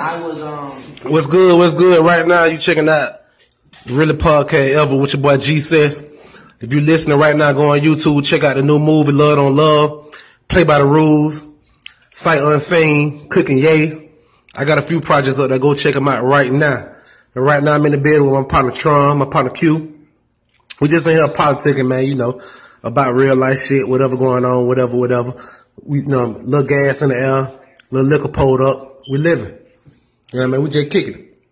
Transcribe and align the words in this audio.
I 0.00 0.18
was 0.18 0.40
um. 0.40 0.70
What's 1.12 1.26
good? 1.26 1.58
What's 1.58 1.74
good? 1.74 2.02
Right 2.02 2.26
now, 2.26 2.44
you 2.44 2.56
checking 2.56 2.88
out 2.88 3.20
Really 3.84 4.14
Podcast 4.14 4.74
Ever 4.74 4.96
with 4.96 5.12
your 5.12 5.20
boy 5.20 5.36
G 5.36 5.60
Seth. 5.60 5.98
If 6.62 6.72
you're 6.72 6.80
listening 6.80 7.18
right 7.18 7.36
now, 7.36 7.52
go 7.52 7.72
on 7.72 7.80
YouTube, 7.80 8.24
check 8.24 8.42
out 8.42 8.56
the 8.56 8.62
new 8.62 8.78
movie 8.78 9.12
Love 9.12 9.38
on 9.38 9.54
Love, 9.54 10.16
Play 10.48 10.64
by 10.64 10.78
the 10.78 10.86
Rules, 10.86 11.42
Sight 12.10 12.42
Unseen, 12.42 13.28
Cooking 13.28 13.58
Yay. 13.58 14.10
I 14.54 14.64
got 14.64 14.78
a 14.78 14.82
few 14.82 15.02
projects 15.02 15.38
up 15.38 15.50
there. 15.50 15.58
Go 15.58 15.74
check 15.74 15.92
them 15.92 16.08
out 16.08 16.24
right 16.24 16.50
now. 16.50 16.90
And 17.34 17.44
right 17.44 17.62
now, 17.62 17.74
I'm 17.74 17.84
in 17.84 17.92
the 17.92 17.98
bed 17.98 18.22
with 18.22 18.32
my 18.32 18.44
partner 18.44 18.72
Tron, 18.72 19.18
my 19.18 19.26
partner 19.26 19.52
Q. 19.52 20.00
We 20.80 20.88
just 20.88 21.08
in 21.08 21.16
here 21.16 21.28
politicking, 21.28 21.86
man. 21.86 22.06
You 22.06 22.14
know 22.14 22.40
about 22.82 23.12
real 23.12 23.36
life 23.36 23.60
shit, 23.60 23.86
whatever 23.86 24.16
going 24.16 24.46
on, 24.46 24.66
whatever, 24.66 24.96
whatever. 24.96 25.34
We 25.82 25.98
you 25.98 26.06
know 26.06 26.28
little 26.42 26.66
gas 26.66 27.02
in 27.02 27.10
the 27.10 27.16
air, 27.16 27.52
little 27.90 28.08
liquor 28.08 28.28
pulled 28.28 28.62
up. 28.62 29.02
We 29.10 29.18
living. 29.18 29.59
You 30.32 30.38
know 30.38 30.46
what 30.46 30.54
I 30.54 30.58
mean? 30.58 30.62
We 30.62 30.70
just 30.70 30.90
kicking 30.90 31.14
it. 31.14 31.42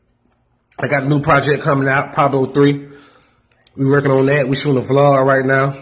I 0.78 0.86
got 0.86 1.02
a 1.02 1.08
new 1.08 1.20
project 1.20 1.62
coming 1.62 1.88
out, 1.88 2.12
Pablo 2.14 2.46
3. 2.46 2.88
We 3.76 3.86
working 3.86 4.12
on 4.12 4.26
that. 4.26 4.46
We 4.46 4.54
shooting 4.54 4.82
a 4.82 4.86
vlog 4.86 5.26
right 5.26 5.44
now. 5.44 5.76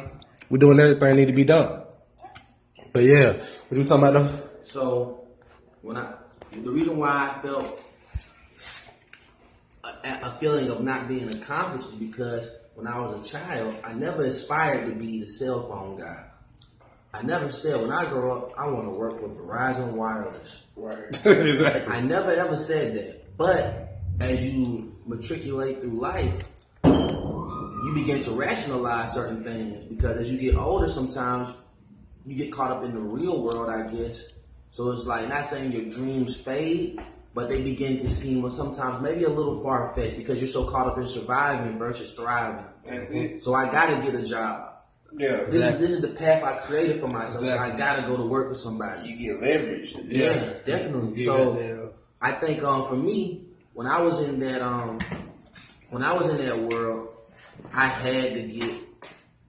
We 0.49 0.59
doing 0.59 0.81
everything 0.81 1.17
need 1.17 1.27
to 1.27 1.35
be 1.35 1.45
done. 1.45 1.83
But 2.93 3.03
yeah, 3.03 3.33
what 3.33 3.79
you 3.79 3.85
talking 3.85 4.09
about 4.09 4.13
though? 4.15 4.49
So 4.63 5.27
when 5.83 5.99
I 5.99 6.15
the 6.53 6.71
reason 6.71 6.97
why 6.97 7.31
I 7.31 7.43
felt 7.43 7.81
a, 9.85 10.27
a 10.27 10.31
feeling 10.41 10.71
of 10.71 10.81
not 10.81 11.09
being 11.09 11.29
accomplished 11.29 11.89
is 11.89 11.95
because 11.95 12.49
when 12.75 12.87
I 12.87 12.99
was 12.99 13.27
a 13.27 13.31
child, 13.31 13.75
I 13.85 13.93
never 13.93 14.25
aspired 14.25 14.87
to 14.87 14.95
be 14.95 15.21
the 15.21 15.29
cell 15.29 15.69
phone 15.69 15.99
guy. 15.99 16.25
I 17.17 17.23
never 17.23 17.51
said 17.51 17.81
when 17.81 17.93
I 17.93 18.05
grow 18.05 18.37
up 18.37 18.53
I 18.59 18.67
want 18.67 18.85
to 18.85 18.91
work 18.91 19.23
with 19.23 19.39
Verizon 19.39 19.93
Wireless. 19.93 20.67
Right. 20.77 21.09
exactly. 21.27 21.93
I 21.93 22.01
never 22.01 22.31
ever 22.33 22.57
said 22.57 22.95
that. 22.97 23.37
But 23.37 24.01
as 24.21 24.47
you 24.47 24.95
matriculate 25.07 25.81
through 25.81 25.99
life, 25.99 26.49
you 26.85 27.93
begin 27.95 28.21
to 28.23 28.33
rationalize 28.33 29.13
certain 29.15 29.45
things 29.45 29.85
because 29.87 30.17
as 30.17 30.31
you 30.31 30.39
get 30.39 30.57
older, 30.57 30.89
sometimes 30.89 31.55
you 32.27 32.37
get 32.37 32.53
caught 32.53 32.71
up 32.71 32.83
in 32.85 32.93
the 32.93 33.01
real 33.01 33.43
world, 33.43 33.71
I 33.71 33.91
guess. 33.95 34.33
So 34.71 34.91
it's 34.91 35.07
like 35.07 35.29
not 35.29 35.47
saying 35.47 35.73
your 35.73 35.89
dreams 35.89 36.37
fade, 36.37 37.01
but 37.33 37.49
they 37.49 37.63
begin 37.63 37.97
to 37.99 38.11
seem 38.11 38.43
well, 38.43 38.51
sometimes 38.51 39.03
maybe 39.03 39.25
a 39.25 39.31
little 39.31 39.63
far 39.63 39.95
fetched 39.95 40.17
because 40.17 40.41
you're 40.41 40.49
so 40.49 40.65
caught 40.69 40.87
up 40.87 40.99
in 40.99 41.07
surviving 41.07 41.79
versus 41.79 42.13
thriving. 42.13 42.65
That's 42.85 43.11
it. 43.11 43.43
So 43.43 43.55
I 43.55 43.71
got 43.71 43.87
to 43.87 44.03
get 44.03 44.15
a 44.15 44.25
job. 44.25 44.66
Yeah, 45.19 45.45
This, 45.45 45.55
is, 45.55 45.79
this 45.79 45.91
is 45.91 46.01
the 46.03 46.09
path 46.09 46.43
I 46.43 46.57
created 46.67 47.01
for 47.01 47.09
myself. 47.09 47.43
Exactly. 47.43 47.69
So 47.69 47.75
I 47.75 47.79
got 47.79 47.97
to 47.97 48.03
go 48.03 48.17
to 48.17 48.25
work 48.25 48.49
for 48.49 48.55
somebody. 48.55 49.09
You 49.09 49.17
get 49.17 49.41
leverage. 49.41 49.95
Yeah, 50.05 50.53
definitely. 50.65 51.23
Yeah, 51.23 51.27
so 51.27 51.59
yeah. 51.59 51.87
I 52.21 52.33
think 52.33 52.63
um 52.63 52.87
for 52.87 52.97
me, 52.97 53.43
when 53.73 53.87
I 53.87 54.01
was 54.01 54.23
in 54.29 54.41
that 54.41 54.61
um 54.61 54.99
when 55.91 56.03
I 56.03 56.13
was 56.13 56.29
in 56.31 56.45
that 56.45 56.59
world, 56.59 57.15
I 57.75 57.87
had 57.87 58.35
to 58.35 58.43
get 58.43 58.75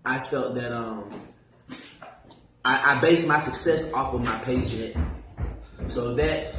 I 0.06 0.20
felt 0.20 0.56
that 0.56 0.72
um 0.72 1.10
I, 2.64 2.96
I 2.96 3.02
based 3.02 3.28
my 3.28 3.40
success 3.40 3.92
off 3.94 4.14
of 4.14 4.24
my 4.24 4.38
paycheck. 4.40 4.96
So 5.90 6.14
that 6.16 6.54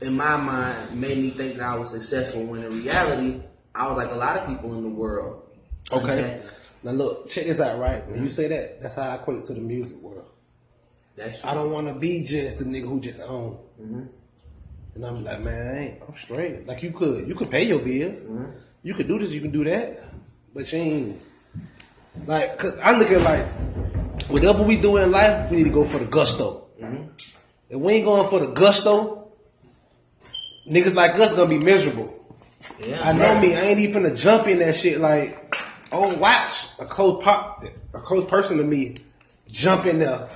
in 0.00 0.16
my 0.16 0.36
mind 0.36 1.00
made 1.00 1.18
me 1.18 1.30
think 1.30 1.56
that 1.56 1.64
I 1.64 1.76
was 1.76 1.90
successful 1.90 2.44
when 2.44 2.64
in 2.64 2.70
reality 2.70 3.40
I 3.74 3.86
was 3.88 3.96
like 3.96 4.10
a 4.10 4.16
lot 4.16 4.36
of 4.36 4.46
people 4.48 4.74
in 4.76 4.82
the 4.82 4.90
world. 4.90 5.48
Okay. 5.92 6.42
Now 6.82 6.92
look, 6.92 7.28
check 7.28 7.44
this 7.46 7.60
out, 7.60 7.78
right? 7.78 8.06
When 8.08 8.22
you 8.22 8.28
mm. 8.28 8.32
say 8.32 8.48
that, 8.48 8.82
that's 8.82 8.96
how 8.96 9.10
I 9.10 9.14
equate 9.16 9.38
it 9.38 9.44
to 9.44 9.54
the 9.54 9.60
music 9.60 9.98
world. 9.98 10.26
That's 11.16 11.40
true. 11.40 11.50
I 11.50 11.54
don't 11.54 11.70
want 11.70 11.88
to 11.88 11.94
be 11.94 12.24
just 12.24 12.58
the 12.58 12.64
nigga 12.64 12.88
who 12.88 13.00
just 13.00 13.22
own. 13.22 13.58
Mm-hmm. 13.80 14.02
And 14.94 15.06
I'm 15.06 15.24
like, 15.24 15.40
man, 15.40 15.66
I 15.66 15.78
ain't, 15.80 16.02
I'm 16.06 16.14
straight. 16.14 16.66
Like 16.66 16.82
you 16.82 16.90
could, 16.90 17.28
you 17.28 17.34
could 17.34 17.50
pay 17.50 17.64
your 17.64 17.78
bills. 17.78 18.20
Mm-hmm. 18.20 18.50
You 18.82 18.94
could 18.94 19.08
do 19.08 19.18
this, 19.18 19.30
you 19.30 19.40
can 19.40 19.52
do 19.52 19.64
that, 19.64 20.02
but 20.52 20.70
you 20.72 20.78
ain't. 20.78 21.22
Like, 22.26 22.58
cause 22.58 22.76
I 22.82 22.96
look 22.96 23.10
at 23.10 23.22
like, 23.22 23.46
whatever 24.28 24.64
we 24.64 24.80
do 24.80 24.96
in 24.96 25.10
life, 25.10 25.50
we 25.50 25.58
need 25.58 25.64
to 25.64 25.70
go 25.70 25.84
for 25.84 25.98
the 25.98 26.04
gusto. 26.06 26.66
Mm-hmm. 26.80 27.04
If 27.70 27.78
we 27.78 27.92
ain't 27.94 28.04
going 28.04 28.28
for 28.28 28.40
the 28.40 28.48
gusto, 28.48 29.32
niggas 30.68 30.94
like 30.94 31.18
us 31.18 31.34
gonna 31.34 31.48
be 31.48 31.58
miserable. 31.58 32.18
Yeah. 32.84 33.00
I 33.02 33.12
know 33.12 33.40
me. 33.40 33.54
I 33.54 33.60
ain't 33.60 33.78
even 33.80 34.02
finna 34.02 34.20
jump 34.20 34.46
in 34.46 34.58
that 34.58 34.76
shit. 34.76 35.00
Like, 35.00 35.41
oh, 35.92 36.14
watch 36.18 36.68
a 36.78 36.84
close 36.84 37.22
pop, 37.22 37.64
a 37.94 37.98
close 38.00 38.28
person 38.28 38.58
to 38.58 38.64
me 38.64 38.96
jump 39.50 39.86
in 39.86 39.98
there. 39.98 40.28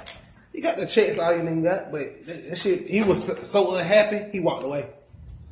He 0.53 0.61
got 0.61 0.77
the 0.78 0.87
checks 0.87 1.19
all 1.19 1.34
you 1.34 1.43
nigga 1.43 1.62
got, 1.65 1.93
but 1.93 2.27
that, 2.27 2.49
that 2.50 2.59
shit. 2.59 2.87
He 2.89 3.03
was 3.03 3.25
so- 3.25 3.34
so 3.44 3.75
unhappy. 3.77 4.31
He 4.33 4.41
walked 4.41 4.65
away. 4.65 4.89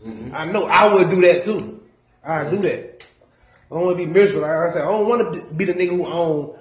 Mm-hmm. 0.04 0.34
I 0.34 0.44
know 0.47 0.66
I 0.66 0.93
would 0.94 1.10
do 1.10 1.20
that 1.22 1.44
too. 1.44 1.82
I 2.26 2.48
do 2.48 2.56
that. 2.59 3.04
I 3.70 3.75
don't 3.75 3.84
want 3.87 3.98
to 3.98 4.06
be 4.06 4.10
miserable. 4.10 4.43
Like 4.43 4.50
I 4.50 4.70
said, 4.70 4.82
I 4.82 4.87
don't 4.87 5.09
want 5.09 5.34
to 5.34 5.54
be 5.54 5.64
the 5.64 5.72
nigga 5.75 5.91
who 5.97 6.06
own. 6.06 6.59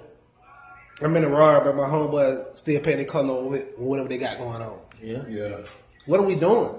I'm 1.02 1.16
in 1.16 1.24
a 1.24 1.28
ride, 1.28 1.64
but 1.64 1.74
my 1.76 1.84
homeboy 1.84 2.56
still 2.56 2.80
paying 2.80 2.98
the 2.98 3.04
car 3.04 3.22
note 3.24 3.50
with 3.50 3.74
whatever 3.78 4.08
they 4.08 4.18
got 4.18 4.38
going 4.38 4.62
on. 4.62 4.78
Yeah. 5.02 5.26
Yeah. 5.28 5.56
What 6.06 6.20
are 6.20 6.22
we 6.24 6.36
doing? 6.36 6.70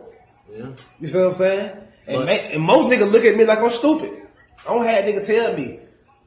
Yeah. 0.52 0.68
You 1.00 1.08
see 1.08 1.18
what 1.18 1.28
I'm 1.28 1.34
saying? 1.34 1.70
And, 2.08 2.18
But- 2.18 2.26
ma- 2.26 2.32
and 2.32 2.62
most 2.64 2.92
niggas 2.94 3.12
look 3.12 3.26
at 3.26 3.36
me 3.36 3.44
like 3.46 3.60
I'm 3.60 3.70
stupid. 3.72 4.12
I 4.68 4.74
don't 4.74 4.86
have 4.86 5.04
nigga 5.06 5.26
tell 5.26 5.56
me, 5.58 5.80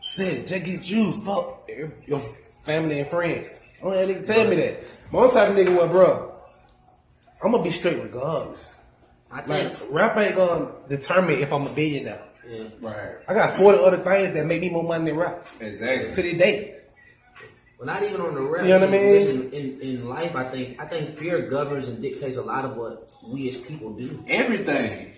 said, 0.09 0.47
just 0.47 0.65
get 0.65 0.89
used, 0.91 1.23
fuck 1.23 1.69
your 2.07 2.21
family 2.65 3.01
and 3.01 3.09
friends. 3.09 3.67
I 3.81 3.85
don't 3.85 3.95
have 3.97 4.09
nigga 4.09 4.27
tell 4.27 4.49
me 4.49 4.57
that. 4.57 4.75
My 5.13 5.21
own 5.21 5.31
type 5.31 5.51
of 5.51 5.57
nigga, 5.57 5.77
well, 5.77 5.89
bro, 5.89 6.35
I'm 7.43 7.53
gonna 7.53 7.63
be 7.63 7.71
straight 7.71 8.03
regardless. 8.03 8.77
I 9.31 9.43
think 9.43 9.79
Like, 9.81 9.91
rap 9.91 10.17
ain't 10.17 10.37
gonna 10.37 10.71
determine 10.89 11.39
if 11.39 11.53
I'm 11.53 11.67
a 11.67 11.71
billionaire. 11.71 12.23
yeah. 12.49 12.65
Right. 12.81 13.17
I 13.29 13.35
got 13.35 13.57
40 13.57 13.79
other 13.85 13.99
things 13.99 14.35
that 14.35 14.47
make 14.47 14.61
me 14.61 14.71
more 14.71 14.83
money 14.83 15.05
than 15.11 15.17
rap 15.19 15.47
Exactly. 15.61 16.13
to 16.13 16.23
this 16.23 16.39
day. 16.39 16.75
Well, 17.79 17.87
not 17.87 18.03
even 18.03 18.21
on 18.21 18.35
the 18.35 18.41
rap. 18.41 18.65
You 18.65 18.71
know 18.71 18.81
what 18.81 18.89
I 18.89 18.93
mean? 18.93 19.11
Listen, 19.13 19.51
in, 19.53 19.81
in 19.81 20.09
life, 20.09 20.35
I 20.35 20.43
think 20.45 20.81
I 20.81 20.85
think 20.87 21.17
fear 21.17 21.43
governs 21.43 21.87
and 21.87 22.03
dictates 22.03 22.37
a 22.37 22.43
lot 22.43 22.65
of 22.65 22.77
what 22.77 23.09
we 23.25 23.49
as 23.51 23.57
people 23.59 23.93
do. 23.93 24.25
Everything. 24.27 25.13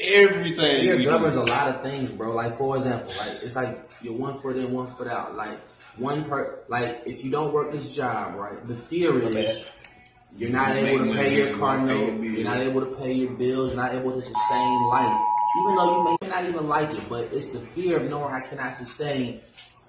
Everything. 0.00 0.80
Fear 0.80 1.04
governs 1.04 1.34
do. 1.34 1.42
a 1.42 1.44
lot 1.44 1.68
of 1.68 1.82
things, 1.82 2.10
bro. 2.10 2.34
Like 2.34 2.56
for 2.58 2.76
example, 2.76 3.12
like 3.18 3.42
it's 3.42 3.56
like 3.56 3.78
you're 4.02 4.14
one 4.16 4.38
foot 4.38 4.56
in, 4.56 4.72
one 4.72 4.88
foot 4.88 5.06
out. 5.06 5.36
Like 5.36 5.58
one 5.96 6.24
per, 6.24 6.58
like 6.68 7.02
if 7.06 7.24
you 7.24 7.30
don't 7.30 7.52
work 7.52 7.70
this 7.70 7.94
job, 7.94 8.34
right? 8.34 8.66
The 8.66 8.74
fear 8.74 9.16
is 9.18 9.68
you're 10.36 10.50
not 10.50 10.74
You 10.74 10.86
able 10.86 11.06
to 11.06 11.12
pay 11.12 11.36
your 11.36 11.56
car 11.58 11.80
note. 11.80 12.20
You're 12.20 12.44
not 12.44 12.58
able 12.58 12.80
to 12.80 12.96
pay 12.96 13.12
your 13.12 13.30
bills. 13.30 13.74
You're 13.74 13.82
not 13.82 13.94
able 13.94 14.12
to 14.12 14.22
sustain 14.22 14.84
life, 14.88 15.20
even 15.58 15.76
though 15.76 15.96
you 15.96 16.18
may 16.20 16.28
not 16.28 16.44
even 16.44 16.68
like 16.68 16.90
it. 16.90 17.08
But 17.08 17.28
it's 17.32 17.52
the 17.52 17.60
fear 17.60 17.98
of 17.98 18.10
knowing 18.10 18.34
I 18.34 18.40
cannot 18.40 18.74
sustain 18.74 19.38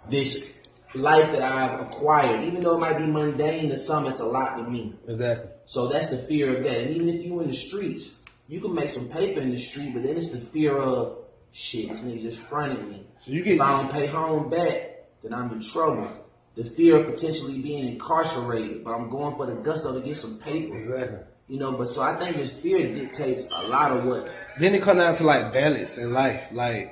this 0.08 0.70
life 0.94 1.32
that 1.32 1.42
I've 1.42 1.82
acquired, 1.82 2.44
even 2.44 2.62
though 2.62 2.78
it 2.78 2.80
might 2.80 2.98
be 2.98 3.08
mundane 3.08 3.70
to 3.70 3.78
some. 3.78 4.06
It's 4.06 4.20
a 4.20 4.26
lot 4.26 4.58
to 4.58 4.70
me. 4.70 4.94
Exactly. 5.08 5.50
So 5.66 5.88
that's 5.88 6.08
the 6.08 6.18
fear 6.18 6.56
of 6.56 6.64
that. 6.64 6.82
And 6.82 6.92
even 6.92 7.10
if 7.10 7.26
you 7.26 7.40
in 7.42 7.48
the 7.48 7.54
streets, 7.54 8.15
you 8.48 8.62
can 8.62 8.74
make 8.74 8.90
some 8.90 9.10
paper 9.10 9.40
in 9.40 9.52
the 9.52 9.58
street, 9.58 9.94
but 9.94 10.04
then 10.04 10.18
it's 10.18 10.32
the 10.32 10.40
fear 10.40 10.78
of 10.78 11.18
shit. 11.52 11.90
This 11.90 12.02
nigga 12.02 12.22
just 12.22 12.40
fronted 12.42 12.88
me. 12.88 13.08
So 13.20 13.32
you 13.32 13.44
get- 13.44 13.56
if 13.56 13.62
I 13.62 13.82
don't 13.82 13.92
pay 13.92 14.08
home 14.08 14.50
back, 14.50 15.08
then 15.24 15.34
I'm 15.34 15.52
in 15.52 15.62
trouble. 15.62 16.08
The 16.56 16.64
fear 16.64 16.98
of 16.98 17.08
potentially 17.08 17.62
being 17.62 17.88
incarcerated, 17.88 18.84
but 18.84 18.92
I'm 18.94 19.10
going 19.10 19.36
for 19.36 19.46
the 19.46 19.56
gusto 19.56 19.94
to 19.94 20.06
get 20.06 20.16
some 20.16 20.38
paper. 20.40 20.76
Exactly. 20.78 21.20
You 21.48 21.60
know, 21.60 21.74
but 21.74 21.90
so 21.90 22.02
I 22.02 22.16
think 22.16 22.38
this 22.38 22.52
fear 22.52 22.94
dictates 22.94 23.48
a 23.56 23.68
lot 23.68 23.92
of 23.92 24.06
what. 24.06 24.30
Then 24.60 24.74
it 24.74 24.82
comes 24.82 25.00
down 25.02 25.16
to 25.16 25.24
like 25.26 25.52
balance 25.52 25.98
in 25.98 26.14
life. 26.14 26.48
Like, 26.52 26.92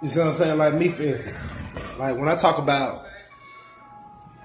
you 0.00 0.08
see 0.08 0.20
what 0.20 0.28
I'm 0.28 0.32
saying? 0.34 0.58
Like 0.58 0.74
me, 0.74 0.88
for 0.88 1.02
instance, 1.02 1.36
like 1.98 2.16
when 2.16 2.28
I 2.28 2.36
talk 2.36 2.58
about, 2.58 3.04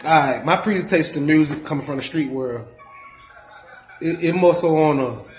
alright, 0.03 0.43
my 0.43 0.57
presentation 0.57 1.13
to 1.13 1.21
music 1.21 1.63
coming 1.63 1.85
from 1.85 1.97
the 1.97 2.01
street 2.01 2.31
world, 2.31 2.67
it, 4.01 4.23
it 4.23 4.33
more 4.33 4.55
so 4.55 4.75
on 4.75 4.99
a, 4.99 5.32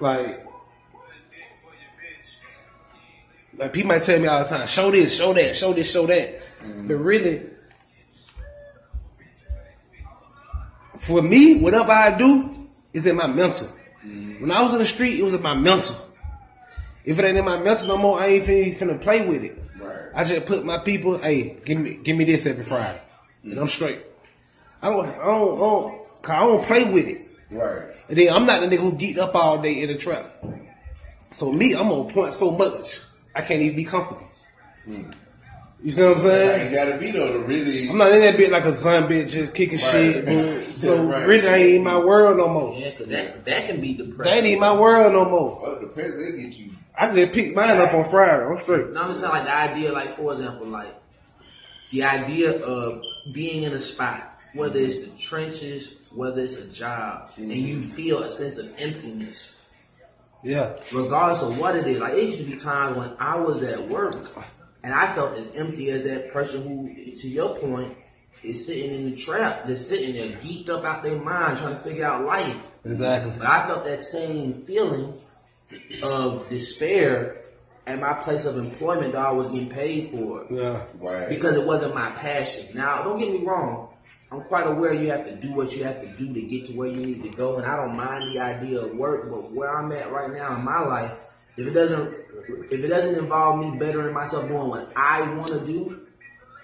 like, 0.00 0.28
like 3.56 3.72
people 3.72 3.88
might 3.88 4.02
tell 4.02 4.18
me 4.20 4.26
all 4.26 4.42
the 4.42 4.48
time, 4.48 4.66
show 4.66 4.90
this, 4.90 5.16
show 5.16 5.32
that, 5.32 5.54
show 5.56 5.72
this, 5.72 5.90
show 5.90 6.06
that. 6.06 6.40
Mm-hmm. 6.60 6.88
But 6.88 6.94
really, 6.96 7.42
for 10.96 11.22
me, 11.22 11.60
whatever 11.60 11.92
I 11.92 12.16
do 12.16 12.68
is 12.92 13.06
in 13.06 13.16
my 13.16 13.26
mental. 13.26 13.68
Mm-hmm. 14.04 14.42
When 14.42 14.50
I 14.50 14.62
was 14.62 14.72
in 14.72 14.78
the 14.78 14.86
street, 14.86 15.18
it 15.18 15.22
was 15.22 15.34
in 15.34 15.42
my 15.42 15.54
mental. 15.54 15.96
If 17.04 17.18
it 17.18 17.24
ain't 17.24 17.38
in 17.38 17.44
my 17.44 17.58
mental 17.58 17.88
no 17.88 17.96
more, 17.96 18.20
I 18.20 18.26
ain't 18.26 18.44
finna, 18.44 18.74
finna 18.76 19.00
play 19.00 19.26
with 19.26 19.42
it. 19.44 19.58
Right. 19.80 19.96
I 20.14 20.24
just 20.24 20.46
put 20.46 20.64
my 20.64 20.78
people, 20.78 21.18
hey, 21.18 21.56
give 21.64 21.78
me 21.78 21.98
give 22.02 22.16
me 22.16 22.24
this 22.24 22.44
every 22.46 22.64
Friday. 22.64 23.00
And 23.44 23.58
I'm 23.58 23.68
straight. 23.68 23.98
I 24.82 24.90
don't, 24.90 25.06
I 25.06 25.16
don't, 25.16 25.22
I 25.22 25.60
don't, 25.60 26.22
'cause 26.22 26.30
I 26.30 26.40
don't 26.40 26.64
play 26.64 26.84
with 26.84 27.08
it. 27.08 27.29
Right. 27.50 27.82
And 28.08 28.16
then 28.18 28.32
I'm 28.32 28.46
not 28.46 28.60
the 28.60 28.66
nigga 28.66 28.78
who 28.80 28.92
geeked 28.92 29.18
up 29.18 29.34
all 29.34 29.60
day 29.60 29.82
in 29.82 29.88
the 29.88 29.96
trap. 29.96 30.26
So 31.30 31.52
me, 31.52 31.74
I'm 31.74 31.90
on 31.90 32.10
point 32.10 32.32
so 32.32 32.50
much, 32.56 33.00
I 33.34 33.42
can't 33.42 33.60
even 33.62 33.76
be 33.76 33.84
comfortable. 33.84 34.26
Hmm. 34.84 35.10
You 35.82 35.90
see 35.90 36.02
what 36.02 36.18
I'm 36.18 36.18
I 36.18 36.28
saying? 36.28 36.60
ain't 36.66 36.74
gotta 36.74 36.98
be 36.98 37.10
though 37.10 37.32
to 37.32 37.38
really. 37.38 37.88
I'm 37.88 37.96
not 37.96 38.12
in 38.12 38.20
that 38.20 38.36
bit 38.36 38.50
like 38.52 38.64
a 38.64 38.72
son 38.72 39.04
bitch 39.04 39.30
just 39.30 39.54
kicking 39.54 39.78
Right. 39.78 39.90
shit. 39.90 40.66
So 40.68 41.04
Right. 41.06 41.26
really, 41.26 41.40
that 41.42 41.56
ain't 41.58 41.84
my 41.84 41.98
world 41.98 42.36
no 42.36 42.48
more. 42.48 42.78
Yeah, 42.78 42.90
because 42.90 43.06
that, 43.08 43.44
that 43.46 43.66
can 43.66 43.80
be 43.80 43.94
depressing. 43.94 44.24
That 44.24 44.44
ain't 44.44 44.60
my 44.60 44.78
world 44.78 45.12
no 45.12 45.24
more. 45.28 45.64
Fuck 45.64 45.80
the 45.80 45.86
president 45.86 46.36
get 46.38 46.58
you. 46.58 46.70
I 46.98 47.14
just 47.14 47.32
picked 47.32 47.56
mine 47.56 47.78
up 47.78 47.94
on 47.94 48.04
Friday. 48.04 48.44
I'm 48.44 48.58
straight. 48.58 48.90
No, 48.90 49.00
I'm 49.02 49.08
just 49.08 49.20
saying 49.22 49.32
like 49.32 49.44
the 49.44 49.54
idea, 49.54 49.92
like 49.92 50.16
for 50.16 50.32
example, 50.32 50.66
like 50.66 50.94
the 51.90 52.04
idea 52.04 52.62
of 52.62 53.02
being 53.32 53.62
in 53.62 53.72
a 53.72 53.78
spot, 53.78 54.38
whether 54.54 54.78
it's 54.78 55.06
the 55.06 55.18
trenches, 55.18 55.99
whether 56.14 56.40
it's 56.42 56.58
a 56.58 56.72
job, 56.72 57.30
and 57.36 57.52
you 57.52 57.82
feel 57.82 58.22
a 58.22 58.28
sense 58.28 58.58
of 58.58 58.72
emptiness, 58.78 59.56
Yeah. 60.42 60.72
regardless 60.94 61.42
of 61.42 61.58
what 61.58 61.76
it 61.76 61.86
is. 61.86 61.98
Like 61.98 62.14
it 62.14 62.24
used 62.24 62.38
to 62.40 62.44
be 62.44 62.56
times 62.56 62.96
when 62.96 63.10
I 63.18 63.36
was 63.38 63.62
at 63.62 63.88
work 63.88 64.14
and 64.82 64.92
I 64.94 65.14
felt 65.14 65.36
as 65.36 65.50
empty 65.54 65.90
as 65.90 66.02
that 66.04 66.32
person 66.32 66.62
who, 66.62 66.94
to 67.16 67.28
your 67.28 67.56
point, 67.56 67.96
is 68.42 68.66
sitting 68.66 68.90
in 68.92 69.10
the 69.10 69.16
trap, 69.16 69.66
just 69.66 69.88
sitting 69.88 70.14
there 70.14 70.28
geeked 70.38 70.68
up 70.70 70.84
out 70.84 71.02
their 71.02 71.22
mind 71.22 71.58
trying 71.58 71.74
to 71.74 71.80
figure 71.80 72.06
out 72.06 72.24
life. 72.24 72.56
Exactly. 72.86 73.32
But 73.38 73.46
I 73.46 73.66
felt 73.66 73.84
that 73.84 74.00
same 74.02 74.52
feeling 74.54 75.12
of 76.02 76.48
despair 76.48 77.36
at 77.86 78.00
my 78.00 78.14
place 78.14 78.44
of 78.46 78.56
employment 78.56 79.12
that 79.12 79.26
I 79.26 79.30
was 79.30 79.46
getting 79.48 79.68
paid 79.68 80.10
for 80.10 80.46
Yeah. 80.50 80.82
Right. 80.98 81.28
because 81.28 81.56
it 81.56 81.66
wasn't 81.66 81.94
my 81.94 82.08
passion. 82.12 82.74
Now, 82.74 83.02
don't 83.02 83.18
get 83.18 83.30
me 83.32 83.44
wrong. 83.44 83.89
I'm 84.32 84.42
quite 84.42 84.66
aware 84.66 84.94
you 84.94 85.10
have 85.10 85.26
to 85.26 85.34
do 85.36 85.54
what 85.54 85.74
you 85.76 85.82
have 85.84 86.00
to 86.02 86.06
do 86.16 86.32
to 86.32 86.42
get 86.42 86.66
to 86.66 86.72
where 86.74 86.88
you 86.88 87.04
need 87.04 87.22
to 87.24 87.30
go, 87.30 87.56
and 87.56 87.66
I 87.66 87.76
don't 87.76 87.96
mind 87.96 88.32
the 88.32 88.40
idea 88.40 88.80
of 88.80 88.94
work. 88.94 89.28
But 89.28 89.52
where 89.52 89.76
I'm 89.76 89.90
at 89.90 90.10
right 90.12 90.30
now 90.30 90.56
in 90.56 90.64
my 90.64 90.80
life, 90.80 91.12
if 91.56 91.66
it 91.66 91.72
doesn't, 91.72 92.14
if 92.70 92.72
it 92.72 92.88
doesn't 92.88 93.16
involve 93.16 93.58
me 93.58 93.78
bettering 93.78 94.14
myself 94.14 94.46
doing 94.46 94.68
what 94.68 94.88
I 94.96 95.22
want 95.36 95.48
to 95.48 95.66
do, 95.66 96.06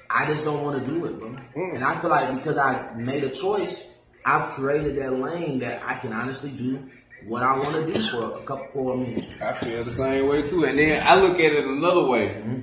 I 0.08 0.26
just 0.26 0.44
don't 0.44 0.62
want 0.62 0.78
to 0.78 0.86
do 0.86 1.06
it, 1.06 1.18
bro. 1.18 1.28
Hmm. 1.30 1.76
And 1.76 1.84
I 1.84 2.00
feel 2.00 2.10
like 2.10 2.34
because 2.36 2.56
I 2.56 2.94
made 2.94 3.24
a 3.24 3.30
choice, 3.30 3.98
I've 4.24 4.48
created 4.50 4.96
that 4.98 5.12
lane 5.12 5.58
that 5.58 5.82
I 5.84 5.98
can 5.98 6.12
honestly 6.12 6.50
do 6.50 6.88
what 7.26 7.42
I 7.42 7.58
want 7.58 7.74
to 7.74 7.92
do 7.92 8.00
for 8.08 8.38
a 8.38 8.42
couple 8.44 8.66
for 8.72 8.94
a 8.94 8.96
minute. 8.96 9.42
I 9.42 9.52
feel 9.54 9.82
the 9.82 9.90
same 9.90 10.28
way 10.28 10.42
too. 10.42 10.64
And 10.64 10.78
then 10.78 11.04
I 11.04 11.16
look 11.16 11.34
at 11.40 11.52
it 11.52 11.64
another 11.64 12.04
way. 12.04 12.28
Mm-hmm. 12.28 12.60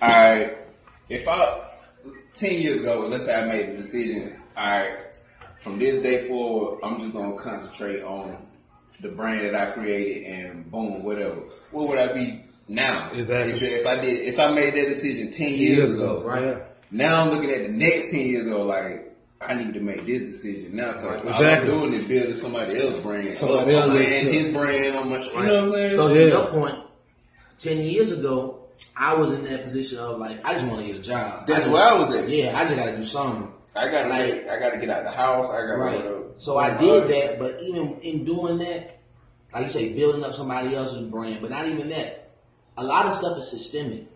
All 0.00 0.08
right, 0.08 0.56
if 1.10 1.28
I 1.28 1.67
ten 2.38 2.60
years 2.60 2.80
ago, 2.80 3.06
let's 3.08 3.24
say 3.26 3.40
I 3.40 3.46
made 3.46 3.68
a 3.70 3.76
decision. 3.76 4.40
All 4.56 4.64
right, 4.64 4.98
from 5.62 5.78
this 5.78 6.00
day 6.02 6.26
forward, 6.28 6.80
I'm 6.82 7.00
just 7.00 7.12
gonna 7.12 7.36
concentrate 7.38 8.02
on 8.02 8.36
the 9.00 9.08
brand 9.10 9.44
that 9.46 9.54
I 9.54 9.70
created, 9.72 10.24
and 10.24 10.70
boom, 10.70 11.02
whatever. 11.04 11.36
What 11.70 11.88
would 11.88 11.98
I 11.98 12.12
be 12.12 12.44
now? 12.68 13.10
Exactly. 13.12 13.52
If, 13.54 13.62
if 13.62 13.86
I 13.86 13.96
did, 14.00 14.26
if 14.34 14.38
I 14.38 14.50
made 14.52 14.74
that 14.74 14.88
decision 14.88 15.30
ten 15.30 15.50
years, 15.50 15.76
Years 15.78 15.94
ago, 15.94 16.18
ago, 16.18 16.26
right. 16.28 16.42
Yeah. 16.42 16.58
Now 16.90 17.22
I'm 17.22 17.30
looking 17.30 17.50
at 17.50 17.62
the 17.66 17.72
next 17.72 18.10
ten 18.12 18.20
years 18.26 18.46
ago, 18.46 18.62
like. 18.64 19.04
I 19.40 19.54
need 19.54 19.72
to 19.74 19.80
make 19.80 20.04
this 20.04 20.20
decision 20.22 20.74
now 20.74 20.94
because 20.94 21.20
Exactly. 21.24 21.70
all 21.70 21.76
I'm 21.84 21.90
doing 21.90 21.92
is 22.00 22.08
building 22.08 22.34
somebody 22.34 22.76
else's 22.82 23.00
brand. 23.00 23.32
Somebody 23.32 23.70
So 23.70 23.76
else 23.76 23.84
I'm 23.86 23.92
with 23.92 24.00
laying 24.02 24.24
shit. 24.24 24.34
his 24.34 24.52
brand 24.52 24.96
on 24.96 25.10
my. 25.10 25.16
You 25.18 25.32
know 25.32 25.54
what 25.54 25.62
I'm 25.62 25.68
saying? 25.70 25.90
So 25.92 26.08
to 26.08 26.14
Yeah. 26.20 26.26
your 26.26 26.46
point, 26.46 26.74
ten 27.56 27.78
years 27.78 28.10
ago, 28.10 28.57
I 28.96 29.14
was 29.14 29.32
in 29.32 29.44
that 29.44 29.64
position 29.64 29.98
of 29.98 30.18
like 30.18 30.44
I 30.44 30.54
just 30.54 30.66
want 30.66 30.80
to 30.80 30.86
get 30.86 30.96
a 30.96 31.02
job. 31.02 31.46
That's 31.46 31.66
where 31.66 31.82
I 31.82 31.94
was 31.94 32.14
at. 32.14 32.28
Yeah, 32.28 32.56
I 32.58 32.62
just 32.64 32.76
got 32.76 32.86
to 32.86 32.96
do 32.96 33.02
something. 33.02 33.52
I 33.76 33.88
gotta 33.90 34.08
Like- 34.08 34.30
like, 34.32 34.48
I 34.48 34.58
gotta 34.58 34.76
get 34.78 34.90
out 34.90 34.98
of 35.00 35.04
the 35.04 35.10
house. 35.12 35.48
I 35.50 35.60
gotta 35.60 35.76
Right. 35.76 36.02
to- 36.02 36.32
So 36.36 36.58
I 36.58 36.76
did 36.76 37.08
that, 37.08 37.38
but 37.38 37.60
even 37.62 37.98
in 38.02 38.24
doing 38.24 38.58
that, 38.58 38.98
like 39.54 39.64
you 39.64 39.70
say, 39.70 39.92
building 39.92 40.24
up 40.24 40.34
somebody 40.34 40.74
else's 40.74 41.02
brand, 41.08 41.38
but 41.40 41.50
not 41.50 41.66
even 41.66 41.88
that. 41.90 42.30
A 42.76 42.82
lot 42.84 43.06
of 43.06 43.12
stuff 43.12 43.38
is 43.38 43.48
systemic. 43.48 44.06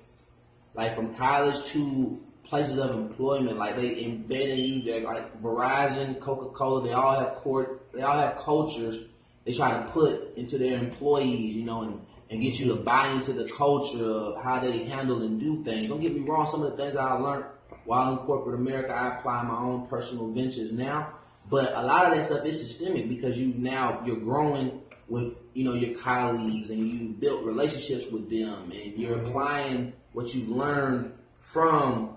Like 0.75 0.95
from 0.97 1.15
college 1.15 1.63
to 1.73 2.21
places 2.45 2.79
of 2.79 2.91
employment, 2.93 3.57
like 3.59 3.77
they 3.77 3.91
embed 4.05 4.49
in 4.49 4.59
you. 4.59 4.83
They're 4.83 5.03
like 5.05 5.41
Verizon, 5.41 6.19
Coca 6.19 6.49
Cola. 6.51 6.83
They 6.83 6.93
all 6.93 7.13
have 7.19 7.37
court. 7.37 7.87
They 7.95 8.03
all 8.03 8.17
have 8.19 8.37
cultures. 8.39 9.05
They 9.45 9.53
try 9.53 9.71
to 9.73 9.83
put 9.91 10.37
into 10.37 10.59
their 10.59 10.79
employees, 10.79 11.57
you 11.57 11.65
know, 11.65 11.83
and, 11.83 12.01
and 12.33 12.41
get 12.41 12.59
you 12.59 12.67
to 12.69 12.77
buy 12.77 13.09
into 13.09 13.35
the 13.35 13.45
culture 13.53 14.03
of 14.03 14.43
how 14.43 14.59
they 14.59 14.85
handle 14.85 15.21
and 15.23 15.39
do 15.39 15.63
things. 15.63 15.91
Don't 15.91 16.01
get 16.01 16.15
me 16.15 16.21
wrong. 16.21 16.47
Some 16.47 16.63
of 16.63 16.71
the 16.71 16.77
things 16.79 16.97
I 16.97 17.13
learned 17.13 17.45
while 17.85 18.13
in 18.13 18.19
corporate 18.19 18.59
America, 18.59 18.95
I 18.95 19.19
apply 19.19 19.43
my 19.43 19.59
own 19.59 19.87
personal 19.87 20.33
ventures 20.33 20.73
now. 20.73 21.13
But 21.51 21.73
a 21.75 21.83
lot 21.83 22.07
of 22.07 22.17
that 22.17 22.25
stuff 22.25 22.47
is 22.47 22.59
systemic 22.59 23.07
because 23.09 23.39
you 23.39 23.53
now 23.59 24.03
you're 24.07 24.17
growing 24.17 24.81
with 25.09 25.37
you 25.53 25.65
know 25.65 25.75
your 25.75 25.99
colleagues 25.99 26.71
and 26.71 26.91
you 26.91 27.13
built 27.13 27.45
relationships 27.45 28.11
with 28.11 28.31
them 28.31 28.71
and 28.73 28.99
you're 28.99 29.19
mm-hmm. 29.19 29.27
applying 29.27 29.93
what 30.13 30.35
you've 30.35 30.49
learned 30.49 31.13
from 31.35 32.17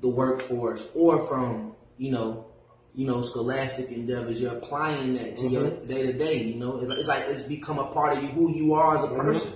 the 0.00 0.08
workforce 0.08 0.90
or 0.94 1.20
from 1.28 1.76
you 1.98 2.10
know 2.10 2.45
you 2.96 3.06
know 3.06 3.20
scholastic 3.20 3.90
endeavors 3.90 4.40
you're 4.40 4.56
applying 4.56 5.14
that 5.14 5.36
to 5.36 5.46
your 5.48 5.70
day 5.84 6.02
to 6.02 6.12
day 6.12 6.42
you 6.42 6.56
know 6.56 6.80
it's 6.90 7.08
like 7.08 7.22
it's 7.28 7.42
become 7.42 7.78
a 7.78 7.86
part 7.92 8.16
of 8.16 8.22
you 8.24 8.30
who 8.30 8.52
you 8.52 8.74
are 8.74 8.96
as 8.96 9.04
a 9.04 9.06
mm-hmm. 9.06 9.20
person 9.20 9.52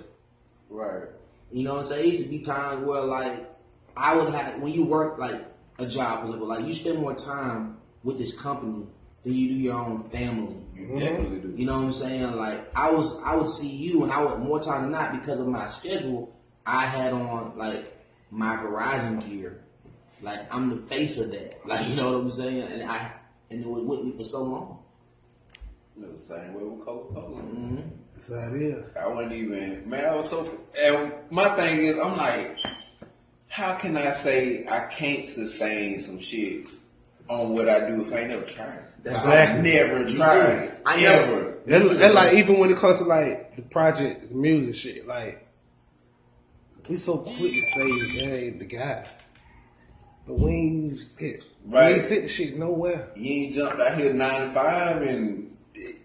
Right. 0.71 1.03
you 1.51 1.65
know 1.65 1.73
what 1.73 1.79
I'm 1.81 1.85
saying? 1.85 2.05
It 2.05 2.07
used 2.07 2.23
to 2.23 2.29
be 2.29 2.39
times 2.39 2.87
where 2.87 3.03
like 3.03 3.53
I 3.97 4.17
would 4.17 4.33
have 4.33 4.63
when 4.63 4.73
you 4.73 4.85
work 4.85 5.19
like 5.19 5.45
a 5.79 5.87
job, 5.87 6.21
for 6.21 6.27
example, 6.27 6.47
like 6.47 6.65
you 6.65 6.73
spend 6.73 6.99
more 6.99 7.15
time 7.15 7.79
with 8.05 8.19
this 8.19 8.41
company 8.41 8.87
than 9.25 9.35
you 9.35 9.49
do 9.49 9.55
your 9.55 9.75
own 9.75 10.09
family. 10.11 10.57
You 10.75 10.99
definitely 10.99 11.41
do. 11.41 11.55
You 11.57 11.67
know 11.67 11.77
what 11.77 11.87
I'm 11.87 11.93
saying? 11.93 12.37
Like 12.37 12.71
I 12.77 12.91
was, 12.91 13.21
I 13.23 13.35
would 13.35 13.49
see 13.49 13.69
you, 13.69 14.05
and 14.05 14.13
I 14.13 14.23
would 14.23 14.39
more 14.39 14.63
time 14.63 14.83
than 14.83 14.93
not 14.93 15.13
because 15.13 15.41
of 15.41 15.49
my 15.49 15.67
schedule. 15.67 16.35
I 16.65 16.87
had 16.87 17.13
on 17.13 17.59
like 17.59 17.97
my 18.31 18.57
Verizon 18.57 19.27
gear. 19.29 19.61
Like 20.23 20.55
I'm 20.55 20.71
the 20.71 20.77
face 20.77 21.19
of 21.19 21.31
that. 21.33 21.59
Like 21.67 21.89
you 21.89 21.97
know 21.97 22.13
what 22.13 22.21
I'm 22.21 22.31
saying? 22.31 22.63
And 22.63 22.91
I 22.91 23.13
and 23.51 23.65
it 23.65 23.69
was 23.69 23.85
with 23.85 24.03
me 24.05 24.13
for 24.17 24.25
so 24.25 24.45
long. 24.45 24.79
You 25.97 26.03
know, 26.03 26.13
the 26.13 26.23
same 26.23 26.55
way 26.55 26.63
with 26.63 26.85
Coca 26.85 27.15
Cola. 27.15 27.43
Mm-hmm. 27.43 27.81
That's 28.15 28.35
how 28.35 28.55
it 28.55 28.63
is. 28.63 28.85
I 28.97 29.07
wasn't 29.09 29.33
even 29.33 29.89
man. 29.89 30.05
I 30.05 30.15
was 30.15 30.31
so. 30.31 30.59
And 30.79 31.13
my 31.31 31.55
thing 31.57 31.81
is, 31.81 31.99
I'm 31.99 32.17
like, 32.17 32.57
how 33.49 33.75
can 33.75 33.97
I 33.97 34.11
say 34.11 34.67
I 34.67 34.87
can't 34.87 35.29
sustain 35.29 35.99
some 35.99 36.21
shit 36.21 36.67
on 37.29 37.51
what 37.51 37.69
I 37.69 37.87
do 37.87 38.03
if 38.03 38.13
I 38.13 38.21
ain't 38.21 38.31
never 38.31 38.45
tried? 38.45 38.77
it? 38.77 38.85
That's 39.03 39.27
I 39.27 39.43
exactly. 39.43 39.73
never 39.73 40.11
tried 40.11 40.65
it. 40.65 40.83
I 40.87 41.05
ever. 41.05 41.59
That's, 41.67 41.97
that's 41.97 42.15
like 42.15 42.35
even 42.35 42.59
when 42.59 42.71
it 42.71 42.77
comes 42.77 42.99
to 42.99 43.05
like 43.05 43.57
the 43.57 43.63
project, 43.63 44.29
the 44.29 44.35
music 44.35 44.77
shit. 44.77 45.07
Like 45.07 45.47
we 46.89 46.97
so 46.97 47.19
quick 47.19 47.53
to 47.53 47.67
say 47.67 47.89
that 48.21 48.43
ain't 48.43 48.59
the 48.59 48.65
guy, 48.65 49.07
but 50.31 50.39
we 50.39 50.51
ain't 50.53 50.99
skip. 50.99 51.43
We 51.67 51.75
Right. 51.77 51.93
ain't 51.95 52.03
sit 52.03 52.23
the 52.23 52.29
shit 52.29 52.57
nowhere. 52.59 53.09
You 53.17 53.45
ain't 53.45 53.55
jumped 53.55 53.81
out 53.81 53.97
here 53.99 54.13
nine 54.13 54.41
to 54.43 54.49
five 54.55 55.03
and 55.03 55.47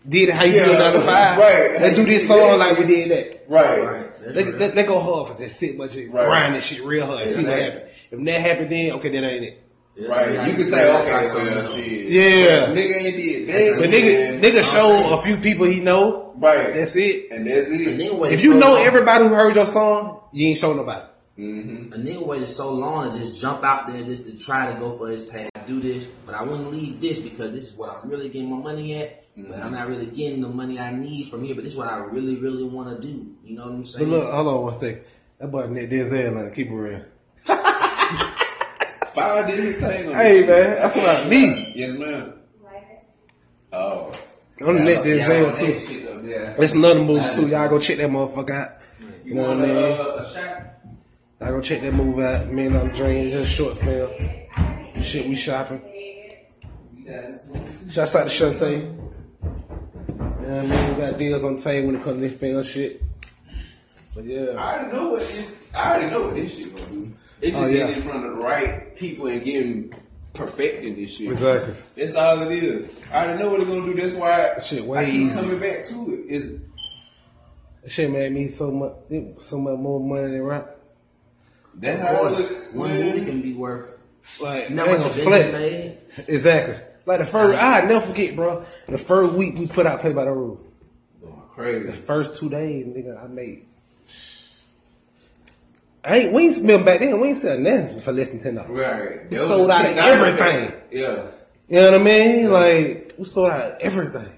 Did 0.08 0.30
it 0.30 0.36
how 0.36 0.44
you 0.44 0.54
Yeah, 0.56 0.66
feel 0.66 0.78
down 0.78 0.94
the 0.94 1.02
five. 1.02 1.38
right. 1.40 1.82
Let's 1.82 1.96
do 1.96 2.06
this 2.06 2.28
song 2.28 2.60
like 2.60 2.78
we 2.78 2.86
did 2.86 3.10
that. 3.12 3.46
right. 3.50 3.84
Right. 3.84 4.34
They, 4.36 4.44
they, 4.44 4.68
they 4.70 4.84
go 4.84 5.00
hard 5.00 5.28
for 5.30 5.38
just 5.38 5.60
sit 5.60 5.78
much 5.78 5.96
and 5.96 6.14
Right. 6.14 6.26
grind 6.26 6.56
this 6.56 6.66
shit 6.66 6.84
real 6.84 7.06
hard 7.08 7.22
and 7.22 7.30
see 7.30 7.44
what 7.44 7.54
Exactly. 7.54 7.80
happen. 7.82 8.20
If 8.20 8.26
that 8.26 8.42
happened 8.42 8.70
then 8.72 8.92
okay, 8.94 9.10
that 9.10 9.24
ain't 9.24 9.44
it. 9.46 9.62
Right. 10.10 10.48
You 10.48 10.54
can 10.56 10.64
say, 10.66 10.94
okay, 11.02 11.12
well, 11.34 11.64
shit. 11.64 12.08
Yeah. 12.10 12.66
But 12.68 12.76
nigga 12.76 12.96
ain't 12.98 13.18
did 13.18 13.48
that. 13.48 13.76
But 13.80 13.90
nigga, 13.90 14.42
nigga 14.42 14.74
show 14.74 15.14
a 15.18 15.22
few 15.24 15.38
people 15.38 15.66
he 15.68 15.80
know. 15.80 16.34
Right. 16.38 16.74
That's 16.74 16.96
it. 16.98 17.32
And 17.32 17.48
that's 17.48 17.70
it. 17.70 17.80
nigga 17.98 18.32
If 18.32 18.44
you 18.44 18.56
know 18.60 18.76
everybody 18.76 19.24
who 19.24 19.34
heard 19.34 19.56
your 19.56 19.66
song, 19.68 20.20
you 20.34 20.48
ain't 20.50 20.58
show 20.58 20.74
nobody. 20.74 21.06
Mm-hmm. 21.38 21.92
A 21.94 21.98
nigga 21.98 22.26
waited 22.26 22.48
so 22.48 22.72
long 22.74 23.12
to 23.12 23.18
just 23.18 23.42
jump 23.42 23.64
out 23.64 23.92
there 23.92 24.02
just 24.04 24.26
to 24.26 24.38
try 24.38 24.72
to 24.72 24.80
go 24.80 24.98
for 24.98 25.10
his 25.10 25.24
path, 25.24 25.50
do 25.68 25.82
this, 25.82 26.06
but 26.26 26.34
I 26.34 26.44
wouldn't 26.44 26.72
leave 26.72 27.02
this 27.02 27.20
because 27.20 27.52
this 27.52 27.66
is 27.72 27.76
what 27.78 27.90
I'm 27.90 28.10
really 28.10 28.30
getting 28.30 28.50
my 28.50 28.58
money 28.58 28.96
at. 28.96 29.22
But 29.38 29.60
I'm 29.60 29.74
not 29.74 29.90
really 29.90 30.06
getting 30.06 30.40
the 30.42 30.48
money 30.48 30.80
I 30.80 30.94
need 30.94 31.28
from 31.30 31.44
here. 31.44 31.56
But 31.56 31.66
this 31.66 31.74
is 31.74 31.78
what 31.78 31.90
I 31.90 31.98
really, 31.98 32.38
really 32.38 32.64
want 32.64 33.02
to 33.02 33.06
do. 33.06 33.36
You 33.44 33.58
know 33.58 33.64
what 33.66 33.72
I'm 33.74 33.78
But 33.80 33.88
saying? 33.88 34.10
look, 34.10 34.32
hold 34.32 34.48
on 34.48 34.62
one 34.64 34.74
second. 34.74 35.02
That 35.40 35.52
boy 35.52 35.68
Nick 35.68 35.90
Denzel, 35.90 36.34
like, 36.46 36.56
keep 36.56 36.68
it 36.68 36.74
real. 36.74 37.04
Five 39.14 39.48
did 39.48 39.60
his 39.60 39.76
thing 39.78 40.08
on 40.08 40.14
Hey, 40.16 40.46
man, 40.48 40.76
that's 40.82 40.96
what 40.96 41.10
I 41.26 41.30
need. 41.30 41.74
Yes, 41.76 41.98
ma'am. 41.98 42.34
Oh. 43.74 44.14
I'm 44.62 44.76
the 44.78 44.84
Nick 44.84 44.98
Yeah, 45.00 45.04
Denzel 45.04 45.46
that 45.48 45.56
too. 45.56 45.80
shit. 45.80 46.60
It's 46.64 46.74
another 46.74 47.04
movie 47.04 47.28
too. 47.36 47.48
Y'all 47.50 47.68
go 47.68 47.78
check 47.80 47.98
that 47.98 48.10
motherfucker 48.10 48.52
out. 48.52 48.70
You 49.26 49.34
know 49.36 49.50
what 49.50 49.58
I 49.60 49.62
mean? 49.62 49.76
a, 49.76 50.75
Y'all 51.46 51.54
go 51.54 51.62
check 51.62 51.82
that 51.82 51.94
movie 51.94 52.24
out. 52.24 52.48
Me 52.52 52.66
and 52.66 52.76
I'm 52.76 52.90
Drain, 52.90 53.30
just 53.30 53.52
a 53.52 53.54
short 53.54 53.78
film. 53.78 54.10
Shit, 55.04 55.28
we 55.28 55.36
shopping. 55.36 55.80
Shouts 57.92 58.16
out 58.16 58.28
to 58.28 58.30
Shantae. 58.30 58.82
You 58.82 58.88
know 58.88 60.34
what 60.40 60.50
I 60.50 60.62
mean? 60.66 60.96
We 60.96 61.02
got 61.02 61.20
deals 61.20 61.44
on 61.44 61.58
table 61.58 61.88
when 61.88 61.98
it 61.98 62.04
comes 62.04 62.20
to 62.22 62.30
this 62.30 62.40
film 62.40 62.64
shit. 62.64 63.04
But 64.16 64.24
yeah. 64.24 64.54
I 64.58 64.80
already 64.80 64.92
know 64.98 65.10
what 65.12 65.20
this, 65.20 65.72
I 65.76 65.92
already 65.92 66.10
know 66.10 66.22
what 66.24 66.34
this 66.36 66.56
shit 66.58 66.76
gonna 66.76 66.88
do. 66.90 67.14
It 67.42 67.52
just 67.52 67.62
Oh, 67.64 67.68
yeah. 67.68 67.74
getting 67.74 67.96
in 67.98 68.02
front 68.02 68.26
of 68.26 68.36
the 68.38 68.42
right 68.42 68.96
people 68.96 69.28
and 69.28 69.44
getting 69.44 69.94
perfecting 70.34 70.96
this 70.96 71.12
shit. 71.12 71.28
Exactly. 71.28 71.74
That's 71.96 72.16
all 72.16 72.42
it 72.42 72.52
is. 72.64 73.12
I 73.14 73.26
already 73.26 73.40
know 73.44 73.50
what 73.52 73.60
it's 73.62 73.70
gonna 73.70 73.86
do. 73.86 73.94
That's 73.94 74.16
why 74.16 74.58
Shit 74.60 74.84
way 74.84 74.98
I 75.00 75.06
keep 75.06 75.14
easy. 75.14 75.40
coming 75.42 75.60
back 75.60 75.84
to 75.84 76.14
it. 76.14 76.26
It's 76.28 76.46
That 77.84 77.92
shit 77.92 78.10
made 78.10 78.32
me 78.32 78.48
so 78.48 78.72
much, 78.72 78.94
so 79.44 79.60
much 79.60 79.78
more 79.78 80.00
money 80.00 80.24
than 80.32 80.42
rap. 80.42 80.75
That's 81.76 82.02
how 82.02 82.78
one 82.78 82.90
man. 82.92 83.06
movie 83.06 83.26
can 83.26 83.42
be 83.42 83.54
worth. 83.54 83.92
Like, 84.42 84.70
You 84.70 84.76
know 84.76 84.86
I 84.86 84.88
how 84.88 84.94
ain't 84.96 85.04
much 85.04 85.12
flex. 85.14 85.52
made? 85.52 85.98
Exactly. 86.28 86.76
Like 87.06 87.20
the 87.20 87.26
first, 87.26 87.62
I 87.62 87.82
never 87.86 88.00
forget, 88.00 88.36
bro. 88.36 88.66
The 88.88 88.98
first 88.98 89.34
week 89.34 89.56
we 89.60 89.68
put 89.68 89.86
out 89.86 90.00
Play 90.02 90.14
by 90.14 90.26
the 90.26 90.32
Rule. 90.32 90.60
Going 91.56 91.86
The 91.86 91.94
first 91.94 92.36
two 92.40 92.50
days, 92.50 92.86
nigga, 92.88 93.24
I 93.24 93.28
made. 93.28 93.66
I 96.04 96.18
ain't. 96.20 96.34
We 96.34 96.44
ain't 96.46 96.56
spend 96.56 96.86
back 96.86 97.00
then. 97.00 97.20
We 97.20 97.30
ain't 97.30 97.38
sell 97.38 97.58
nothing 97.58 98.00
for 98.00 98.12
less 98.12 98.30
than 98.30 98.40
ten 98.40 98.56
dollars. 98.56 98.70
Right. 98.72 99.30
We 99.30 99.38
That 99.38 99.48
sold 99.48 99.72
out 99.72 99.86
of 99.86 99.98
everything. 99.98 100.82
Yeah. 100.92 101.28
You 101.68 101.80
know 101.80 101.92
what 101.92 102.02
I 102.02 102.04
mean? 102.04 102.52
Like 102.52 103.14
we 103.18 103.26
sold 103.26 103.50
out 103.52 103.62
of 103.72 103.78
everything. 103.82 104.30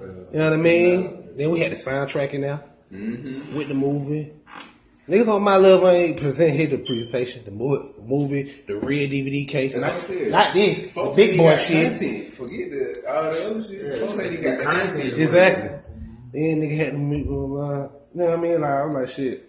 You 0.00 0.38
know 0.38 0.44
what 0.50 0.52
I 0.58 0.62
mean? 0.62 1.28
Then 1.36 1.50
we 1.50 1.60
had 1.60 1.72
the 1.72 1.76
soundtrack 1.76 2.30
in 2.32 2.42
there 2.42 2.62
Mm-hmm. 2.92 3.56
with 3.56 3.68
the 3.68 3.74
movie. 3.74 4.32
Niggas 5.08 5.28
on 5.28 5.42
my 5.42 5.56
level 5.56 5.88
ain't 5.88 6.18
present 6.18 6.52
here 6.54 6.66
the 6.66 6.78
presentation, 6.78 7.44
the 7.44 7.52
movie, 7.52 7.92
movie, 8.02 8.42
the 8.66 8.76
real 8.78 9.08
DVD 9.08 9.46
case. 9.46 9.72
That's 9.74 9.82
Not, 9.84 9.92
I 9.92 9.98
said. 9.98 10.32
not 10.32 10.54
this, 10.54 10.92
the 10.92 11.12
big 11.14 11.36
boy 11.38 11.50
got 11.50 11.60
shit. 11.60 11.92
Content. 11.92 12.34
Forget 12.34 12.70
the 12.70 13.04
all 13.08 13.22
the 13.22 13.46
other 13.50 13.62
shit. 13.64 13.82
Yeah. 13.82 13.96
Folks 14.06 14.18
ain't 14.18 14.32
even 14.32 14.42
got 14.42 14.50
the 14.58 14.64
The 14.64 14.64
content. 14.64 14.90
content. 14.90 15.12
Exactly. 15.20 15.68
Then 16.32 16.60
nigga 16.60 16.76
had 16.76 16.92
to 16.92 16.98
meet 16.98 17.26
with 17.26 17.36
my, 17.50 17.82
you 17.82 17.90
know 18.14 18.26
what 18.26 18.30
I 18.30 18.36
mean? 18.36 18.60
Like 18.60 18.70
I 18.70 18.84
was 18.84 18.94
like 18.94 19.08
shit. 19.08 19.48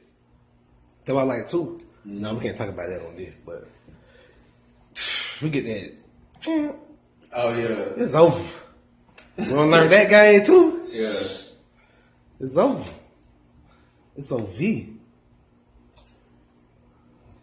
That 1.06 1.16
was 1.16 1.28
like 1.28 1.48
2 1.48 1.58
mm-hmm. 1.58 2.22
No, 2.22 2.34
we 2.36 2.40
can't 2.42 2.56
talk 2.56 2.70
about 2.70 2.88
that 2.90 3.02
on 3.08 3.16
this, 3.18 3.40
but 3.40 3.64
we 5.42 5.50
get 5.50 5.64
that. 5.66 6.76
Oh 7.34 7.54
yeah. 7.58 8.04
It's 8.04 8.14
over. 8.14 8.64
You 9.40 9.56
wanna 9.56 9.72
learn 9.72 9.90
that 9.90 10.08
game 10.10 10.44
too? 10.44 10.84
Yeah. 10.92 11.14
It's 12.42 12.56
over. 12.58 12.90
It's 14.16 14.32
OV. 14.32 14.60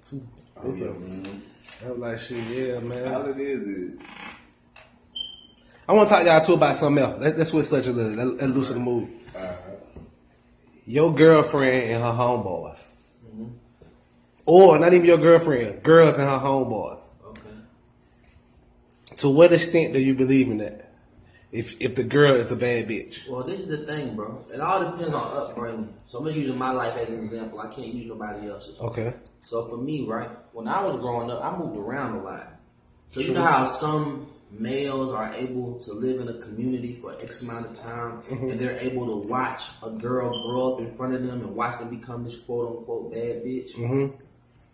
Two. 0.03 0.27
Oh, 0.65 0.71
it's 0.71 0.81
man. 0.81 1.43
I 1.85 1.91
was 1.91 1.99
like, 1.99 2.19
shit, 2.19 2.45
yeah, 2.47 2.75
All 2.75 2.81
man. 2.81 3.31
it 3.31 3.39
is 3.41 3.67
is 3.67 4.01
I 5.87 5.93
want 5.93 6.09
to 6.09 6.15
talk 6.15 6.23
to 6.23 6.29
y'all 6.29 6.41
too 6.41 6.55
about 6.55 6.77
something 6.77 7.03
else. 7.03 7.21
Let, 7.21 7.37
let's 7.37 7.51
switch 7.51 7.67
such 7.67 7.87
a 7.89 7.93
little. 7.93 8.33
Let's 8.35 8.55
loosen 8.55 8.79
the 8.79 8.83
mood. 8.83 9.09
alright. 9.37 9.59
Your 10.87 11.15
girlfriend 11.15 11.91
and 11.91 12.03
her 12.03 12.11
homeboys. 12.13 12.95
Mm-hmm. 13.29 13.49
Or 14.47 14.79
not 14.79 14.93
even 14.95 15.07
your 15.07 15.19
girlfriend, 15.19 15.83
girls 15.83 16.19
and 16.19 16.29
her 16.29 16.39
homeboys. 16.39 17.11
Okay. 17.27 17.41
To 19.17 19.29
what 19.29 19.53
extent 19.53 19.93
do 19.93 20.01
you 20.01 20.15
believe 20.15 20.49
in 20.51 20.59
that? 20.59 20.93
If 21.53 21.81
if 21.81 21.95
the 21.95 22.05
girl 22.05 22.35
is 22.35 22.51
a 22.51 22.57
bad 22.57 22.89
bitch. 22.89 23.29
Well, 23.29 23.45
this 23.45 23.61
is 23.61 23.69
the 23.69 23.79
thing, 23.87 24.17
bro. 24.17 24.45
It 24.53 24.61
all 24.61 24.91
depends 24.91 25.15
on 25.15 25.37
upbringing. 25.37 25.95
So 26.05 26.19
I'm 26.19 26.25
just 26.27 26.37
using 26.37 26.59
my 26.59 26.71
life 26.73 26.97
as 26.97 27.11
an 27.11 27.19
example. 27.21 27.61
I 27.61 27.67
can't 27.73 27.89
use 27.89 28.07
nobody 28.07 28.49
else's. 28.49 28.81
Okay. 28.81 29.15
So 29.41 29.69
for 29.69 29.77
me, 29.77 30.05
right, 30.07 30.31
when 30.55 30.69
I 30.69 30.83
was 30.83 30.99
growing 31.01 31.31
up, 31.31 31.45
I 31.45 31.57
moved 31.59 31.77
around 31.77 32.17
a 32.17 32.23
lot. 32.23 32.47
So 33.09 33.21
you 33.21 33.35
know 33.35 33.43
how 33.43 33.65
some 33.65 34.29
males 34.51 35.13
are 35.13 35.35
able 35.35 35.81
to 35.81 35.93
live 35.93 36.21
in 36.21 36.29
a 36.29 36.41
community 36.41 36.95
for 36.95 37.21
X 37.21 37.43
amount 37.43 37.67
of 37.67 37.75
time 37.75 38.23
mm-hmm. 38.23 38.51
and 38.51 38.61
they're 38.61 38.79
able 38.79 39.11
to 39.11 39.29
watch 39.29 39.71
a 39.83 39.91
girl 39.91 40.31
grow 40.47 40.75
up 40.75 40.81
in 40.81 40.95
front 40.95 41.13
of 41.13 41.27
them 41.27 41.41
and 41.41 41.57
watch 41.57 41.81
them 41.81 41.91
become 41.91 42.23
this 42.23 42.39
quote 42.39 42.79
unquote 42.79 43.13
bad 43.13 43.45
bitch. 43.45 43.75
Mm-hmm. 43.75 44.17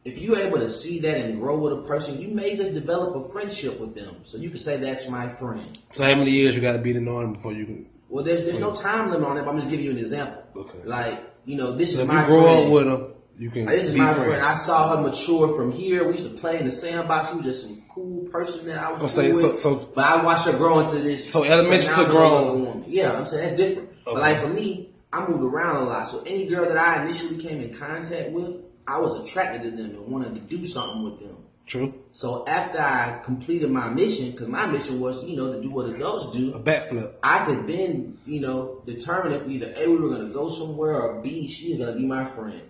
If 0.05 0.19
you're 0.19 0.39
able 0.39 0.59
to 0.59 0.69
see 0.69 1.01
that 1.01 1.17
and 1.17 1.41
grow 1.41 1.59
with 1.59 1.73
a 1.73 1.83
person, 1.83 2.21
you 2.21 2.29
may 2.29 2.57
just 2.57 2.75
develop 2.75 3.17
a 3.17 3.33
friendship 3.33 3.81
with 3.81 3.95
them. 3.95 4.17
So 4.23 4.37
you 4.37 4.51
can 4.51 4.59
say 4.59 4.77
that's 4.77 5.09
my 5.09 5.29
friend. 5.29 5.79
So 5.91 6.05
how 6.05 6.15
many 6.15 6.31
years 6.31 6.57
you 6.57 6.63
got 6.63 6.73
to 6.73 6.79
be 6.79 6.93
the 6.93 7.01
norm 7.01 7.33
before 7.33 7.53
you 7.53 7.65
can? 7.65 7.87
Well, 8.11 8.25
there's 8.25 8.45
there's 8.45 8.61
no 8.61 8.75
time 8.75 9.11
limit 9.11 9.29
on 9.29 9.39
it. 9.39 9.45
But 9.45 9.51
I'm 9.51 9.57
just 9.57 9.71
giving 9.71 9.85
you 9.87 9.93
an 9.93 9.99
example. 9.99 10.43
Okay. 10.57 10.79
Like 10.85 11.23
you 11.47 11.57
know, 11.57 11.73
this 11.73 11.97
So 11.97 12.03
is 12.03 12.09
if 12.09 12.15
my 12.15 12.21
you 12.21 12.27
grow 12.27 12.43
friend. 12.43 12.67
up 12.67 12.73
with 12.73 12.87
her, 12.87 13.10
you 13.41 13.51
can. 13.51 13.65
This 13.65 13.87
is 13.87 13.97
my 13.97 14.13
friends. 14.13 14.29
friend. 14.29 14.43
I 14.43 14.55
saw 14.55 14.95
her 14.95 15.03
mature 15.03 15.49
from 15.57 15.73
here. 15.73 16.05
We 16.05 16.13
used 16.13 16.31
to 16.31 16.37
play 16.37 16.61
in 16.61 16.67
the 16.67 16.73
sandbox. 16.73 17.31
She 17.31 17.37
was 17.37 17.47
just 17.47 17.67
some 17.67 17.83
cool 17.89 18.29
person 18.29 18.67
that 18.67 18.77
I 18.77 18.93
was. 18.93 19.01
So 19.01 19.07
cool 19.07 19.35
say- 19.35 19.47
with. 19.49 19.59
so- 19.59 19.77
so- 19.79 19.89
but 19.95 20.05
I 20.05 20.23
watched 20.23 20.45
her 20.45 20.57
grow 20.59 20.81
into 20.81 20.99
this. 20.99 21.33
So 21.33 21.45
elementary 21.45 22.05
to 22.05 22.11
grown. 22.11 22.65
woman. 22.65 22.85
Yeah, 22.87 23.13
I'm 23.13 23.25
saying 23.25 23.43
that's 23.43 23.57
different. 23.57 23.89
But 24.05 24.17
like 24.17 24.43
for 24.43 24.49
me, 24.49 24.91
I 25.11 25.27
moved 25.27 25.43
around 25.43 25.77
a 25.77 25.89
lot. 25.89 26.07
So 26.09 26.23
any 26.27 26.47
girl 26.47 26.69
that 26.69 26.77
I 26.77 27.03
initially 27.03 27.39
came 27.39 27.63
in 27.63 27.73
contact 27.73 28.31
with, 28.31 28.57
I 28.87 28.99
was 28.99 29.27
attracted 29.27 29.63
to 29.63 29.71
them 29.71 29.91
and 29.97 30.13
wanted 30.13 30.35
to 30.35 30.41
do 30.41 30.63
something 30.63 31.03
with 31.05 31.21
them. 31.21 31.37
True. 31.67 31.95
So 32.13 32.45
after 32.47 32.79
I 32.81 33.21
completed 33.25 33.71
my 33.71 33.89
mission, 33.89 34.33
because 34.33 34.49
my 34.49 34.67
mission 34.67 35.01
was, 35.01 35.25
you 35.25 35.37
know, 35.37 35.53
to 35.53 35.63
do 35.63 35.71
what 35.71 35.89
adults 35.89 36.31
do, 36.37 36.53
A 36.53 36.59
backflip. 36.59 37.13
I 37.23 37.45
could 37.45 37.67
then, 37.69 38.19
you 38.27 38.41
know, 38.41 38.83
determine 38.87 39.33
if 39.33 39.49
either 39.49 39.73
A, 39.77 39.89
we 39.89 39.97
were 39.97 40.09
going 40.09 40.27
to 40.27 40.35
go 40.35 40.49
somewhere, 40.49 41.01
or 41.01 41.23
B, 41.23 41.47
she 41.47 41.79
going 41.79 41.93
to 41.93 41.99
be 41.99 42.07
my 42.07 42.25
friend. 42.25 42.61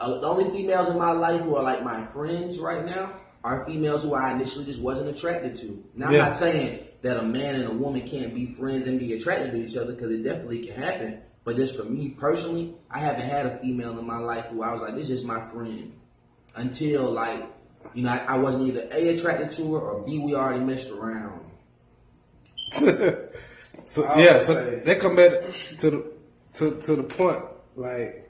Uh, 0.00 0.20
the 0.20 0.26
only 0.26 0.50
females 0.50 0.88
in 0.88 0.98
my 0.98 1.12
life 1.12 1.40
who 1.42 1.56
are 1.56 1.62
like 1.62 1.82
my 1.84 2.04
friends 2.06 2.58
right 2.58 2.84
now 2.84 3.12
are 3.44 3.64
females 3.66 4.02
who 4.04 4.14
I 4.14 4.32
initially 4.32 4.64
just 4.64 4.80
wasn't 4.82 5.08
attracted 5.16 5.56
to. 5.58 5.82
Now, 5.94 6.10
Yeah. 6.10 6.18
I'm 6.20 6.26
not 6.28 6.36
saying 6.36 6.80
that 7.02 7.16
a 7.16 7.22
man 7.22 7.54
and 7.54 7.64
a 7.66 7.72
woman 7.72 8.02
can't 8.06 8.34
be 8.34 8.46
friends 8.46 8.86
and 8.86 8.98
be 8.98 9.12
attracted 9.12 9.52
to 9.52 9.56
each 9.58 9.76
other 9.76 9.92
because 9.92 10.10
it 10.10 10.22
definitely 10.24 10.58
can 10.66 10.74
happen. 10.82 11.20
But 11.44 11.56
just 11.56 11.76
for 11.76 11.84
me 11.84 12.10
personally, 12.18 12.74
I 12.90 12.98
haven't 12.98 13.22
had 13.22 13.46
a 13.46 13.58
female 13.58 13.98
in 13.98 14.06
my 14.06 14.18
life 14.18 14.46
who 14.46 14.62
I 14.62 14.72
was 14.72 14.82
like, 14.82 14.94
this 14.94 15.08
is 15.08 15.24
my 15.24 15.40
friend. 15.52 15.92
Until, 16.56 17.10
like, 17.12 17.44
you 17.94 18.02
know, 18.02 18.10
I, 18.10 18.34
I 18.34 18.38
wasn't 18.38 18.66
either 18.68 18.88
A, 18.92 19.08
attracted 19.14 19.50
to 19.52 19.74
her, 19.74 19.80
or 19.80 20.04
B, 20.04 20.18
we 20.18 20.34
already 20.34 20.60
messed 20.64 20.90
around. 20.90 21.40
So 23.84 24.02
yeah, 24.18 24.34
would 24.34 24.44
so 24.44 24.54
say- 24.54 24.80
that 24.84 25.00
come 25.00 25.16
back 25.16 25.30
to 25.78 25.90
the 25.90 26.12
to 26.54 26.78
to 26.82 26.96
the 26.96 27.02
point 27.04 27.42
like 27.74 28.27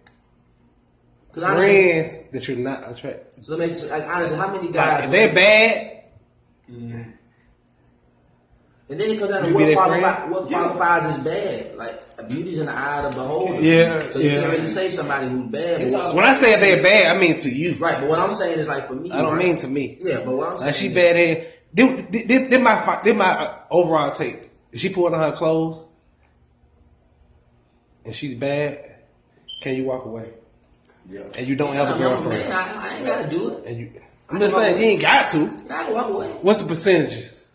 Because 1.28 1.44
honestly, 1.44 1.90
friends 1.90 2.30
that 2.30 2.48
you're 2.48 2.56
not 2.58 2.90
attracted. 2.90 3.44
So 3.44 3.54
let 3.56 3.68
me 3.70 3.88
like, 3.90 4.04
honestly, 4.08 4.36
how 4.36 4.46
many 4.48 4.64
Like, 4.66 4.72
guys? 4.74 5.04
if 5.04 5.10
they're 5.10 5.34
bad, 5.34 5.94
and 8.90 8.98
then 8.98 9.10
it 9.10 9.18
comes 9.18 9.30
down 9.32 9.42
to 9.44 9.52
what, 9.52 9.58
their 9.66 9.74
qualify, 9.76 10.14
friend? 10.14 10.30
what 10.32 10.46
qualifies 10.48 11.04
as 11.04 11.18
bad. 11.18 11.76
Like 11.76 12.28
beauty's 12.28 12.58
in 12.58 12.66
the 12.66 12.72
eye 12.72 13.04
of 13.04 13.12
the 13.12 13.18
beholder. 13.20 13.60
Yeah, 13.60 14.08
So 14.10 14.18
you 14.18 14.30
yeah. 14.30 14.40
can't 14.40 14.52
really 14.52 14.66
say 14.66 14.88
somebody 14.90 15.28
who's 15.28 15.46
bad. 15.50 15.80
It's 15.80 15.92
but- 15.92 16.14
when 16.14 16.24
I 16.24 16.32
say 16.32 16.58
they're 16.58 16.82
bad, 16.82 17.16
I 17.16 17.20
mean 17.20 17.36
to 17.36 17.48
you. 17.50 17.74
right, 17.74 18.00
but 18.00 18.08
what 18.08 18.18
I'm 18.18 18.32
saying 18.32 18.58
is 18.58 18.66
like 18.68 18.86
for 18.88 18.94
me. 18.94 19.10
I 19.10 19.22
don't 19.22 19.34
right? 19.36 19.44
mean 19.44 19.56
to 19.58 19.68
me. 19.68 19.98
Yeah, 20.00 20.18
but 20.24 20.32
what 20.34 20.48
I'm 20.48 20.54
saying. 20.58 20.66
Like 20.66 20.74
she 20.74 20.86
is- 20.88 20.94
bad 20.94 21.16
head. 21.16 21.52
Did, 21.74 22.10
did, 22.10 22.28
did, 22.28 22.50
did 22.50 22.62
my 22.62 23.00
did 23.04 23.16
my 23.16 23.30
uh, 23.30 23.58
overall 23.70 24.10
take? 24.10 24.50
Is 24.72 24.80
she 24.80 24.88
pulling 24.88 25.14
on 25.14 25.20
her 25.20 25.36
clothes? 25.36 25.84
And 28.06 28.14
she's 28.14 28.34
bad. 28.36 28.84
Can 29.60 29.74
you 29.74 29.84
walk 29.84 30.06
away? 30.06 30.32
Yeah. 31.08 31.22
And 31.36 31.46
you 31.46 31.56
don't 31.56 31.74
have 31.74 31.94
a 31.94 31.98
girlfriend. 31.98 32.48
man, 32.48 32.52
I, 32.52 32.88
I 32.88 32.96
ain't 32.96 33.06
gotta 33.06 33.28
do 33.28 33.56
it. 33.56 33.66
And 33.66 33.78
you, 33.78 33.92
I'm 34.28 34.38
just 34.38 34.54
saying 34.54 34.78
you 34.78 34.84
ain't 34.84 35.02
got 35.02 35.26
to. 35.28 35.50
I 35.70 35.90
walk 35.90 36.10
away. 36.10 36.28
What's 36.42 36.62
the 36.62 36.68
percentages? 36.68 37.50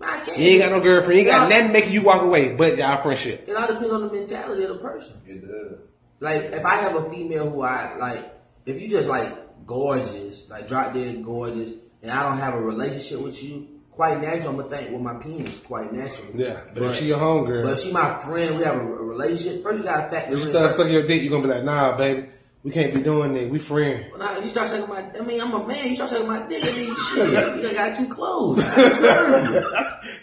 I 0.00 0.20
can't. 0.20 0.38
You 0.38 0.48
ain't 0.48 0.62
got 0.62 0.70
no 0.70 0.80
girlfriend. 0.80 1.20
You 1.20 1.26
ain't 1.26 1.28
got 1.28 1.48
nothing 1.48 1.72
making 1.72 1.92
you 1.92 2.02
walk 2.02 2.22
away, 2.22 2.54
but 2.54 2.76
y'all 2.76 3.00
friendship. 3.02 3.44
It 3.48 3.56
all 3.56 3.66
depends 3.66 3.90
on 3.90 4.06
the 4.06 4.12
mentality 4.12 4.62
of 4.64 4.68
the 4.70 4.76
person. 4.76 5.20
It 5.26 5.40
does. 5.40 5.78
Like 6.20 6.42
if 6.52 6.64
I 6.64 6.76
have 6.76 6.94
a 6.94 7.10
female 7.10 7.50
who 7.50 7.62
I 7.62 7.96
like, 7.96 8.32
if 8.66 8.80
you 8.80 8.88
just 8.88 9.08
like 9.08 9.66
gorgeous, 9.66 10.48
like 10.48 10.68
drop 10.68 10.94
dead 10.94 11.24
gorgeous, 11.24 11.72
and 12.02 12.10
I 12.10 12.22
don't 12.22 12.38
have 12.38 12.54
a 12.54 12.60
relationship 12.60 13.20
with 13.20 13.42
you, 13.42 13.68
quite 13.90 14.20
naturally 14.20 14.48
I'm 14.48 14.56
gonna 14.56 14.76
think 14.76 14.90
with 14.92 15.02
my 15.02 15.14
penis, 15.14 15.58
quite 15.58 15.92
naturally. 15.92 16.44
Yeah, 16.44 16.60
but, 16.72 16.84
if 16.84 16.96
she 16.96 17.06
your 17.06 17.18
homegirl, 17.18 17.64
But 17.64 17.72
if 17.74 17.80
she 17.80 17.92
my 17.92 18.16
friend, 18.18 18.56
we 18.56 18.62
have 18.62 18.76
a, 18.76 18.80
a 18.80 19.02
relationship. 19.02 19.62
First, 19.64 19.78
you 19.78 19.84
gotta 19.84 20.10
factor 20.10 20.34
if 20.34 20.40
in. 20.40 20.46
you 20.46 20.52
start 20.54 20.72
sucking 20.72 20.92
your 20.92 21.06
dick, 21.06 21.22
you 21.22 21.28
are 21.28 21.40
gonna 21.40 21.48
be 21.48 21.54
like, 21.54 21.64
nah, 21.64 21.96
baby, 21.96 22.28
we 22.64 22.70
can't 22.70 22.94
be 22.94 23.02
doing 23.02 23.34
that. 23.34 23.48
We 23.50 23.58
friends. 23.58 24.06
Well, 24.12 24.20
nah, 24.20 24.38
if 24.38 24.44
you 24.44 24.50
start 24.50 24.68
sucking 24.68 24.88
my, 24.88 25.02
I 25.18 25.22
mean, 25.24 25.40
I'm 25.40 25.52
a 25.52 25.66
man. 25.66 25.88
You 25.88 25.94
start 25.96 26.10
sucking 26.10 26.28
my 26.28 26.46
dick. 26.46 26.62
I 26.62 26.70
mean, 26.76 26.94
shit, 26.94 27.56
you 27.56 27.62
done 27.62 27.74
got 27.74 27.96
too 27.96 28.06
close. 28.08 28.58
I 28.62 28.74
can 28.74 28.90
serve 28.92 29.50
you. 29.50 29.58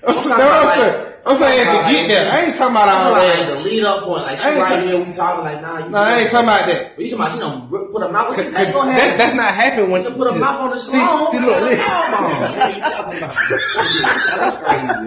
I'm, 0.08 0.14
talking 0.14 0.16
saying, 0.16 0.36
about 0.40 0.60
I'm 0.60 0.66
like- 0.66 0.76
saying, 0.78 1.14
I'm 1.26 1.36
saying 1.36 1.60
to 1.60 1.72
get 1.92 2.00
like- 2.00 2.08
there. 2.08 2.32
I 2.32 2.42
ain't 2.46 2.56
talking 2.56 2.76
about 2.76 2.90
all 2.90 3.14
that. 3.16 3.40
like 3.40 3.58
the 3.58 3.64
lead 3.70 3.84
up 3.84 4.04
point. 4.04 4.22
Like 4.24 4.38
she 4.38 4.48
right 4.50 4.84
here, 4.88 5.04
we 5.04 5.12
talking 5.12 5.44
like, 5.44 5.62
nah, 5.62 5.78
you. 5.80 5.90
Nah, 5.90 6.00
I 6.02 6.20
ain't 6.20 6.32
talking 6.32 6.48
about 6.48 6.66
that. 6.68 6.96
But 6.96 7.06
you 7.06 7.12
talking 7.18 7.26
about 7.26 7.34
she 7.34 7.40
done 7.40 7.89
put 8.00 8.10
a 8.10 8.14
mouth. 8.14 8.36
That 8.36 8.54
that, 8.54 9.18
that's 9.18 9.36
not 9.36 9.54
happening 9.54 9.92
when 9.92 10.04
to 10.04 10.12
put 10.12 10.28
a 10.28 10.40
mouth 10.40 10.62
on 10.62 10.70
the 10.72 10.80
See- 10.80 10.98
song. 10.98 11.32
see, 11.32 11.38
and 11.38 11.46
look, 11.46 11.62
listen. 11.62 11.86
palm 11.86 12.14
on. 12.14 12.30
Yeah, 12.60 12.76
you 12.76 12.82
talking 12.82 13.18
about- 13.18 13.34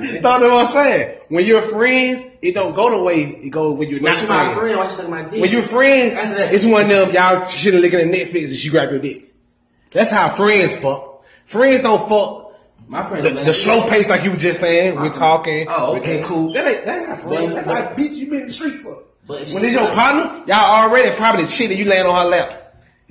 That's. 0.02 0.22
No, 0.22 0.30
what 0.54 0.60
I'm 0.60 0.66
saying. 0.66 1.18
When 1.28 1.46
you're 1.46 1.62
friends, 1.62 2.36
it 2.42 2.54
don't 2.54 2.74
go 2.74 2.90
the 2.96 3.02
way 3.02 3.22
it 3.22 3.50
goes 3.50 3.78
when 3.78 3.88
you're 3.88 4.00
But 4.00 4.12
not 4.28 4.28
my 4.28 4.54
friends. 4.54 4.96
friend. 4.96 5.10
My 5.10 5.22
dick? 5.30 5.40
When 5.40 5.50
you're 5.50 5.62
friends, 5.62 6.16
it's 6.18 6.64
one 6.66 6.82
of 6.82 6.88
them 6.88 7.10
y'all 7.12 7.46
should 7.46 7.74
have 7.74 7.82
looking 7.82 8.00
at 8.00 8.06
Netflix 8.06 8.48
and 8.48 8.56
she 8.56 8.68
grab 8.70 8.90
your 8.90 9.00
dick. 9.00 9.34
That's 9.90 10.10
how 10.10 10.28
friends 10.30 10.76
fuck. 10.76 11.24
Friends 11.46 11.82
don't 11.82 12.08
fuck 12.08 12.42
my 12.88 13.02
friend, 13.02 13.24
the, 13.24 13.30
the 13.30 13.54
slow 13.54 13.86
pace 13.88 14.10
like 14.10 14.22
you 14.22 14.32
were 14.32 14.36
just 14.36 14.60
saying. 14.60 14.96
We're 14.96 15.06
uh-huh. 15.06 15.18
talking, 15.18 15.66
Oh, 15.70 15.92
we're 15.92 15.98
okay. 15.98 16.06
getting 16.06 16.24
cool. 16.24 16.52
That 16.52 16.66
ain't 16.66 16.84
that's 16.84 17.08
not 17.08 17.18
friends. 17.20 17.54
That's 17.54 17.66
how 17.66 17.94
bitch 17.94 18.14
you 18.16 18.26
been 18.26 18.40
in 18.40 18.46
the 18.46 18.52
streets 18.52 18.82
for. 18.82 19.02
But 19.26 19.48
when 19.48 19.64
it's 19.64 19.74
your 19.74 19.90
partner, 19.94 20.42
y'all 20.46 20.88
already 20.88 21.10
probably 21.16 21.46
chilling. 21.46 21.78
You 21.78 21.86
laying 21.86 22.06
on 22.06 22.22
her 22.22 22.28
lap. 22.28 22.61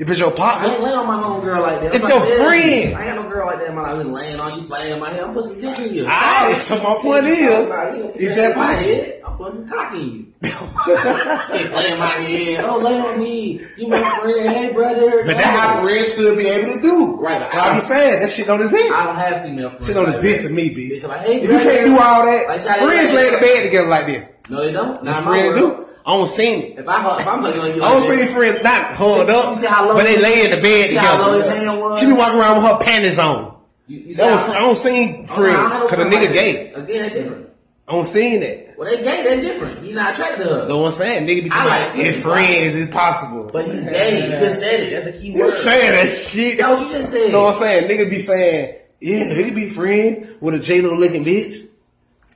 If 0.01 0.09
it's 0.09 0.19
your 0.19 0.33
I 0.33 0.35
partner, 0.35 0.67
ain't 0.69 0.81
laying 0.81 0.97
on 0.97 1.05
my 1.05 1.21
home 1.21 1.45
girl 1.45 1.61
like 1.61 1.79
that. 1.81 1.93
It's 1.93 2.01
your 2.01 2.25
yeah, 2.25 2.43
friend. 2.43 2.97
I 2.97 3.05
ain't 3.05 3.15
got 3.15 3.23
no 3.23 3.29
girl 3.29 3.45
like 3.45 3.59
that 3.59 3.69
in 3.69 3.75
my 3.75 3.83
life. 3.83 4.03
I'm 4.03 4.11
laying 4.11 4.39
on, 4.39 4.51
she 4.51 4.61
playing 4.65 4.93
in 4.93 4.99
my 4.99 5.09
hair. 5.11 5.25
I'm 5.27 5.33
putting 5.35 5.51
some 5.51 5.61
dick 5.61 5.77
in 5.77 5.93
you. 5.93 6.03
Sorry. 6.05 6.55
so 6.55 6.75
my 6.81 6.97
point 6.99 7.25
is, 7.27 7.37
talking 7.37 7.65
about? 7.67 7.93
You 7.95 8.03
know, 8.05 8.09
is 8.15 8.35
that 8.35 8.55
possible? 8.55 8.89
head. 8.89 9.21
I'm 9.23 9.37
putting 9.37 9.67
cock 9.67 9.93
in 9.93 10.01
you. 10.01 10.33
Can't 10.41 11.69
play 11.69 11.91
in 11.93 11.99
my 11.99 12.17
head. 12.17 12.65
Oh, 12.65 12.81
lay 12.81 12.97
on 12.99 13.19
me. 13.19 13.61
You 13.77 13.87
my 13.89 14.01
friend. 14.01 14.49
Hey, 14.49 14.73
brother. 14.73 15.21
But 15.23 15.37
that's 15.37 15.59
how 15.61 15.85
friends 15.85 16.15
should 16.17 16.35
be 16.35 16.47
able 16.47 16.73
to 16.73 16.81
do. 16.81 17.21
Right, 17.21 17.39
but 17.39 17.53
I 17.53 17.69
I- 17.69 17.75
be 17.75 17.81
saying 17.81 18.21
that 18.21 18.29
shit 18.31 18.47
don't 18.47 18.59
exist. 18.59 18.91
I 18.91 19.05
don't 19.05 19.15
have 19.17 19.43
female 19.43 19.69
friends. 19.69 19.85
Shit 19.85 19.93
don't 19.93 20.05
like 20.05 20.15
exist 20.15 20.41
that. 20.41 20.49
to 20.49 20.53
me, 20.55 20.73
B. 20.73 20.89
Bitch, 20.89 21.07
like, 21.07 21.21
hey, 21.21 21.41
if 21.41 21.43
you 21.43 21.59
can't 21.59 21.85
do 21.85 21.99
all 21.99 22.25
that, 22.25 22.47
Like, 22.47 22.61
friends 22.61 23.13
lay 23.13 23.27
in 23.27 23.33
the 23.33 23.39
bed 23.39 23.63
together 23.65 23.87
like 23.87 24.07
this. 24.07 24.25
No, 24.49 24.65
they 24.65 24.71
don't. 24.71 25.03
Not 25.03 25.21
friends 25.21 25.59
do. 25.59 25.85
I 26.05 26.17
don't 26.17 26.27
seen 26.27 26.61
it. 26.63 26.79
If 26.79 26.87
I 26.87 27.17
if 27.19 27.27
I'm 27.27 27.41
hugging 27.41 27.61
on 27.61 27.75
you, 27.75 27.83
I 27.83 27.91
don't 27.91 28.01
see 28.01 28.15
that, 28.17 28.29
friends 28.29 28.63
not 28.63 28.95
hold 28.95 29.29
up, 29.29 29.55
see 29.55 29.67
but 29.67 30.03
they 30.03 30.21
lay 30.21 30.45
in 30.45 30.51
the 30.51 30.61
bed 30.61 30.89
see 30.89 30.95
how 30.95 31.19
low 31.21 31.33
his 31.33 31.45
together. 31.45 31.65
hand 31.65 31.79
was? 31.79 31.99
She 31.99 32.05
be 32.07 32.13
walking 32.13 32.39
around 32.39 32.55
with 32.63 32.71
her 32.71 32.77
panties 32.79 33.19
on. 33.19 33.57
you, 33.87 33.99
you 33.99 34.13
see 34.13 34.21
That 34.23 34.31
was 34.31 34.49
I 34.49 34.59
don't 34.59 34.75
seen 34.77 35.25
Oh, 35.29 35.33
friends 35.35 35.57
don't 35.57 35.69
have 35.71 35.79
no 35.79 35.87
because 35.87 35.99
a 35.99 36.09
nigga 36.09 36.25
like 36.25 36.33
gay. 36.33 36.71
Again, 36.71 36.85
they 37.01 37.09
different. 37.21 37.47
I 37.87 37.93
don't 37.93 38.05
seen 38.05 38.39
that. 38.39 38.75
Well, 38.77 38.89
they 38.89 39.03
gay. 39.03 39.23
They're 39.23 39.41
different. 39.41 39.83
He's 39.83 39.95
not 39.95 40.13
attracted 40.13 40.43
to 40.43 40.49
her. 40.49 40.67
Know 40.67 40.77
what 40.79 40.85
I'm 40.87 40.91
saying? 40.93 41.27
Nigga 41.27 41.43
be 41.43 41.49
talking 41.49 41.69
like 41.69 41.81
about 41.93 41.95
his 41.97 42.23
friends 42.23 42.75
is 42.77 42.89
possible. 42.89 43.49
But 43.51 43.65
he's 43.65 43.89
gay. 43.89 44.25
You 44.25 44.39
just 44.39 44.59
said 44.61 44.79
it. 44.79 44.91
That's 44.91 45.05
a 45.07 45.19
key 45.21 45.33
You 45.33 45.41
word. 45.41 45.51
saying 45.51 45.91
that 45.91 46.15
shit. 46.15 46.57
That's 46.57 46.79
what 46.81 46.87
you 46.87 46.97
just 46.97 47.11
said. 47.11 47.31
know 47.31 47.41
what 47.43 47.47
I'm 47.55 47.61
saying? 47.61 47.89
Nigga 47.89 48.09
be 48.09 48.19
saying, 48.19 48.75
yeah, 49.01 49.33
he 49.35 49.43
could 49.43 49.55
be 49.55 49.67
friends 49.69 50.27
with 50.39 50.55
a 50.55 50.59
J 50.59 50.81
Lo 50.81 50.93
looking 50.95 51.23
bitch. 51.25 51.67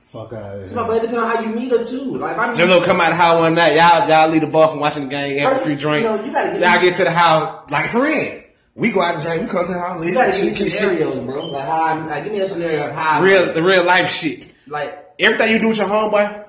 Fuck 0.06 0.32
out 0.34 0.60
of 0.60 0.72
No, 0.72 0.86
but 0.86 0.98
it 0.98 1.00
depends 1.02 1.20
on 1.20 1.28
how 1.36 1.42
you 1.42 1.54
meet 1.54 1.70
her 1.72 1.82
too. 1.84 2.16
Like 2.16 2.32
if 2.36 2.38
I 2.38 2.48
meet 2.50 2.56
J 2.58 2.64
Lo 2.68 2.80
come 2.84 3.00
out 3.00 3.10
of 3.10 3.16
the 3.18 3.22
house 3.22 3.40
one 3.40 3.54
night, 3.54 3.74
y'all 3.74 4.08
y'all 4.08 4.28
leave 4.28 4.40
the 4.42 4.46
bar 4.46 4.68
from 4.68 4.78
watching 4.78 5.04
the 5.04 5.10
game, 5.10 5.36
have 5.38 5.50
a 5.50 5.54
First, 5.56 5.66
free 5.66 5.74
drink. 5.76 6.04
you 6.04 6.08
know, 6.08 6.24
you 6.24 6.32
gotta 6.32 6.50
get- 6.58 6.60
y'all 6.60 6.80
get 6.82 6.94
to 6.96 7.04
the 7.04 7.10
house 7.10 7.70
like 7.72 7.86
friends. 7.86 8.44
We 8.76 8.92
go 8.92 9.00
out 9.02 9.16
to 9.20 9.26
drink, 9.26 9.42
we 9.42 9.48
come 9.48 9.66
to 9.66 9.72
the 9.72 9.78
house, 9.80 9.98
you 10.04 10.06
live, 10.10 10.14
gotta 10.14 10.30
shit, 10.32 10.40
give 10.42 10.48
me 10.52 10.54
shit, 10.58 10.72
shit. 10.72 10.72
scenarios, 10.72 11.20
bro. 11.22 11.46
Like 11.46 11.64
how 11.64 11.84
I'm, 11.86 12.06
like 12.08 12.22
give 12.24 12.32
me 12.32 12.40
a 12.40 12.46
scenario 12.46 12.86
of 12.88 12.94
how 12.94 13.20
I 13.20 13.24
real 13.24 13.52
the 13.52 13.62
real 13.62 13.84
life 13.84 14.08
shit. 14.08 14.52
like 14.68 14.96
Everything 15.18 15.52
you 15.52 15.58
do 15.58 15.68
with 15.70 15.78
your 15.78 15.88
homeboy, 15.88 16.46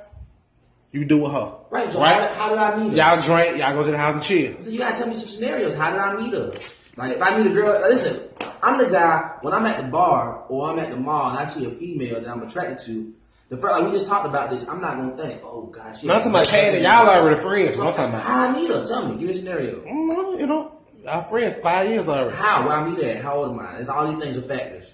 you 0.91 1.05
do 1.05 1.23
with 1.23 1.31
her. 1.31 1.53
right. 1.71 1.91
So 1.91 1.99
right? 1.99 2.29
How, 2.31 2.35
how 2.35 2.49
did 2.49 2.57
I 2.59 2.77
meet 2.77 2.89
her? 2.91 2.95
Y'all 2.95 3.21
drink, 3.21 3.57
y'all 3.57 3.73
go 3.73 3.83
to 3.83 3.91
the 3.91 3.97
house 3.97 4.13
and 4.13 4.23
chill. 4.23 4.63
So 4.63 4.69
you 4.69 4.77
gotta 4.79 4.97
tell 4.97 5.07
me 5.07 5.13
some 5.15 5.27
scenarios. 5.29 5.75
How 5.75 5.89
did 5.91 5.99
I 5.99 6.15
meet 6.15 6.33
her? 6.33 6.53
Like 6.95 7.15
if 7.15 7.21
I 7.21 7.37
meet 7.37 7.47
a 7.47 7.53
girl, 7.53 7.79
listen, 7.89 8.29
I'm 8.61 8.77
the 8.77 8.89
guy 8.91 9.31
when 9.41 9.53
I'm 9.53 9.65
at 9.65 9.77
the 9.77 9.87
bar 9.89 10.45
or 10.49 10.69
I'm 10.71 10.79
at 10.79 10.89
the 10.91 10.97
mall 10.97 11.31
and 11.31 11.39
I 11.39 11.45
see 11.45 11.65
a 11.65 11.69
female 11.71 12.21
that 12.21 12.29
I'm 12.29 12.43
attracted 12.43 12.79
to. 12.85 13.13
The 13.49 13.55
first, 13.57 13.73
like 13.79 13.85
we 13.85 13.91
just 13.91 14.07
talked 14.07 14.25
about 14.25 14.49
this, 14.49 14.67
I'm 14.67 14.81
not 14.81 14.97
gonna 14.97 15.15
think, 15.17 15.41
oh 15.43 15.67
gosh. 15.67 16.03
No, 16.03 16.13
I'm 16.15 16.19
talking 16.19 16.31
about 16.31 16.47
Candy. 16.47 16.81
Y'all 16.81 17.07
already 17.07 17.39
friends. 17.41 17.77
What 17.77 17.87
I'm 17.87 17.93
talking 17.93 18.13
about. 18.13 18.23
How 18.23 18.49
I 18.49 18.51
meet 18.53 18.69
her? 18.69 18.85
Tell 18.85 19.07
me. 19.07 19.13
Give 19.17 19.23
me 19.23 19.29
a 19.29 19.33
scenario. 19.33 19.75
Mm, 19.81 20.39
You 20.39 20.47
know, 20.47 20.71
our 21.07 21.21
friends 21.21 21.59
five 21.61 21.89
years 21.89 22.09
already. 22.09 22.35
How? 22.35 22.67
Where 22.67 22.73
I 22.77 22.89
meet 22.89 23.01
her 23.01 23.09
at? 23.09 23.23
How 23.23 23.35
old 23.37 23.53
am 23.57 23.59
I? 23.65 23.77
It's 23.77 23.89
all 23.89 24.05
these 24.07 24.19
things 24.21 24.37
are 24.37 24.41
factors. 24.41 24.93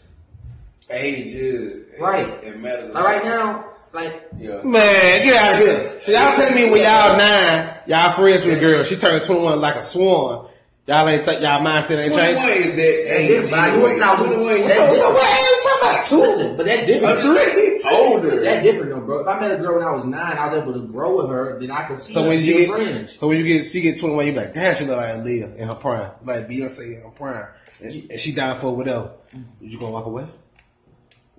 Age 0.90 1.28
is 1.34 1.86
Right. 2.00 2.28
It 2.44 2.60
matters. 2.60 2.94
Like 2.94 3.04
right 3.04 3.24
now, 3.26 3.66
like 3.94 4.22
Yeah. 4.38 4.62
Man, 4.64 5.24
get 5.24 5.36
out 5.42 5.54
of 5.54 5.60
here. 5.60 6.02
So 6.04 6.12
y'all 6.12 6.36
telling 6.36 6.56
me 6.56 6.70
when 6.70 6.82
y'all 6.82 7.18
nine, 7.18 7.70
y'all 7.88 8.12
friends 8.12 8.44
with 8.46 8.58
a 8.58 8.60
girl, 8.60 8.84
she 8.84 8.96
turned 8.98 9.24
21 9.24 9.62
like 9.62 9.76
a 9.78 9.84
swan. 9.84 10.48
Y'all 10.86 11.08
ain't 11.08 11.24
think 11.26 11.42
y'all 11.42 11.62
mindset 11.62 12.04
ain't 12.04 12.14
changed. 12.14 12.40
21 12.42 12.50
is 12.50 12.76
that 12.76 13.16
age. 13.18 13.28
different, 13.30 13.50
but 13.52 13.60
I 13.60 13.68
anyway. 13.70 13.84
was 13.84 14.00
not- 14.00 14.16
21 14.18 14.52
is 14.58 14.74
so 14.74 15.14
what 15.14 15.53
you 15.84 15.92
about? 15.92 16.06
Two? 16.06 16.18
listen, 16.18 16.58
but 16.58 16.66
that's 16.66 16.86
different. 16.86 17.22
three. 17.22 17.80
older. 17.92 18.42
That's 18.44 18.64
different 18.64 18.90
though, 18.92 19.02
bro. 19.02 19.22
If 19.22 19.28
I 19.28 19.40
met 19.40 19.52
a 19.52 19.58
girl 19.58 19.76
when 19.78 19.84
I 19.88 19.92
was 19.92 20.06
nine, 20.06 20.38
I 20.38 20.46
was 20.48 20.62
able 20.62 20.74
to 20.74 20.88
grow 20.88 21.18
with 21.18 21.30
her, 21.30 21.60
then 21.60 21.72
I 21.72 21.84
could 21.84 22.00
see 22.00 22.14
So 22.14 22.28
when 22.28 22.40
you 22.42 22.54
get, 22.54 22.70
friends. 22.70 23.18
so 23.18 23.28
when 23.28 23.38
you 23.38 23.44
get, 23.44 23.66
she 23.66 23.82
get 23.82 24.00
21, 24.00 24.26
you 24.28 24.32
be 24.34 24.38
like, 24.40 24.54
damn, 24.54 24.76
she 24.76 24.86
look 24.86 24.98
like 24.98 25.16
Aaliyah 25.16 25.56
in 25.58 25.68
her 25.68 25.76
prime. 25.76 26.12
Like 26.24 26.48
Beyonce 26.48 26.98
in 26.98 27.02
her 27.04 27.10
prime. 27.10 27.48
And, 27.82 28.12
and 28.12 28.20
she 28.20 28.34
down 28.34 28.56
for 28.56 28.76
whatever. 28.76 29.12
You 29.60 29.80
gonna 29.80 29.92
walk 29.92 30.06
away? 30.06 30.26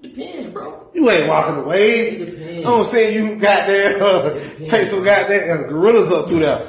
Depends, 0.02 0.48
bro. 0.48 0.90
You 0.92 1.08
ain't 1.10 1.28
walking 1.28 1.64
away. 1.64 1.90
It 1.90 2.26
depends. 2.26 2.58
I 2.58 2.62
don't 2.62 2.84
say 2.84 3.14
you 3.14 3.36
goddamn 3.36 4.02
uh, 4.02 4.34
take 4.68 4.86
some 4.86 5.02
goddamn 5.04 5.64
uh, 5.64 5.68
gorillas 5.68 6.12
up 6.12 6.28
through 6.28 6.40
there. 6.40 6.60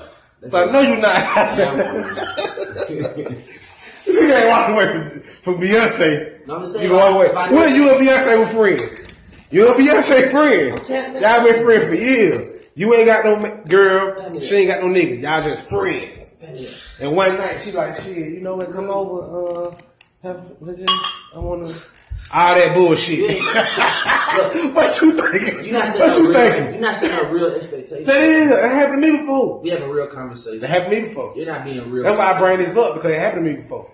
So 0.48 0.72
no, 0.72 0.80
you're 0.80 0.98
not. 1.02 1.58
you 2.90 4.34
ain't 4.34 4.50
walking 4.50 4.76
away 4.76 4.88
from, 4.94 5.04
from 5.20 5.56
Beyonce. 5.56 6.35
No, 6.48 6.56
I'm 6.58 6.66
saying, 6.66 6.90
you 6.90 6.96
walk 6.96 7.16
away. 7.16 7.26
if 7.28 7.36
I- 7.36 7.52
When 7.52 7.76
you 7.76 7.90
and 7.92 8.00
Beyonce 8.08 8.40
were 8.40 8.46
friends? 8.48 9.14
You 9.52 9.68
and 9.72 9.76
Beyonce 9.82 10.30
friends. 10.32 10.90
you. 10.90 10.96
Y'all 10.96 11.44
been 11.44 11.64
friends 11.64 11.88
for 11.88 11.96
years. 11.96 12.52
You 12.76 12.94
ain't 12.94 13.06
got 13.06 13.24
no 13.26 13.36
ma- 13.38 13.56
girl. 13.68 14.40
She 14.42 14.56
ain't 14.58 14.68
got 14.68 14.82
no 14.82 14.88
nigga. 14.88 15.22
Y'all 15.22 15.42
just 15.42 15.70
friends. 15.70 16.36
Yeah. 16.42 16.68
And 17.08 17.16
one 17.16 17.38
night 17.38 17.58
she 17.60 17.72
like, 17.72 17.96
shit, 17.96 18.16
you 18.18 18.42
know 18.42 18.56
what? 18.58 18.72
Come 18.72 18.90
over. 18.90 19.70
Uh, 19.70 19.76
have 20.24 20.42
legit. 20.60 20.90
I 21.36 21.40
wanna. 21.40 21.72
All 22.34 22.56
that 22.56 22.74
bullshit. 22.74 23.20
what 24.74 25.02
you 25.02 25.12
thinking? 25.12 25.66
You're 25.66 25.74
not 25.74 25.84
what 25.84 25.90
setting 25.90 26.24
you 26.26 26.32
real, 26.32 26.52
thinking? 26.52 26.74
You're 26.74 26.82
not 26.82 26.96
setting 26.96 27.26
up 27.26 27.32
real 27.32 27.48
expectations. 27.54 28.08
That 28.08 28.18
is, 28.22 28.52
it 28.52 28.60
happened 28.60 29.04
to 29.04 29.12
me 29.12 29.18
before. 29.18 29.62
We 29.62 29.70
have 29.70 29.82
a 29.84 29.88
real 29.94 30.08
conversation. 30.08 30.60
That 30.60 30.70
happened 30.70 30.92
to 30.96 31.02
me 31.02 31.08
before. 31.08 31.34
You're 31.36 31.46
not 31.46 31.64
being 31.64 31.90
real. 31.92 32.04
That's 32.04 32.18
why 32.18 32.34
I 32.34 32.40
bring 32.40 32.58
this 32.58 32.78
up 32.78 32.96
because 32.96 33.12
it 33.12 33.20
happened 33.20 33.46
to 33.46 33.52
me 33.52 33.58
before. 33.58 33.90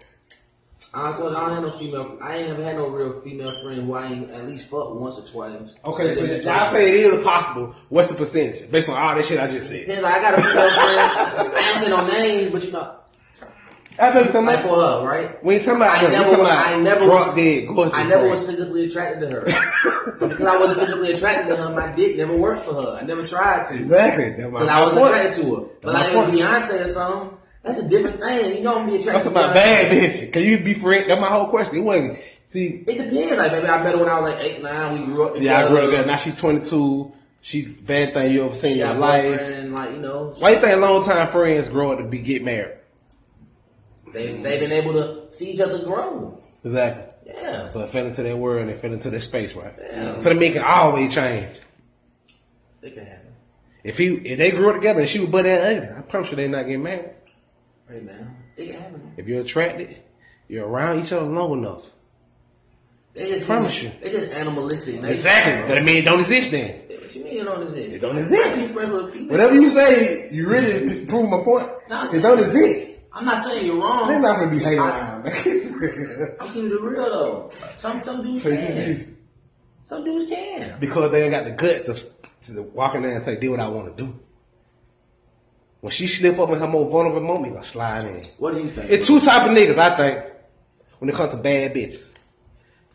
I 0.93 1.13
told 1.13 1.31
you, 1.31 1.37
I 1.37 1.47
don't 1.47 1.53
have 1.53 1.63
no 1.63 1.79
female. 1.79 2.17
I 2.21 2.37
ain't 2.37 2.49
never 2.49 2.63
had 2.63 2.75
no 2.75 2.87
real 2.87 3.21
female 3.21 3.53
friend 3.63 3.81
who 3.83 3.93
I 3.93 4.07
ain't 4.07 4.29
at 4.29 4.45
least 4.45 4.69
fucked 4.69 4.95
once 4.95 5.19
or 5.19 5.25
twice. 5.25 5.75
Okay, 5.85 6.11
so 6.11 6.25
y'all 6.25 6.65
say 6.65 7.01
it 7.01 7.13
is 7.13 7.23
possible. 7.23 7.73
What's 7.87 8.09
the 8.09 8.15
percentage 8.15 8.69
based 8.69 8.89
on 8.89 8.97
all 8.97 9.15
that 9.15 9.23
shit 9.23 9.39
I 9.39 9.47
just 9.47 9.69
said? 9.69 9.85
Depends, 9.85 10.03
like, 10.03 10.15
I 10.15 10.21
got 10.21 10.37
a 10.37 10.41
female 10.41 10.69
friend. 10.69 11.53
I 11.53 11.73
ain't 11.73 11.83
say 11.83 11.89
no 11.89 12.07
names, 12.07 12.51
but 12.51 12.65
you 12.65 12.71
know, 12.73 12.95
I 13.99 14.13
you're 14.13 14.41
like 14.41 14.59
for 14.61 14.75
her, 14.75 15.05
right? 15.05 15.43
We 15.43 15.55
ain't 15.55 15.63
talking 15.63 15.81
about 15.81 15.97
I 15.97 16.01
them. 16.01 16.11
Never, 16.11 16.23
talking 16.23 16.39
was, 16.39 16.47
about 16.47 16.67
I 16.67 16.79
never 16.79 17.07
was, 17.07 17.35
dead. 17.35 17.67
I 17.93 18.03
never 18.03 18.29
was 18.29 18.45
physically 18.45 18.85
attracted 18.85 19.29
to 19.29 19.41
her. 19.41 19.49
so 20.17 20.27
because 20.27 20.47
I 20.47 20.59
wasn't 20.59 20.79
physically 20.79 21.11
attracted 21.11 21.49
to 21.49 21.61
her, 21.61 21.75
my 21.75 21.95
dick 21.95 22.17
never 22.17 22.35
worked 22.35 22.63
for 22.63 22.73
her. 22.73 22.97
I 23.01 23.03
never 23.03 23.25
tried 23.27 23.65
to. 23.67 23.75
Exactly. 23.75 24.31
Because 24.31 24.67
I 24.67 24.83
wasn't 24.83 25.05
attracted 25.05 25.43
to 25.43 25.55
her. 25.55 25.65
But 25.81 25.93
like. 25.93 26.11
Beyonce 26.11 26.85
or 26.85 26.87
something, 26.87 27.37
that's 27.63 27.79
a 27.79 27.87
different 27.89 28.19
thing. 28.19 28.57
You 28.57 28.63
know 28.63 28.71
I'm 28.77 28.85
gonna 28.87 28.91
be 28.93 28.99
attracted 28.99 29.13
That's 29.13 29.27
about 29.27 29.51
Beyonce. 29.51 29.53
bad 29.55 29.91
bitch. 29.91 30.33
Can 30.33 30.41
you 30.43 30.59
be 30.63 30.73
friend? 30.73 31.09
That's 31.09 31.21
my 31.21 31.27
whole 31.29 31.47
question. 31.47 31.77
It 31.77 31.81
wasn't. 31.81 32.17
See, 32.47 32.83
It 32.87 32.97
depends. 32.97 33.37
Like 33.37 33.51
maybe 33.51 33.67
I 33.67 33.83
met 33.83 33.93
her 33.93 33.99
when 33.99 34.09
I 34.09 34.19
was 34.19 34.33
like 34.33 34.43
eight, 34.43 34.61
nine. 34.63 34.99
We 34.99 35.05
grew 35.05 35.27
up. 35.27 35.33
yeah, 35.37 35.63
I 35.63 35.67
grew 35.67 35.77
up 35.79 35.85
together. 35.85 36.07
Now 36.07 36.15
she 36.17 36.31
22. 36.31 37.13
She 37.43 37.65
bad 37.65 38.13
thing 38.13 38.31
you 38.33 38.45
ever 38.45 38.53
seen 38.53 38.73
in 38.73 38.77
your 38.79 38.93
life. 38.93 39.41
like 39.71 39.91
you 39.91 39.97
know, 39.97 40.33
Why 40.39 40.51
you 40.51 40.57
think 40.57 40.79
long 40.79 41.03
time 41.03 41.25
friends 41.27 41.69
grow 41.69 41.91
up 41.93 41.97
to 41.99 42.03
be 42.05 42.19
get 42.19 42.43
married? 42.43 42.77
they 44.13 44.33
they've 44.41 44.59
been 44.59 44.71
able 44.73 44.93
to 44.93 45.33
see 45.33 45.51
each 45.51 45.59
other 45.61 45.83
grow. 45.83 46.39
Exactly. 46.63 47.05
Yeah. 47.33 47.67
So 47.67 47.79
they 47.79 47.87
fell 47.87 48.05
into 48.05 48.23
their 48.23 48.35
world 48.35 48.61
and 48.61 48.69
they 48.69 48.73
fell 48.75 48.91
into 48.91 49.09
their 49.09 49.21
space, 49.21 49.55
right? 49.55 49.73
Yeah. 49.79 50.19
So 50.19 50.29
the 50.29 50.35
man 50.35 50.51
can 50.53 50.63
always 50.63 51.13
change. 51.13 51.47
It 52.81 52.93
can 52.93 53.05
happen. 53.05 53.27
If 53.83 53.97
he 53.97 54.07
if 54.15 54.37
they 54.37 54.51
grew 54.51 54.69
up 54.69 54.75
together 54.75 54.99
and 54.99 55.09
she 55.09 55.19
was 55.19 55.29
butt 55.29 55.43
that 55.43 55.77
ugly, 55.77 55.95
I 55.97 56.01
promise 56.01 56.29
you 56.31 56.35
they're 56.35 56.49
not 56.49 56.63
getting 56.65 56.83
married. 56.83 57.11
Right 57.91 58.03
now, 58.05 58.27
it 58.55 58.65
can 58.71 58.79
happen. 58.81 59.13
If 59.17 59.27
you're 59.27 59.41
attracted, 59.41 59.97
you're 60.47 60.65
around 60.67 60.99
each 61.03 61.11
other 61.11 61.25
long 61.25 61.57
enough. 61.59 61.89
They 63.13 63.29
just 63.31 63.45
Promise 63.45 63.83
you. 63.83 63.91
They 64.01 64.09
just 64.09 64.31
animalistic. 64.31 64.95
nature, 64.95 65.07
Exactly. 65.07 65.65
bro. 65.65 65.75
That 65.75 65.83
mean 65.83 65.97
it 65.97 66.05
don't 66.05 66.19
exist 66.19 66.51
then. 66.51 66.69
What 66.87 67.13
you 67.13 67.23
mean 67.25 67.37
it 67.39 67.43
don't 67.43 67.61
exist? 67.61 67.93
It 67.95 67.99
don't 67.99 68.17
exist. 68.17 68.61
You 68.61 68.67
friends 68.69 68.91
with 68.91 69.03
a 69.03 69.11
female. 69.11 69.31
Whatever 69.31 69.55
you 69.55 69.67
say, 69.69 70.29
you 70.31 70.47
really 70.47 71.05
prove 71.05 71.29
my 71.29 71.43
point. 71.43 71.67
No, 71.89 72.05
it 72.09 72.21
don't 72.23 72.39
exist. 72.39 73.09
I'm 73.13 73.25
not 73.25 73.43
saying 73.43 73.65
you're 73.65 73.75
wrong. 73.83 74.07
They're 74.07 74.21
not 74.21 74.37
gonna 74.39 74.51
be 74.51 74.59
hating 74.59 74.79
I- 74.79 74.97
around. 74.97 75.23
Make 75.25 75.33
it 75.45 75.71
real. 75.75 76.27
I'm 76.39 76.47
keeping 76.47 76.71
it 76.71 76.81
real 76.81 77.03
though. 77.09 77.51
Some 77.75 77.99
some 78.01 78.23
dudes 78.23 78.43
So 78.43 78.49
can. 78.51 78.67
can- 78.67 79.17
Some 79.83 80.03
dudes 80.05 80.29
can. 80.29 80.79
because 80.79 81.11
they 81.11 81.23
ain't 81.23 81.31
got 81.31 81.43
the 81.43 81.51
guts 81.51 82.15
to, 82.47 82.53
to 82.55 82.61
walk 82.69 82.95
in 82.95 83.01
there 83.01 83.11
and 83.11 83.21
say, 83.21 83.37
"Do 83.37 83.51
what 83.51 83.59
I 83.59 83.67
want 83.67 83.97
to 83.97 84.01
do." 84.05 84.17
When 85.81 85.91
she 85.91 86.05
slip 86.07 86.37
up 86.39 86.49
in 86.51 86.59
her 86.59 86.67
more 86.67 86.89
vulnerable 86.89 87.21
moment, 87.21 87.47
you 87.47 87.51
gonna 87.53 87.63
slide 87.63 88.03
in. 88.03 88.23
What 88.37 88.53
do 88.53 88.61
you 88.61 88.69
think? 88.69 88.89
It's 88.91 89.07
two 89.07 89.19
type 89.19 89.49
of 89.49 89.55
niggas, 89.57 89.77
I 89.77 89.95
think, 89.95 90.23
when 90.99 91.09
it 91.09 91.15
comes 91.15 91.33
to 91.35 91.41
bad 91.41 91.73
bitches. 91.73 92.09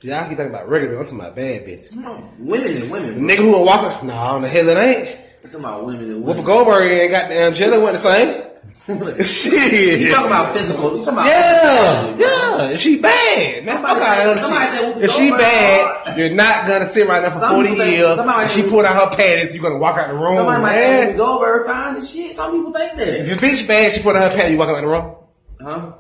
Y'all 0.03 0.29
keep 0.29 0.37
talking 0.37 0.53
about 0.53 0.69
regular, 0.69 0.99
I'm 0.99 1.05
talking 1.05 1.19
about 1.21 1.35
bad 1.35 1.65
bitches. 1.67 1.97
No, 1.97 2.31
women 2.39 2.77
and 2.77 2.91
women. 2.91 3.15
The 3.15 3.21
bro. 3.21 3.29
nigga 3.29 3.39
who 3.39 3.55
a 3.57 3.65
walker, 3.65 4.05
no, 4.07 4.15
on 4.15 4.43
the 4.43 4.49
hell 4.49 4.69
it 4.69 4.77
ain't. 4.79 5.09
I'm 5.45 5.51
talking 5.51 5.61
about 5.61 5.85
women 5.85 6.11
and 6.11 6.23
women. 6.25 6.43
Whoopi. 6.45 6.47
Goldberg 6.47 6.91
ain't 6.93 7.11
got 7.11 7.29
damn 7.29 7.55
Jelly 7.55 7.79
what 7.83 7.93
the 7.93 7.99
same. 7.99 8.43
Shit. 9.23 10.01
You 10.01 10.13
talking 10.13 10.27
about 10.27 10.55
physical? 10.55 10.97
You 10.97 11.05
talking 11.05 11.13
about 11.15 11.27
Yeah, 11.27 12.03
physicality, 12.05 12.17
bro. 12.19 12.27
yeah. 12.67 12.71
If 12.75 12.81
she 12.81 13.01
bad, 13.01 13.67
man, 13.67 13.83
fuck 13.83 13.99
out 14.03 14.27
of 14.29 14.37
somebody 14.39 14.65
shit. 14.77 14.81
think 14.85 14.97
Whoopi 14.97 15.03
If 15.03 15.11
she 15.11 15.31
bad, 15.31 15.96
you're 16.17 16.31
not 16.35 16.67
gonna 16.67 16.87
sit 16.87 17.07
right 17.09 17.21
there 17.21 17.31
for 17.31 17.39
Some 17.39 17.55
40 17.55 17.69
think- 17.77 17.91
years. 17.97 18.19
And 18.19 18.51
she 18.51 18.63
pulled 18.63 18.85
out 18.85 18.95
her 19.11 19.17
panties, 19.17 19.55
you're 19.55 19.63
gonna 19.63 19.79
walk 19.79 19.97
out 19.99 20.09
the 20.09 20.15
room. 20.15 20.35
Somebody 20.37 20.63
might 20.63 20.73
man. 20.73 21.07
think 21.07 21.17
Goldberg 21.19 21.67
fine 21.67 21.97
as 21.97 22.11
shit. 22.11 22.33
Some 22.35 22.53
people 22.53 22.73
think 22.73 22.97
that. 22.99 23.09
If 23.21 23.29
your 23.29 23.37
bitch 23.37 23.67
bad, 23.69 23.93
she 23.93 24.03
put 24.03 24.17
out 24.17 24.31
her 24.31 24.37
panties, 24.37 24.53
you 24.53 24.59
walk 24.59 24.69
out 24.69 24.81
the 24.81 24.87
room. 24.87 25.15
Huh? 25.61 25.93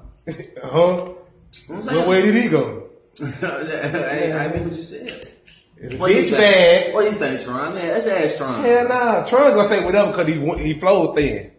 huh? 0.62 1.12
What 1.68 2.08
way 2.08 2.22
did 2.22 2.34
he 2.34 2.48
go? 2.48 2.84
hey, 3.18 4.32
I 4.32 4.48
mean 4.52 4.68
what 4.68 4.76
you 4.76 4.82
said. 4.82 5.24
If 5.78 5.98
What 5.98 6.10
bitch 6.10 6.30
bad, 6.32 6.94
What 6.94 7.02
do 7.02 7.06
you 7.08 7.12
think, 7.16 7.40
Tron? 7.42 7.74
Man, 7.74 7.86
that's 7.88 8.06
ass 8.06 8.36
Tron. 8.38 8.62
hell 8.64 8.88
nah. 8.88 9.24
Tron 9.24 9.50
gonna 9.52 9.64
say 9.64 9.84
whatever 9.84 10.10
because 10.10 10.26
he 10.28 10.64
he 10.64 10.74
flows 10.74 11.14
thin. 11.16 11.50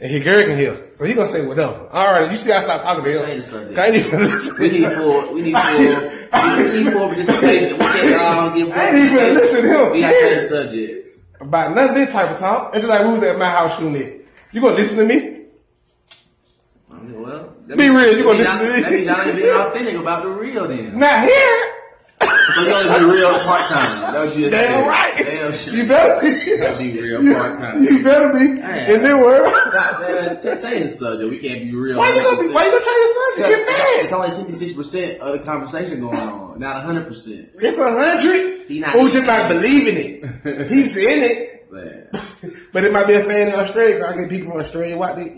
And 0.00 0.10
he 0.10 0.20
girl 0.20 0.44
can 0.44 0.56
hear. 0.56 0.76
So 0.92 1.04
he 1.04 1.14
gonna 1.14 1.26
say 1.28 1.46
whatever. 1.46 1.74
Alright, 1.92 2.30
you 2.30 2.36
see 2.36 2.52
I 2.52 2.62
stop 2.64 2.82
talking 2.82 3.04
to 3.04 3.10
him. 3.10 3.78
I 3.78 3.86
ain't 3.86 3.96
even 3.96 4.20
listen. 4.20 4.56
We 4.60 4.70
need 4.70 4.92
full. 4.92 5.34
We 5.34 5.42
need 5.42 5.56
full. 5.56 6.10
we 6.58 6.84
need 6.84 6.92
full 6.92 7.08
participation. 7.08 7.78
We 7.78 7.84
can't 7.84 8.20
all 8.20 8.50
give 8.54 8.68
full 8.68 8.76
I 8.80 8.88
ain't 8.88 8.98
even 8.98 9.34
listen 9.34 9.62
to 9.62 9.86
him. 9.86 9.92
We 9.92 10.00
got 10.00 10.10
to 10.10 10.20
change 10.20 10.36
the 10.36 10.42
subject. 10.42 11.18
about 11.40 11.74
none 11.74 11.88
of 11.90 11.94
this 11.94 12.12
type 12.12 12.30
of 12.30 12.38
talk. 12.38 12.74
It's 12.74 12.84
just 12.84 12.88
like 12.88 13.06
we 13.06 13.12
was 13.12 13.22
at 13.22 13.38
my 13.38 13.50
house 13.50 13.76
shooting 13.78 13.96
it. 13.96 14.26
You 14.52 14.60
gonna 14.60 14.74
listen 14.74 15.06
to 15.08 15.14
me? 15.14 15.30
Well, 16.90 17.54
Be 17.66 17.76
means- 17.76 17.90
real, 17.94 18.16
you 18.16 18.22
gonna 18.24 18.38
listen 18.38 18.66
to 18.66 18.72
me? 18.74 18.80
That 18.82 18.90
means 18.92 19.06
y'all 19.06 19.20
ain't 19.22 19.36
being 19.36 19.54
authentic 19.56 19.94
about 20.00 20.22
the 20.22 20.28
real 20.30 20.68
then. 20.68 20.98
Not 20.98 21.24
here. 21.24 21.72
You 22.54 22.70
only 22.72 22.98
be 22.98 23.04
real 23.18 23.38
part 23.40 23.66
time. 23.68 23.90
That 24.12 24.14
what 24.26 24.36
you 24.36 24.42
just 24.48 24.52
Damn 24.52 24.82
said. 24.82 24.86
right. 24.86 25.14
Damn 25.18 25.52
shit. 25.52 25.74
You 25.74 25.86
better 25.88 26.20
be. 26.22 26.56
Gotta 26.58 26.78
be 26.78 27.00
real 27.02 27.34
part-time. 27.34 27.82
You 27.82 28.02
better 28.04 28.32
be 28.32 28.56
Damn. 28.60 28.90
in 28.94 29.02
this 29.02 29.14
world. 29.20 29.52
Man. 30.00 30.38
Change 30.38 30.82
the 30.84 30.88
subject. 30.88 31.30
We 31.30 31.38
can't 31.38 31.62
be 31.64 31.74
real. 31.74 31.98
Why 31.98 32.10
you 32.14 32.22
gonna 32.22 32.38
be, 32.38 32.54
why 32.54 32.64
you 32.64 32.70
gonna 32.70 32.84
change 32.84 33.02
the 33.02 33.12
subject? 33.34 33.48
Get 33.66 34.02
It's 34.02 34.10
mad. 34.12 34.16
only 34.18 34.30
sixty 34.30 34.52
six 34.52 34.72
percent 34.72 35.20
of 35.20 35.32
the 35.32 35.38
conversation 35.40 36.00
going 36.00 36.16
on, 36.16 36.58
not 36.60 36.82
hundred 36.84 37.06
percent. 37.08 37.50
It's 37.56 37.78
a 37.78 37.90
hundred. 37.90 38.68
He 38.68 38.78
not- 38.80 38.94
oh, 38.94 39.00
Who 39.06 39.10
just 39.10 39.26
not 39.26 39.48
believing 39.48 39.96
it. 39.96 40.70
He's 40.70 40.96
in 40.96 41.22
it. 41.22 41.72
Man, 41.72 42.08
But 42.72 42.84
it 42.84 42.92
might 42.92 43.06
be 43.08 43.14
a 43.14 43.20
fan 43.20 43.48
in 43.48 43.54
Australia. 43.54 44.04
I 44.06 44.14
get 44.16 44.28
people 44.30 44.50
from 44.52 44.60
Australia. 44.60 44.96
Why 44.96 45.12
they 45.14 45.34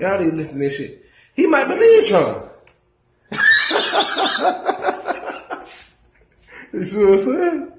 y'all 0.00 0.18
to 0.18 0.24
listen 0.32 0.58
to 0.58 0.64
this 0.64 0.76
shit? 0.76 1.04
He 1.34 1.46
might 1.46 1.66
believe 1.66 2.06
Trump. 2.06 2.50
you 6.74 6.84
see 6.84 7.04
what 7.04 7.12
I'm 7.14 7.18
saying? 7.18 7.72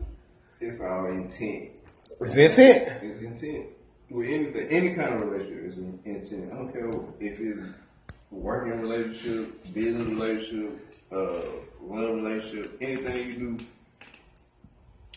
It's 0.61 0.81
all 0.81 1.05
intent. 1.07 1.69
It's 2.21 2.37
intent. 2.37 3.03
It's 3.03 3.21
intent. 3.21 3.65
With 4.09 4.29
anything, 4.29 4.67
any 4.69 4.93
kind 4.95 5.15
of 5.15 5.21
relationship 5.21 5.65
is 5.65 5.77
intent. 6.05 6.53
I 6.53 6.55
don't 6.55 6.71
care 6.71 6.89
if 7.19 7.39
it's 7.39 7.69
working 8.31 8.81
relationship, 8.81 9.73
business 9.73 10.07
relationship, 10.07 10.79
uh, 11.11 11.41
love 11.81 12.15
relationship, 12.15 12.77
anything 12.81 13.27
you 13.27 13.57
do 13.57 13.65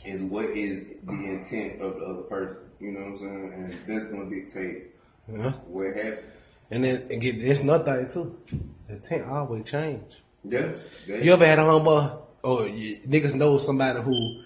is 0.07 0.23
what 0.23 0.47
is 0.47 0.85
the 1.05 1.13
intent 1.13 1.81
of 1.83 1.99
the 1.99 2.05
other 2.07 2.23
person. 2.23 2.57
You 2.81 2.93
know 2.93 3.01
what 3.01 3.09
I'm 3.09 3.19
saying? 3.19 3.53
And 3.55 3.73
that's 3.87 4.05
gonna 4.07 4.31
dictate 4.31 4.85
Yeah. 5.31 5.53
what 5.67 5.95
happens. 5.97 6.21
And 6.71 6.85
then 6.85 7.03
and 7.11 7.21
get 7.21 7.37
it's 7.37 7.61
another 7.61 8.07
thing 8.07 8.09
too. 8.09 8.39
The 8.89 8.95
intent 8.97 9.29
always 9.29 9.65
change. 9.69 10.03
Yeah. 10.45 10.73
yeah. 11.07 11.17
You 11.19 11.33
ever 11.33 11.45
had 11.45 11.59
a 11.59 11.63
homeboy 11.63 12.21
or 12.43 12.67
you, 12.69 12.97
niggas 13.07 13.35
know 13.35 13.59
somebody 13.59 14.01
who 14.01 14.43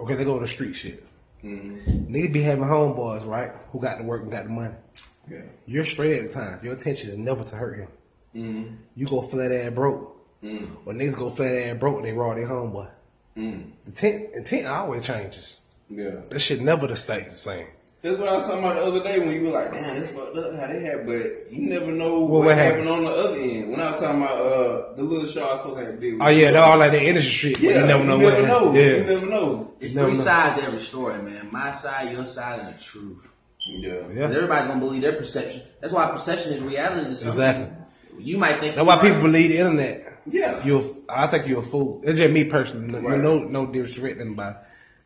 okay 0.00 0.14
they 0.14 0.24
go 0.24 0.36
on 0.36 0.42
the 0.42 0.48
street 0.48 0.74
shit. 0.74 1.04
Mhm. 1.42 2.08
Niggas 2.08 2.32
be 2.32 2.42
having 2.42 2.64
homeboys 2.64 3.26
right 3.26 3.52
who 3.70 3.80
got 3.80 3.98
to 3.98 4.04
work 4.04 4.22
and 4.22 4.30
got 4.30 4.44
the 4.44 4.50
money. 4.50 4.74
Yeah. 5.28 5.42
You're 5.66 5.84
straight 5.84 6.18
at 6.18 6.28
the 6.28 6.34
times. 6.34 6.62
Your 6.62 6.74
intention 6.74 7.10
is 7.10 7.16
never 7.16 7.44
to 7.44 7.56
hurt 7.56 7.78
him. 7.78 7.88
Mm-hmm. 8.34 8.74
You 8.94 9.06
go 9.06 9.22
flat 9.22 9.50
ass 9.52 9.72
broke. 9.72 10.12
Mm. 10.42 10.68
When 10.84 10.98
niggas 10.98 11.18
go 11.18 11.30
flat 11.30 11.54
ass 11.54 11.78
broke, 11.78 11.96
and 11.96 12.04
they 12.04 12.12
raw 12.12 12.34
their 12.34 12.46
homeboy. 12.46 12.88
Mm. 13.36 13.70
Intent, 13.86 14.34
intent 14.34 14.66
always 14.66 15.04
changes. 15.04 15.62
Yeah. 15.88 16.20
That 16.30 16.38
shit 16.38 16.60
never 16.60 16.86
to 16.86 16.96
stay 16.96 17.26
the 17.28 17.36
same. 17.36 17.66
That's 18.06 18.18
what 18.18 18.28
I 18.28 18.36
was 18.36 18.46
talking 18.46 18.62
about 18.64 18.76
the 18.76 18.82
other 18.82 19.02
day 19.02 19.18
when 19.18 19.32
you 19.32 19.42
were 19.44 19.50
like, 19.50 19.72
damn, 19.72 19.98
that's 19.98 20.12
fucked 20.14 20.36
up 20.36 20.54
how 20.60 20.66
they 20.68 20.80
had, 20.80 21.04
but 21.06 21.40
you 21.50 21.68
never 21.68 21.90
know 21.90 22.20
What 22.20 22.30
what, 22.30 22.46
would 22.46 22.56
happened 22.56 22.88
on 22.88 23.02
the 23.04 23.10
other 23.10 23.36
end. 23.36 23.70
When 23.70 23.80
I 23.80 23.90
was 23.90 24.00
talking 24.00 24.22
about 24.22 24.40
uh 24.40 24.94
the 24.94 25.02
little 25.02 25.26
show 25.26 25.44
I 25.46 25.50
was 25.50 25.58
supposed 25.60 25.78
to 25.78 25.84
have 25.86 25.94
to 25.94 26.00
big. 26.00 26.18
Oh 26.20 26.28
yeah, 26.28 26.50
they're 26.52 26.62
all 26.62 26.78
like 26.78 26.92
that 26.92 27.02
industry 27.02 27.50
shit. 27.54 27.60
yeah, 27.60 27.80
you 27.80 27.86
never 27.86 28.04
know 28.04 28.18
you 28.18 28.24
what. 28.24 28.34
never 28.34 28.46
know. 28.46 28.72
Yeah, 28.72 28.80
You 28.96 29.04
never 29.04 29.26
know. 29.26 29.74
it's 29.80 29.94
Never 29.94 30.08
three 30.08 30.18
know. 30.18 30.24
sides 30.24 30.60
to 30.60 30.66
every 30.66 30.80
story, 30.80 31.20
man. 31.22 31.48
My 31.50 31.72
side, 31.72 32.12
your 32.12 32.26
side, 32.26 32.60
and 32.60 32.74
the 32.74 32.80
truth. 32.80 33.32
Yeah. 33.66 33.94
yeah. 34.14 34.22
Everybody's 34.24 34.68
gonna 34.68 34.78
believe 34.80 35.02
their 35.02 35.14
perception. 35.14 35.62
That's 35.80 35.92
why 35.92 36.08
perception 36.10 36.52
is 36.52 36.62
reality 36.62 37.08
to 37.08 37.16
some 37.16 37.30
Exactly. 37.30 37.64
people. 37.66 38.20
You 38.20 38.38
might 38.38 38.60
think 38.60 38.76
That's 38.76 38.86
why 38.86 38.96
people 38.96 39.16
right. 39.16 39.22
believe 39.24 39.50
the 39.50 39.58
internet. 39.58 40.22
Yeah. 40.26 40.64
You're, 40.64 40.82
I 41.08 41.26
think 41.26 41.48
you're 41.48 41.58
a 41.60 41.62
fool. 41.62 42.00
It's 42.04 42.18
just 42.18 42.32
me 42.32 42.44
personally. 42.44 42.92
No, 42.92 43.00
Right. 43.00 43.18
no, 43.20 43.38
no 43.40 43.66
disrespect 43.66 44.18
to 44.18 44.24
anybody. 44.24 44.56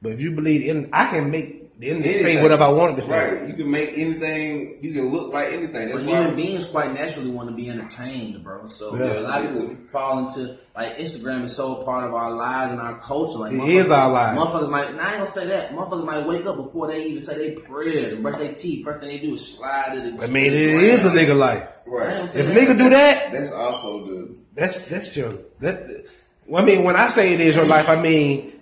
But 0.03 0.13
if 0.13 0.21
you 0.21 0.33
believe 0.33 0.69
in, 0.69 0.91
I 0.93 1.11
can 1.11 1.31
make 1.31 1.60
the 1.81 1.88
internet 1.90 2.16
say 2.21 2.43
whatever 2.43 2.64
I 2.64 2.69
wanted 2.69 2.97
to 2.97 3.03
say. 3.03 3.35
Right. 3.40 3.49
You 3.49 3.55
can 3.55 3.71
make 3.71 3.90
anything. 3.97 4.79
You 4.83 4.93
can 4.93 5.09
look 5.11 5.33
like 5.33 5.49
anything. 5.49 5.88
That's 5.88 5.95
But 5.97 6.05
why. 6.05 6.19
human 6.21 6.37
beings 6.37 6.66
quite 6.66 6.93
naturally 6.93 7.31
want 7.31 7.49
to 7.49 7.55
be 7.55 7.71
entertained, 7.71 8.45
bro. 8.45 8.66
So 8.69 8.95
Yeah. 8.95 9.19
a 9.19 9.21
lot 9.21 9.45
of 9.45 9.53
people 9.55 9.77
fall 9.90 10.19
into 10.19 10.57
like 10.77 10.97
Instagram 10.99 11.45
is 11.45 11.57
so 11.57 11.77
a 11.81 11.85
part 11.85 12.05
of 12.07 12.14
our 12.14 12.31
lives 12.33 12.73
and 12.73 12.81
our 12.81 12.99
culture. 12.99 13.38
Like 13.38 13.53
It 13.53 13.57
motherfuckers- 13.59 13.90
our 13.97 14.11
lives. 14.12 14.38
Motherfuckers 14.40 14.71
might. 14.71 14.95
Now 14.95 15.03
I 15.03 15.07
ain't 15.09 15.14
gonna 15.19 15.27
say 15.27 15.47
that. 15.47 15.75
Motherfuckers 15.75 16.05
might 16.05 16.27
wake 16.27 16.45
up 16.47 16.57
before 16.57 16.87
they 16.88 17.03
even 17.07 17.23
say 17.23 17.38
they 17.38 17.51
prayers 17.62 18.12
and 18.12 18.23
brush 18.23 18.37
their 18.37 18.53
teeth. 18.53 18.85
First 18.85 19.01
thing 19.01 19.09
they 19.09 19.19
do 19.19 19.33
is 19.35 19.57
slide 19.57 19.95
to 19.95 20.11
the. 20.11 20.23
I 20.23 20.27
mean, 20.29 20.53
it 20.53 20.62
is 20.83 21.07
a 21.07 21.11
nigga 21.11 21.37
life. 21.37 21.66
right. 21.87 22.25
If 22.25 22.37
a 22.37 22.43
nigga 22.53 22.77
do 22.77 22.90
that, 22.90 23.33
That's 23.33 23.53
also 23.53 24.05
the. 24.07 24.37
That's 24.55 24.87
that's 24.88 25.16
your 25.16 25.33
that. 25.61 26.05
Well, 26.47 26.62
I 26.62 26.66
mean, 26.66 26.85
when 26.85 26.97
I 26.97 27.07
say 27.07 27.33
it 27.33 27.40
is 27.40 27.57
your 27.57 27.64
life, 27.64 27.88
I 27.88 27.97
mean 28.01 28.53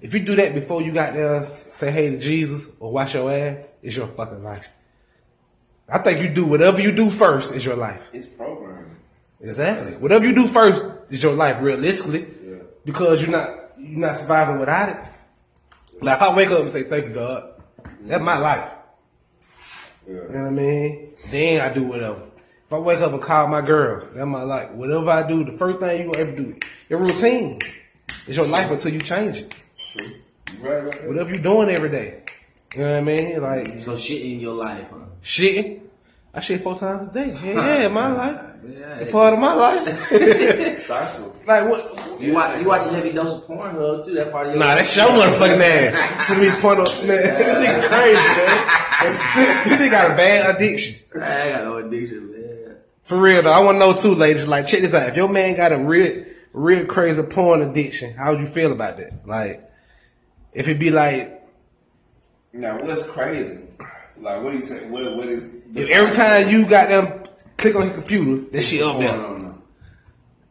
if 0.00 0.12
you 0.14 0.20
do 0.20 0.34
that 0.36 0.54
before 0.54 0.82
you 0.82 0.92
got 0.92 1.14
there, 1.14 1.42
say 1.42 1.90
hey 1.90 2.10
to 2.10 2.18
Jesus 2.18 2.70
or 2.80 2.92
wash 2.92 3.14
your 3.14 3.30
ass, 3.30 3.64
it's 3.82 3.96
your 3.96 4.06
fucking 4.08 4.42
life. 4.42 4.68
I 5.88 5.98
think 5.98 6.20
you 6.22 6.28
do 6.34 6.44
whatever 6.46 6.80
you 6.80 6.92
do 6.92 7.10
first 7.10 7.54
is 7.54 7.64
your 7.64 7.76
life. 7.76 8.08
It's 8.12 8.26
programming. 8.26 8.96
Exactly. 9.40 9.92
Whatever 9.96 10.26
you 10.26 10.34
do 10.34 10.46
first 10.46 10.84
is 11.10 11.22
your 11.22 11.34
life, 11.34 11.60
realistically, 11.60 12.26
Yeah. 12.46 12.56
because 12.84 13.22
you're 13.22 13.30
not 13.32 13.50
you're 13.78 13.98
not 13.98 14.16
surviving 14.16 14.58
without 14.60 14.88
it. 14.88 14.96
Like 16.00 16.16
if 16.16 16.22
I 16.22 16.34
wake 16.34 16.50
up 16.50 16.60
and 16.60 16.70
say 16.70 16.84
thank 16.84 17.06
you 17.06 17.14
God, 17.14 17.50
that's 18.02 18.22
my 18.22 18.38
life. 18.38 18.70
Yeah. 20.06 20.14
You 20.14 20.20
know 20.30 20.42
what 20.42 20.46
I 20.46 20.50
mean? 20.50 21.08
Then 21.30 21.60
I 21.60 21.72
do 21.72 21.84
whatever. 21.84 22.22
If 22.66 22.72
I 22.72 22.78
wake 22.78 23.00
up 23.00 23.12
and 23.12 23.22
call 23.22 23.46
my 23.48 23.60
girl, 23.60 24.06
that's 24.14 24.26
my 24.26 24.42
life. 24.42 24.70
Whatever 24.70 25.10
I 25.10 25.26
do, 25.26 25.44
the 25.44 25.52
first 25.52 25.80
thing 25.80 26.06
you 26.06 26.12
gonna 26.12 26.24
ever 26.26 26.36
do, 26.36 26.54
your 26.88 27.00
routine. 27.00 27.58
It's 28.26 28.36
your 28.38 28.46
life 28.46 28.70
until 28.70 28.92
you 28.92 29.00
change 29.00 29.36
it. 29.38 29.63
True. 29.96 30.06
You 30.52 30.68
right 30.68 30.82
about? 30.82 31.08
Whatever 31.08 31.30
you 31.34 31.42
doing 31.42 31.68
every 31.70 31.90
day. 31.90 32.22
You 32.74 32.80
know 32.80 32.90
what 32.90 32.98
I 32.98 33.00
mean? 33.02 33.40
Like 33.42 33.80
So 33.80 33.96
shit 33.96 34.22
in 34.22 34.40
your 34.40 34.54
life, 34.54 34.90
huh? 34.90 34.98
shitting. 35.22 35.80
I 36.32 36.40
shit 36.40 36.60
four 36.60 36.76
times 36.76 37.08
a 37.08 37.12
day. 37.12 37.32
Yeah, 37.44 37.82
yeah, 37.82 37.88
my 37.88 38.08
life. 38.12 38.40
Yeah. 38.66 38.98
It's 38.98 39.12
part 39.12 39.34
of 39.34 39.40
my 39.40 39.54
life. 39.54 40.10
Like 41.46 41.68
what? 41.68 42.20
You 42.20 42.32
watch 42.32 42.58
you 42.58 42.66
watch 42.66 42.86
a 42.86 42.88
heavy 42.88 43.12
dose 43.12 43.34
of 43.34 43.46
porn 43.46 43.74
Pornhub 43.74 44.04
too. 44.06 44.14
That 44.14 44.32
part 44.32 44.46
of 44.46 44.54
your 44.54 44.60
Nah, 44.64 44.76
that's 44.76 44.96
your 44.96 45.08
motherfucking 45.08 45.60
ass. 45.60 46.26
See 46.26 46.40
me 46.40 46.50
point 46.58 46.80
up, 46.80 46.88
man. 47.06 47.18
This 47.18 47.66
nigga 47.66 47.88
crazy, 47.88 48.14
man. 48.14 49.66
This 49.66 49.80
nigga 49.80 49.90
got 49.90 50.10
a 50.10 50.14
bad 50.16 50.56
addiction. 50.56 51.00
I 51.14 51.50
got 51.50 51.64
no 51.64 51.76
addiction, 51.76 52.32
man. 52.32 52.76
For 53.02 53.18
real 53.20 53.42
though, 53.42 53.52
I 53.52 53.60
want 53.62 53.74
to 53.76 53.78
know 53.80 53.92
too, 53.94 54.14
ladies. 54.18 54.48
Like, 54.48 54.66
check 54.66 54.80
this 54.80 54.94
out. 54.94 55.10
If 55.10 55.16
your 55.16 55.28
man 55.28 55.54
got 55.54 55.72
a 55.72 55.78
real, 55.78 56.24
real 56.54 56.86
crazy 56.86 57.22
porn 57.24 57.60
addiction, 57.60 58.14
how 58.14 58.30
would 58.32 58.40
you 58.40 58.46
feel 58.46 58.72
about 58.72 58.96
that? 58.96 59.26
Like, 59.26 59.60
if 60.54 60.68
it 60.68 60.78
be 60.78 60.90
like, 60.90 61.42
Now, 62.52 62.78
what's 62.80 63.08
crazy? 63.10 63.60
Like, 64.16 64.42
what 64.42 64.52
do 64.52 64.56
you 64.56 64.62
say? 64.62 64.88
What, 64.88 65.16
what 65.16 65.28
is. 65.28 65.54
if 65.74 65.90
every 65.90 66.14
time 66.14 66.48
you 66.48 66.66
got 66.66 66.88
them 66.88 67.24
click 67.56 67.74
on 67.74 67.86
your 67.86 67.94
computer, 67.94 68.48
that 68.52 68.62
shit 68.62 68.82
up 68.82 68.98
there, 69.00 69.18
on 69.18 69.60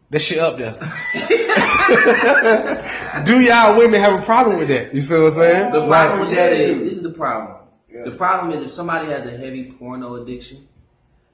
that 0.10 0.20
shit 0.20 0.38
up 0.38 0.58
there. 0.58 0.74
Do 3.26 3.39
y'all 3.42 3.78
women 3.78 4.00
have 4.00 4.20
a 4.20 4.24
problem 4.24 4.58
with 4.58 4.68
that? 4.68 4.94
You 4.94 5.02
see 5.02 5.16
what 5.16 5.26
I'm 5.26 5.32
saying? 5.32 5.72
The 5.72 5.88
problem 5.88 5.89
Like, 5.89 6.20
with 6.20 6.36
that 6.36 6.54
is 6.54 6.84
this 6.84 6.94
is 6.94 7.04
the 7.04 7.10
problem. 7.10 7.58
Yeah. 7.92 8.04
The 8.04 8.12
problem 8.12 8.52
is 8.52 8.63
if 8.63 8.72
somebody 8.72 9.08
has 9.08 9.26
a 9.26 9.32
heavy 9.36 9.72
porno 9.72 10.16
addiction, 10.16 10.68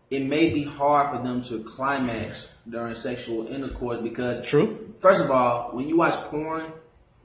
it 0.10 0.24
may 0.24 0.54
be 0.54 0.64
hard 0.64 1.16
for 1.16 1.22
them 1.24 1.44
to 1.44 1.62
climax 1.64 2.54
during 2.70 2.96
sexual 2.96 3.48
intercourse 3.48 4.02
because 4.02 4.46
True. 4.46 4.94
First 5.00 5.22
of 5.22 5.30
all, 5.30 5.72
when 5.72 5.88
you 5.90 5.98
watch 5.98 6.14
porn, 6.16 6.66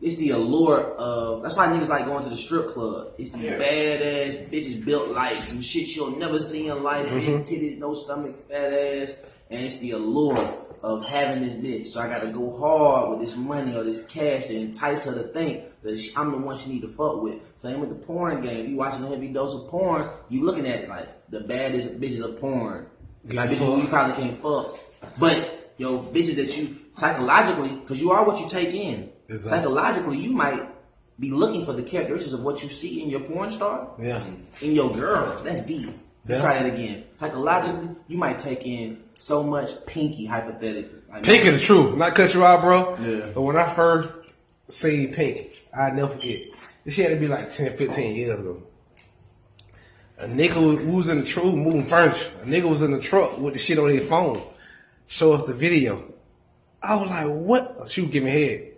it's 0.03 0.17
the 0.17 0.31
allure 0.31 0.95
of 0.97 1.43
that's 1.43 1.57
why 1.57 1.67
niggas 1.69 1.89
like 1.89 2.05
going 2.05 2.23
to 2.25 2.31
the 2.31 2.37
strip 2.37 2.69
club. 2.69 3.09
It's 3.19 3.31
the 3.31 3.39
Yeah. 3.39 3.59
badass 3.59 4.51
bitches 4.51 4.85
built 4.85 5.09
like 5.13 5.33
some 5.33 5.61
shit 5.63 5.95
you'll 5.95 6.17
never 6.19 6.39
see 6.41 6.69
in 6.69 6.83
life, 6.83 7.09
big 7.11 7.43
titties, 7.43 7.79
no 7.79 7.93
stomach, 7.95 8.37
fat 8.49 8.73
ass, 8.73 9.15
and 9.51 9.61
it's 9.65 9.79
the 9.79 9.93
allure 9.93 10.39
of 10.83 11.03
having 11.07 11.43
this 11.43 11.55
bitch. 11.55 11.87
So 11.87 12.01
I 12.01 12.09
gotta 12.09 12.27
go 12.27 12.59
hard 12.59 13.11
with 13.19 13.27
this 13.27 13.37
money 13.37 13.75
or 13.75 13.85
this 13.85 14.07
cash 14.07 14.47
to 14.47 14.55
entice 14.55 15.07
her 15.07 15.15
to 15.15 15.29
think 15.29 15.65
that 15.83 15.99
she, 15.99 16.13
I'm 16.17 16.31
the 16.33 16.37
one 16.39 16.57
she 16.57 16.71
need 16.71 16.83
to 16.83 16.89
fuck 16.89 17.23
with. 17.23 17.41
Same 17.57 17.81
with 17.81 17.89
the 17.89 17.95
porn 17.95 18.43
game. 18.43 18.65
If 18.67 18.69
you 18.71 18.77
watching 18.77 19.03
a 19.05 19.09
heavy 19.09 19.29
dose 19.29 19.55
of 19.55 19.69
porn, 19.69 20.07
you 20.29 20.45
looking 20.45 20.67
at 20.67 20.87
like 20.89 21.09
the 21.31 21.41
baddest 21.41 21.99
bitches 22.01 22.23
of 22.23 22.39
porn. 22.39 22.87
Like 23.27 23.49
bitches 23.49 23.81
you 23.83 23.89
probably 23.89 24.15
can't 24.23 24.37
fuck. 24.39 24.77
But 25.19 25.73
yo, 25.79 26.01
bitches 26.01 26.37
that 26.37 26.55
you 26.59 26.77
psychologically, 26.93 27.71
because 27.81 28.01
you 28.03 28.11
are 28.11 28.27
what 28.27 28.39
you 28.39 28.47
take 28.49 28.75
in. 28.75 29.11
Exactly. 29.29 29.51
Psychologically, 29.51 30.19
you 30.19 30.33
might 30.33 30.69
be 31.19 31.31
looking 31.31 31.65
for 31.65 31.73
the 31.73 31.83
characteristics 31.83 32.33
of 32.35 32.43
what 32.43 32.63
you 32.63 32.69
see 32.69 33.03
in 33.03 33.09
your 33.09 33.21
porn 33.21 33.51
star, 33.51 33.91
Yeah. 34.01 34.23
in 34.61 34.73
your 34.73 34.91
girl. 34.93 35.41
That's 35.45 35.61
deep. 35.65 35.89
Let's 36.27 36.41
Yeah. 36.43 36.51
try 36.53 36.63
that 36.63 36.75
again. 36.75 37.05
Psychologically, 37.15 37.91
you 38.09 38.19
might 38.19 38.39
take 38.39 38.65
in 38.67 38.99
so 39.15 39.43
much 39.43 39.87
pinky, 39.87 40.27
hypothetically. 40.27 41.01
Pink 41.23 41.45
is 41.47 41.61
the 41.61 41.65
truth. 41.67 41.97
Not 41.97 42.15
cut 42.15 42.35
you 42.35 42.45
out, 42.45 42.61
bro. 42.63 42.97
Yeah. 43.01 43.27
But 43.35 43.43
when 43.43 43.57
I 43.57 43.65
first 43.69 44.09
seen 44.69 45.13
Pink, 45.15 45.57
I 45.77 45.91
never 45.91 46.09
forget. 46.15 46.41
This 46.85 46.95
shit 46.95 47.09
had 47.09 47.15
to 47.15 47.21
be 47.21 47.29
like 47.29 47.49
10, 47.51 47.71
15 47.71 48.15
years 48.17 48.41
ago. 48.41 48.63
A 50.19 50.27
nigga 50.27 50.57
was, 50.57 50.85
was 50.87 51.09
in 51.09 51.21
the 51.21 51.27
truck 51.27 51.55
moving 51.55 51.85
furniture. 51.85 52.31
A 52.43 52.47
nigga 52.47 52.65
was 52.69 52.83
in 52.83 52.93
the 52.93 53.01
truck 53.01 53.39
with 53.39 53.55
the 53.55 53.59
shit 53.61 53.79
on 53.79 53.91
his 53.91 54.07
phone. 54.07 54.41
Show 55.07 55.33
us 55.35 55.45
the 55.45 55.53
video. 55.53 56.03
I 56.83 56.97
was 56.97 57.09
like, 57.11 57.27
what? 57.27 57.91
She 57.91 58.01
was 58.03 58.11
giving 58.11 58.33
head. 58.33 58.73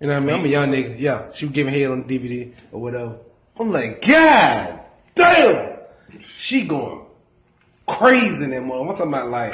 You 0.00 0.06
know 0.06 0.14
what 0.14 0.22
I 0.22 0.26
mean? 0.26 0.34
I'm 0.36 0.44
a 0.44 0.48
young 0.48 0.68
nigga. 0.70 0.96
Yeah, 0.98 1.30
she 1.32 1.44
was 1.46 1.54
giving 1.54 1.74
head 1.74 1.90
on 1.90 2.06
the 2.06 2.18
DVD 2.18 2.52
or 2.72 2.80
whatever. 2.80 3.18
I'm 3.58 3.68
like, 3.70 4.00
God 4.06 4.80
damn, 5.14 5.78
she 6.20 6.66
going 6.66 7.04
crazy 7.86 8.44
in 8.46 8.50
that 8.52 8.62
mom. 8.62 8.88
I'm 8.88 8.96
talking 8.96 9.12
about 9.12 9.28
like 9.30 9.52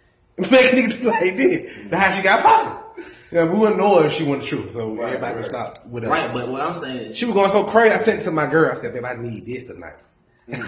making 0.38 0.90
niggas 0.90 1.04
like 1.04 1.36
this. 1.36 1.76
That's 1.88 2.02
how 2.02 2.10
she 2.16 2.22
got 2.22 2.42
popping. 2.44 3.04
Yeah, 3.32 3.44
we 3.44 3.58
wouldn't 3.58 3.78
know 3.78 4.00
if 4.04 4.12
she 4.12 4.24
wasn't 4.24 4.44
true, 4.44 4.70
so 4.70 4.94
Right, 4.94 5.08
everybody 5.14 5.34
right. 5.36 5.44
stop 5.44 5.74
with 5.90 6.04
her. 6.04 6.08
Right, 6.10 6.32
but 6.32 6.48
what 6.48 6.62
I'm 6.62 6.72
saying 6.74 7.10
is, 7.10 7.16
She 7.18 7.26
was 7.26 7.34
going 7.34 7.50
so 7.50 7.64
crazy. 7.64 7.92
I 7.92 7.98
said 7.98 8.20
to 8.22 8.30
my 8.30 8.46
girl, 8.46 8.70
I 8.70 8.74
said, 8.74 8.94
babe, 8.94 9.04
I 9.04 9.16
need 9.16 9.42
this 9.42 9.66
tonight. 9.66 9.92
like, 10.48 10.62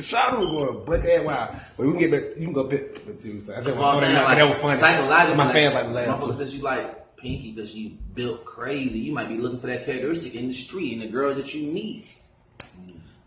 Shawty 0.00 0.38
was 0.38 0.48
going 0.48 0.84
butt 0.86 1.02
that 1.02 1.24
wild. 1.26 1.54
But 1.76 1.86
we 1.86 1.92
can 1.92 2.00
get 2.00 2.10
back, 2.10 2.22
you 2.38 2.44
can 2.46 2.52
go 2.54 2.64
bit 2.64 3.06
with 3.06 3.22
you. 3.26 3.38
So 3.40 3.54
I 3.54 3.60
said, 3.60 3.76
well, 3.76 3.90
I'm 3.90 3.98
saying 3.98 4.14
that, 4.14 4.24
like, 4.24 4.38
that 4.38 4.48
was 4.48 4.58
funny. 4.62 4.78
psychologically, 4.80 5.36
My 5.36 5.44
like, 5.44 5.52
fans 5.52 5.74
like 5.74 5.88
laugh. 5.90 6.20
motherfucker 6.20 6.34
says 6.36 6.56
you 6.56 6.62
like 6.62 7.03
Pinky 7.24 7.52
because 7.52 7.72
she 7.72 7.98
built 8.14 8.44
crazy. 8.44 8.98
You 8.98 9.14
might 9.14 9.28
be 9.30 9.38
looking 9.38 9.58
for 9.58 9.66
that 9.68 9.86
characteristic 9.86 10.34
in 10.34 10.48
the 10.48 10.52
street 10.54 10.92
and 10.92 11.00
the 11.02 11.06
girls 11.06 11.36
that 11.36 11.54
you 11.54 11.72
meet. 11.72 12.14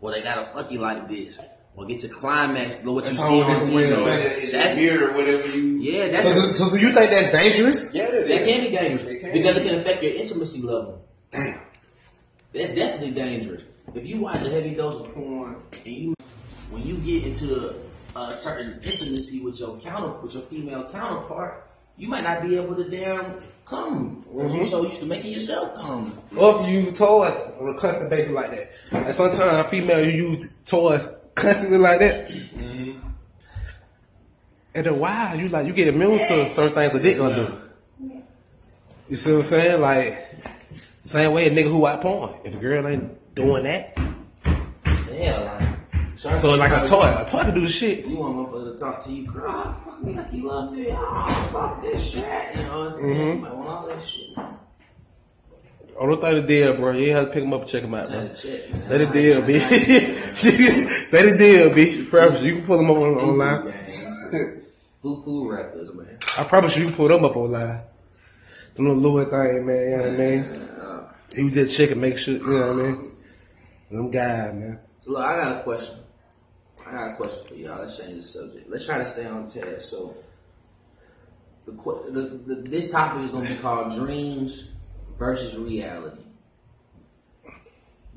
Well, 0.00 0.14
they 0.14 0.22
gotta 0.22 0.46
fuck 0.54 0.70
you 0.70 0.78
like 0.80 1.08
this. 1.08 1.40
Or 1.74 1.84
get 1.84 2.02
your 2.04 2.12
climax, 2.12 2.84
what 2.84 3.04
you 3.04 3.10
see 3.10 3.42
on 3.42 3.48
different 3.60 3.74
way 3.74 3.82
TV. 3.84 3.88
to 3.88 3.94
So 3.96 4.04
Man, 4.04 4.18
it's, 4.20 4.42
it's 4.44 4.52
That's- 4.52 4.76
weird 4.76 5.02
or 5.02 5.12
whatever 5.12 5.48
you. 5.58 5.64
Yeah, 5.78 6.08
that's 6.08 6.26
So, 6.28 6.34
do- 6.34 6.52
so 6.54 6.70
do 6.70 6.78
you 6.78 6.92
think 6.92 7.10
that's 7.10 7.32
dangerous? 7.32 7.92
Yeah, 7.94 8.10
that 8.10 8.26
can 8.26 8.60
be 8.70 8.76
dangerous 8.76 9.02
It 9.02 9.20
can. 9.20 9.32
because 9.32 9.56
it 9.56 9.64
can 9.68 9.80
affect 9.80 10.02
your 10.02 10.12
intimacy 10.14 10.62
level. 10.62 11.06
Damn. 11.32 11.60
That's 12.52 12.74
definitely 12.74 13.10
dangerous. 13.12 13.62
If 13.94 14.06
you 14.06 14.20
watch 14.22 14.42
a 14.42 14.50
heavy 14.50 14.74
dose 14.74 15.06
of 15.08 15.14
porn 15.14 15.56
and 15.84 15.94
you, 15.94 16.14
when 16.70 16.84
you 16.86 16.96
get 16.98 17.26
into 17.26 17.74
a, 18.16 18.18
a 18.20 18.36
certain 18.36 18.74
intimacy 18.82 19.42
with 19.44 19.58
your 19.60 19.78
counter, 19.80 20.20
with 20.22 20.34
your 20.34 20.42
female 20.44 20.88
counterpart, 20.90 21.67
you 21.98 22.08
might 22.08 22.22
not 22.22 22.42
be 22.42 22.56
able 22.56 22.76
to 22.76 22.88
damn 22.88 23.34
come. 23.66 24.22
because 24.22 24.54
You're 24.54 24.62
mm-hmm. 24.62 24.62
so 24.62 24.82
used 24.84 25.00
to 25.00 25.06
making 25.06 25.32
yourself 25.32 25.74
come. 25.74 26.12
Or 26.36 26.62
if 26.62 26.68
you 26.70 26.80
use 26.80 26.98
toys 26.98 27.34
on 27.60 27.68
a 27.68 27.74
constant 27.74 28.08
basis 28.08 28.32
like 28.32 28.50
that. 28.50 28.70
And 28.92 29.14
sometimes 29.14 29.68
female 29.68 30.04
you 30.08 30.28
use 30.28 30.54
toys 30.64 31.18
constantly 31.34 31.78
like 31.78 31.98
that. 31.98 32.28
Mm-hmm. 32.28 33.08
And 34.74 34.86
then 34.86 34.98
wow, 34.98 35.34
you 35.34 35.48
like 35.48 35.66
you 35.66 35.72
get 35.72 35.88
immune 35.88 36.18
to 36.18 36.48
certain 36.48 36.74
things 36.74 36.94
a 36.94 37.02
dick 37.02 37.18
gonna 37.18 37.34
do. 37.98 38.22
You 39.08 39.16
see 39.16 39.32
what 39.32 39.38
I'm 39.38 39.44
saying? 39.44 39.80
Like 39.80 40.34
same 41.02 41.32
way 41.32 41.48
a 41.48 41.50
nigga 41.50 41.70
who 41.70 41.78
watch 41.78 42.00
porn. 42.00 42.34
If 42.44 42.54
a 42.54 42.58
girl 42.58 42.86
ain't 42.86 43.34
doing 43.34 43.64
that, 43.64 43.98
Yeah, 45.10 45.58
like 45.58 45.67
so 46.18 46.54
like 46.56 46.72
a 46.72 46.84
toy, 46.84 47.04
a 47.04 47.24
toy 47.28 47.42
can 47.44 47.54
do 47.54 47.60
the 47.60 47.68
shit. 47.68 48.04
You 48.04 48.16
want 48.16 48.36
motherfucker 48.36 48.72
to 48.72 48.78
talk 48.78 49.00
to 49.04 49.12
you, 49.12 49.26
girl, 49.26 49.44
oh, 49.46 49.72
fuck 49.84 50.02
me 50.02 50.14
like 50.14 50.32
you 50.32 50.48
love 50.48 50.72
me. 50.72 50.86
Oh, 50.90 51.48
fuck 51.52 51.82
this 51.82 52.10
shit. 52.10 52.56
You 52.56 52.62
know 52.62 52.78
what 52.80 52.86
I'm 52.86 52.90
saying? 52.90 53.14
Mm-hmm. 53.14 53.36
You 53.36 53.42
might 53.42 53.54
want 53.54 53.68
all 53.68 53.86
that 53.86 54.04
shit. 54.04 54.38
On 56.00 56.10
the 56.10 56.16
thing 56.16 56.34
the 56.34 56.42
deal, 56.42 56.76
bro. 56.76 56.92
You 56.92 57.12
have 57.12 57.26
to 57.26 57.32
pick 57.32 57.42
them 57.44 57.52
up 57.52 57.62
and 57.62 57.70
check 57.70 57.82
them 57.82 57.94
out, 57.94 58.10
Let 58.10 58.18
man. 58.18 58.26
it 58.26 58.34
check, 58.36 58.70
man. 58.70 58.88
Let 58.88 59.00
it 59.00 59.12
deal, 59.12 59.46
B. 59.46 59.52
Let 61.12 61.24
it 61.24 61.38
deal, 61.38 61.74
B. 61.74 62.04
Promise 62.04 62.42
you, 62.42 62.54
can 62.56 62.66
pull 62.66 62.76
them 62.78 62.90
up 62.90 62.96
on, 62.96 63.14
online. 63.14 63.72
Foo 65.02 65.22
foo 65.22 65.50
rappers, 65.50 65.92
man. 65.94 66.18
I 66.36 66.44
promise 66.44 66.76
you, 66.76 66.82
you 66.82 66.88
can 66.88 66.96
pull 66.96 67.08
them 67.08 67.24
up 67.24 67.36
online. 67.36 67.82
Them 68.74 68.86
little 68.86 68.96
Louis 68.96 69.24
thing, 69.24 69.66
man. 69.66 69.76
You 69.76 69.90
know 69.90 70.02
what 70.02 70.06
I 70.06 70.16
mean? 70.16 71.08
He 71.34 71.44
was 71.44 71.54
just 71.54 71.76
checking, 71.76 72.00
make 72.00 72.18
sure. 72.18 72.34
You 72.34 72.44
know 72.44 72.66
what 72.66 72.70
I 72.70 72.90
mean? 72.90 73.10
Them 73.90 74.10
guys, 74.10 74.54
man. 74.54 74.78
So 75.00 75.12
look, 75.12 75.24
I 75.24 75.36
got 75.36 75.60
a 75.60 75.62
question. 75.62 75.96
I 76.88 76.92
got 76.92 77.12
a 77.12 77.16
question 77.16 77.46
for 77.46 77.54
y'all. 77.54 77.80
Let's 77.80 77.98
change 77.98 78.16
the 78.16 78.22
subject. 78.22 78.70
Let's 78.70 78.86
try 78.86 78.98
to 78.98 79.04
stay 79.04 79.26
on 79.26 79.48
task. 79.48 79.82
So, 79.82 80.16
the, 81.66 81.72
the, 81.72 82.20
the 82.20 82.54
this 82.62 82.90
topic 82.90 83.24
is 83.24 83.30
going 83.30 83.46
to 83.46 83.52
be 83.52 83.60
called 83.60 83.94
dreams 83.94 84.72
versus 85.18 85.58
reality. 85.58 86.22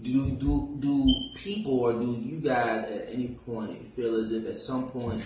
Do 0.01 0.31
do 0.31 0.77
do 0.79 1.13
people 1.35 1.79
or 1.79 1.93
do 1.93 2.13
you 2.13 2.39
guys 2.39 2.85
at 2.85 3.09
any 3.09 3.37
point 3.45 3.89
feel 3.89 4.15
as 4.15 4.31
if 4.31 4.47
at 4.47 4.57
some 4.57 4.89
point, 4.89 5.21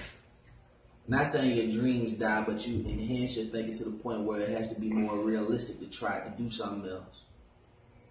not 1.07 1.27
saying 1.27 1.55
your 1.55 1.81
dreams 1.81 2.13
die, 2.13 2.43
but 2.45 2.65
you 2.67 2.79
enhance 2.79 3.37
your 3.37 3.45
thinking 3.45 3.77
to 3.77 3.85
the 3.85 3.91
point 3.91 4.21
where 4.21 4.41
it 4.41 4.49
has 4.49 4.69
to 4.73 4.79
be 4.79 4.89
more 4.89 5.19
realistic 5.19 5.79
to 5.79 5.97
try 5.97 6.19
to 6.19 6.33
do 6.35 6.49
something 6.49 6.89
else? 6.89 7.21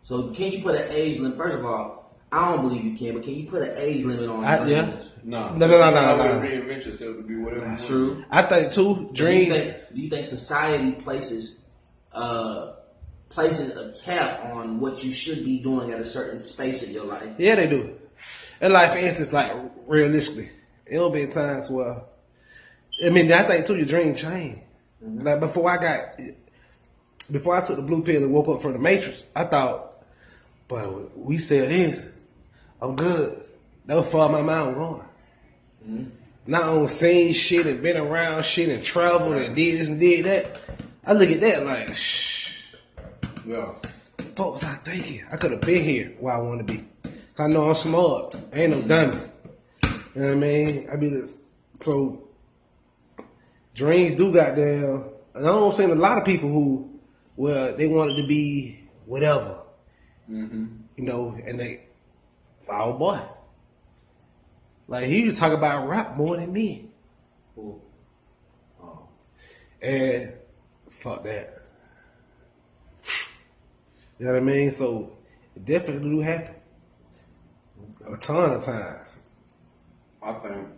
So, 0.02 0.30
can 0.30 0.52
you 0.52 0.62
put 0.62 0.76
an 0.76 0.92
age 0.92 1.18
limit? 1.18 1.36
First 1.36 1.56
of 1.56 1.64
all, 1.64 2.03
I 2.32 2.50
don't 2.52 2.62
believe 2.62 2.84
you 2.84 2.96
can, 2.96 3.14
but 3.14 3.22
can 3.22 3.34
you 3.34 3.46
put 3.48 3.62
an 3.62 3.74
age 3.76 4.04
limit 4.04 4.28
on 4.28 4.44
I- 4.44 4.66
yeah. 4.66 4.90
No, 5.22 5.48
No, 5.54 5.66
no, 5.66 5.78
no, 5.78 5.90
no, 5.90 6.16
no, 6.16 6.40
no. 6.40 6.46
Reinvent 6.46 6.84
yourself 6.84 7.16
to 7.16 7.22
be 7.22 7.36
whatever. 7.36 7.64
That's 7.64 7.86
true. 7.86 8.24
I 8.30 8.42
think 8.42 8.72
too, 8.72 8.94
Do 8.94 9.00
you 9.02 9.08
dreams. 9.14 9.62
think, 9.62 9.94
do 9.94 10.00
you 10.02 10.10
think 10.10 10.24
society 10.26 10.92
places 10.92 11.60
uh, 12.12 12.72
places 13.30 13.76
a 13.76 13.92
cap 14.04 14.44
on 14.52 14.80
what 14.80 15.02
you 15.02 15.10
should 15.10 15.44
be 15.44 15.60
doing 15.62 15.92
at 15.92 16.00
a 16.00 16.04
certain 16.04 16.40
space 16.40 16.82
of 16.82 16.90
your 16.90 17.04
life? 17.06 17.28
Yeah, 17.38 17.54
they 17.54 17.68
do. 17.68 17.94
And 18.60 18.72
like 18.72 18.92
for 18.92 18.98
instance, 18.98 19.32
like 19.32 19.50
realistically, 19.86 20.50
it'll 20.86 21.10
be 21.10 21.26
times 21.26 21.70
where 21.70 22.02
I 23.04 23.08
mean 23.10 23.32
I 23.32 23.42
think 23.44 23.64
too 23.66 23.76
your 23.76 23.86
dream 23.86 24.14
change. 24.14 24.58
Like 25.00 25.40
before 25.40 25.70
I 25.70 25.78
got 25.78 26.00
before 27.32 27.56
I 27.56 27.62
took 27.64 27.76
the 27.76 27.82
blue 27.82 28.02
pill 28.02 28.22
and 28.22 28.32
woke 28.32 28.48
up 28.48 28.60
from 28.60 28.74
the 28.74 28.78
matrix, 28.78 29.24
I 29.34 29.44
thought, 29.44 30.04
but 30.68 31.16
we 31.18 31.38
said 31.38 31.70
this, 31.70 32.13
I'm 32.80 32.96
good. 32.96 33.42
That 33.86 33.96
was 33.96 34.10
far 34.10 34.28
my 34.28 34.42
mind 34.42 34.74
going. 34.74 35.02
Mm-hmm. 35.88 36.04
Not 36.46 36.64
on 36.64 36.88
seen 36.88 37.32
shit 37.32 37.66
and 37.66 37.82
been 37.82 37.96
around 37.96 38.44
shit 38.44 38.68
and 38.68 38.84
traveled 38.84 39.34
and 39.34 39.56
did 39.56 39.78
this 39.80 39.88
and 39.88 39.98
did 39.98 40.26
that. 40.26 40.60
I 41.06 41.12
look 41.14 41.30
at 41.30 41.40
that 41.40 41.64
like, 41.64 41.94
shh. 41.94 42.74
Yeah. 43.46 43.74
What 44.36 44.52
was 44.52 44.64
I 44.64 44.74
thinking? 44.74 45.24
I 45.32 45.36
could 45.36 45.52
have 45.52 45.60
been 45.60 45.84
here 45.84 46.12
where 46.18 46.34
I 46.34 46.38
want 46.38 46.66
to 46.66 46.72
be. 46.72 46.84
'Cause 47.34 47.46
I 47.46 47.46
know 47.48 47.68
I'm 47.68 47.74
smart. 47.74 48.34
I 48.52 48.60
ain't 48.60 48.70
no 48.72 48.82
dummy. 48.82 49.18
You 50.14 50.20
know 50.20 50.26
what 50.28 50.30
I 50.30 50.34
mean? 50.34 50.88
I 50.90 50.96
be 50.96 51.08
this. 51.08 51.44
So, 51.80 52.28
dreams 53.74 54.16
do 54.16 54.32
got 54.32 54.56
down. 54.56 55.10
And 55.34 55.46
I 55.46 55.50
don't 55.50 55.74
see 55.74 55.84
a 55.84 55.94
lot 55.94 56.18
of 56.18 56.24
people 56.24 56.48
who, 56.48 57.00
well, 57.36 57.74
they 57.76 57.86
wanted 57.88 58.16
to 58.18 58.26
be 58.26 58.80
whatever. 59.06 59.58
Mm-hmm. 60.30 60.66
You 60.96 61.04
know, 61.04 61.36
and 61.44 61.58
they, 61.58 61.86
oh 62.68 62.92
boy. 62.94 63.20
Like, 64.86 65.06
he 65.06 65.22
used 65.22 65.36
to 65.36 65.40
talk 65.40 65.52
about 65.52 65.88
rap 65.88 66.16
more 66.16 66.36
than 66.36 66.52
me. 66.52 66.90
Cool. 67.54 67.82
Oh. 68.82 69.08
And 69.80 70.32
fuck 70.90 71.24
that. 71.24 71.62
You 74.18 74.26
know 74.26 74.32
what 74.32 74.42
I 74.42 74.44
mean? 74.44 74.70
So 74.70 75.16
it 75.56 75.64
definitely 75.64 76.10
do 76.10 76.20
happen. 76.20 76.54
A 78.06 78.16
ton 78.18 78.52
of 78.52 78.62
times. 78.62 79.20
I 80.22 80.32
think 80.34 80.68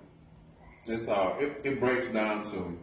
it's 0.86 1.08
all. 1.08 1.36
It, 1.38 1.60
it 1.64 1.80
breaks 1.80 2.08
down 2.08 2.42
to 2.52 2.78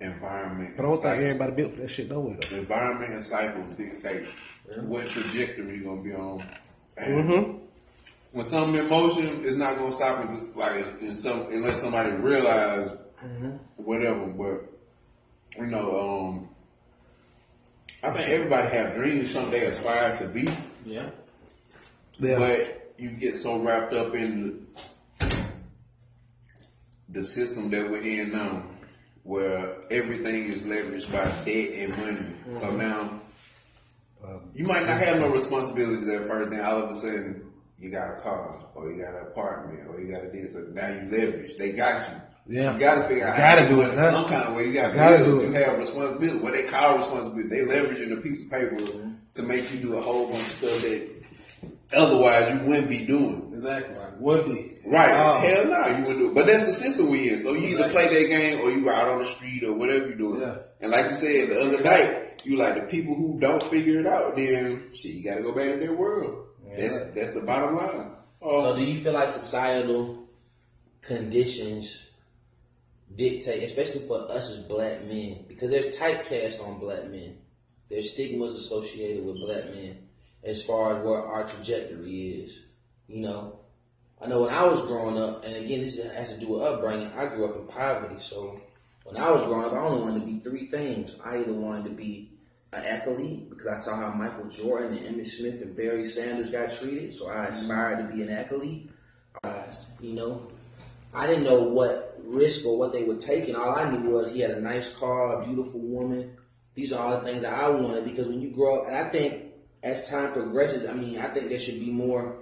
environment. 0.00 0.76
But 0.76 0.84
I 0.84 0.88
don't 0.88 1.02
think 1.02 1.16
everybody 1.16 1.52
built 1.54 1.74
for 1.74 1.80
that 1.80 1.88
shit 1.90 2.08
no 2.10 2.20
way 2.20 2.38
though. 2.40 2.56
environment 2.56 3.12
and 3.12 3.22
cycles 3.22 3.74
dictate 3.74 4.26
what 4.82 5.08
trajectory 5.08 5.76
you're 5.78 5.84
gonna 5.96 6.02
be 6.02 6.14
on. 6.14 6.44
And 6.96 7.24
Mm-hmm. 7.24 7.55
When 8.36 8.44
something 8.44 8.74
in 8.78 8.86
motion 8.90 9.42
is 9.46 9.56
not 9.56 9.78
gonna 9.78 9.90
stop 9.90 10.20
until 10.20 10.46
like 10.56 10.84
in 11.00 11.14
some 11.14 11.46
unless 11.50 11.80
somebody 11.80 12.10
realize 12.16 12.90
whatever. 13.76 14.26
But 14.26 15.58
you 15.58 15.66
know, 15.68 16.28
um, 16.28 16.48
I 18.02 18.10
think 18.12 18.28
everybody 18.28 18.76
have 18.76 18.92
dreams, 18.94 19.30
something 19.30 19.52
they 19.52 19.64
aspire 19.64 20.14
to 20.16 20.28
be, 20.28 20.46
Yeah. 20.84 21.08
Yeah. 22.18 22.38
but 22.38 22.92
you 22.98 23.08
get 23.12 23.36
so 23.36 23.58
wrapped 23.58 23.94
up 23.94 24.14
in 24.14 24.66
the, 25.18 25.46
the 27.08 27.24
system 27.24 27.70
that 27.70 27.90
we're 27.90 28.02
in 28.02 28.32
now, 28.32 28.64
where 29.22 29.76
everything 29.90 30.44
is 30.52 30.60
leveraged 30.60 31.10
by 31.10 31.24
debt 31.46 31.70
and 31.88 31.96
money. 31.96 32.54
So 32.54 32.70
now 32.76 33.08
you 34.54 34.66
might 34.66 34.84
not 34.84 34.98
have 34.98 35.20
no 35.22 35.28
responsibilities 35.30 36.06
at 36.08 36.24
first, 36.24 36.50
then 36.50 36.60
all 36.60 36.82
of 36.82 36.90
a 36.90 36.94
sudden 36.94 37.45
you 37.78 37.90
got 37.90 38.16
a 38.16 38.20
car, 38.20 38.64
or 38.74 38.90
you 38.90 39.02
got 39.02 39.14
an 39.14 39.26
apartment, 39.26 39.88
or 39.88 40.00
you 40.00 40.10
got 40.10 40.24
a 40.24 40.28
this, 40.28 40.56
or 40.56 40.72
now 40.72 40.88
you 40.88 41.10
leverage. 41.10 41.56
They 41.56 41.72
got 41.72 42.08
you. 42.08 42.16
Yeah. 42.48 42.74
You 42.74 42.78
gotta 42.78 43.02
figure 43.08 43.26
out 43.26 43.36
Gotta 43.36 43.62
how 43.62 43.68
to 43.68 43.74
do 43.74 43.80
it, 43.82 43.88
huh? 43.88 44.12
some 44.12 44.28
kind 44.28 44.48
of 44.48 44.54
way. 44.54 44.66
You 44.66 44.72
got 44.72 44.94
Gotta 44.94 45.24
bills, 45.24 45.42
you 45.42 45.52
have 45.52 45.78
responsibility. 45.78 46.38
What 46.38 46.52
they 46.52 46.62
call 46.64 46.98
responsibility, 46.98 47.48
they 47.48 47.60
leveraging 47.62 48.16
a 48.16 48.20
piece 48.20 48.44
of 48.44 48.52
paper 48.52 48.76
to 49.34 49.42
make 49.42 49.72
you 49.74 49.80
do 49.80 49.96
a 49.96 50.00
whole 50.00 50.26
bunch 50.26 50.38
of 50.38 50.42
stuff 50.42 50.80
that 50.82 51.16
otherwise 51.94 52.54
you 52.54 52.68
wouldn't 52.68 52.88
be 52.88 53.04
doing. 53.04 53.48
Exactly. 53.52 53.96
Like 53.96 54.20
would 54.20 54.46
be. 54.46 54.78
Right. 54.86 55.10
Hell 55.44 55.66
no, 55.66 55.86
you 55.88 56.04
wouldn't 56.04 56.18
do 56.18 56.30
it. 56.30 56.34
But 56.34 56.46
that's 56.46 56.66
the 56.66 56.72
system 56.72 57.10
we 57.10 57.30
in. 57.30 57.38
So 57.38 57.52
you 57.52 57.68
either 57.68 57.90
play 57.90 58.08
that 58.08 58.28
game 58.28 58.60
or 58.60 58.70
you 58.70 58.88
out 58.88 59.08
on 59.08 59.18
the 59.18 59.26
street 59.26 59.64
or 59.64 59.72
whatever 59.74 60.06
you're 60.06 60.16
doing. 60.16 60.40
Yeah. 60.40 60.56
And 60.80 60.92
like 60.92 61.06
you 61.06 61.14
said 61.14 61.50
the 61.50 61.60
other 61.60 61.82
night, 61.82 62.42
you 62.44 62.56
like 62.56 62.76
the 62.76 62.82
people 62.82 63.14
who 63.16 63.40
don't 63.40 63.62
figure 63.62 63.98
it 63.98 64.06
out, 64.06 64.36
then 64.36 64.90
shit, 64.94 65.14
you 65.14 65.24
gotta 65.24 65.42
go 65.42 65.52
back 65.52 65.72
to 65.72 65.78
their 65.78 65.94
world. 65.94 66.46
That's 66.76 67.10
that's 67.10 67.32
the 67.32 67.42
bottom 67.42 67.76
line. 67.76 68.10
So 68.40 68.72
um, 68.72 68.78
do 68.78 68.84
you 68.84 69.00
feel 69.00 69.12
like 69.12 69.28
societal 69.28 70.28
conditions 71.02 72.10
dictate, 73.14 73.62
especially 73.62 74.06
for 74.06 74.30
us 74.30 74.50
as 74.50 74.60
black 74.60 75.04
men, 75.04 75.44
because 75.48 75.70
there's 75.70 75.96
typecast 75.96 76.62
on 76.62 76.78
black 76.78 77.04
men. 77.08 77.38
There's 77.88 78.12
stigmas 78.12 78.54
associated 78.56 79.24
with 79.24 79.36
black 79.36 79.66
men 79.66 80.08
as 80.42 80.64
far 80.64 80.96
as 80.96 81.04
where 81.04 81.24
our 81.24 81.46
trajectory 81.46 82.42
is. 82.42 82.64
You 83.08 83.22
know, 83.22 83.60
I 84.20 84.26
know 84.26 84.42
when 84.42 84.52
I 84.52 84.64
was 84.64 84.84
growing 84.86 85.18
up, 85.18 85.44
and 85.44 85.56
again, 85.56 85.80
this 85.80 86.02
has 86.12 86.34
to 86.34 86.40
do 86.40 86.54
with 86.54 86.62
upbringing. 86.62 87.12
I 87.12 87.26
grew 87.26 87.48
up 87.48 87.56
in 87.56 87.66
poverty, 87.66 88.20
so 88.20 88.60
when 89.04 89.16
I 89.16 89.30
was 89.30 89.44
growing 89.44 89.66
up, 89.66 89.72
I 89.72 89.78
only 89.78 90.02
wanted 90.02 90.20
to 90.20 90.26
be 90.26 90.40
three 90.40 90.66
things. 90.66 91.14
I 91.24 91.38
either 91.38 91.52
wanted 91.52 91.84
to 91.84 91.90
be 91.90 92.32
an 92.76 92.84
athlete 92.84 93.50
because 93.50 93.66
I 93.66 93.76
saw 93.78 93.96
how 93.96 94.10
Michael 94.12 94.48
Jordan 94.48 94.96
and 94.98 95.16
Emmitt 95.16 95.26
Smith 95.26 95.62
and 95.62 95.76
Barry 95.76 96.04
Sanders 96.04 96.50
got 96.50 96.72
treated, 96.72 97.12
so 97.12 97.28
I 97.28 97.46
aspired 97.46 98.06
to 98.06 98.14
be 98.14 98.22
an 98.22 98.30
athlete. 98.30 98.90
Uh, 99.42 99.62
you 100.00 100.14
know, 100.14 100.46
I 101.14 101.26
didn't 101.26 101.44
know 101.44 101.62
what 101.62 102.18
risk 102.24 102.66
or 102.66 102.78
what 102.78 102.92
they 102.92 103.04
were 103.04 103.16
taking. 103.16 103.56
All 103.56 103.76
I 103.76 103.90
knew 103.90 104.10
was 104.10 104.32
he 104.32 104.40
had 104.40 104.50
a 104.50 104.60
nice 104.60 104.94
car, 104.96 105.40
a 105.40 105.44
beautiful 105.46 105.80
woman. 105.80 106.36
These 106.74 106.92
are 106.92 107.00
all 107.00 107.20
the 107.20 107.26
things 107.26 107.42
that 107.42 107.54
I 107.54 107.70
wanted 107.70 108.04
because 108.04 108.28
when 108.28 108.40
you 108.40 108.50
grow 108.50 108.80
up, 108.80 108.88
and 108.88 108.96
I 108.96 109.08
think 109.08 109.44
as 109.82 110.10
time 110.10 110.32
progresses, 110.32 110.88
I 110.88 110.92
mean, 110.92 111.18
I 111.18 111.26
think 111.28 111.48
there 111.48 111.58
should 111.58 111.80
be 111.80 111.90
more 111.90 112.36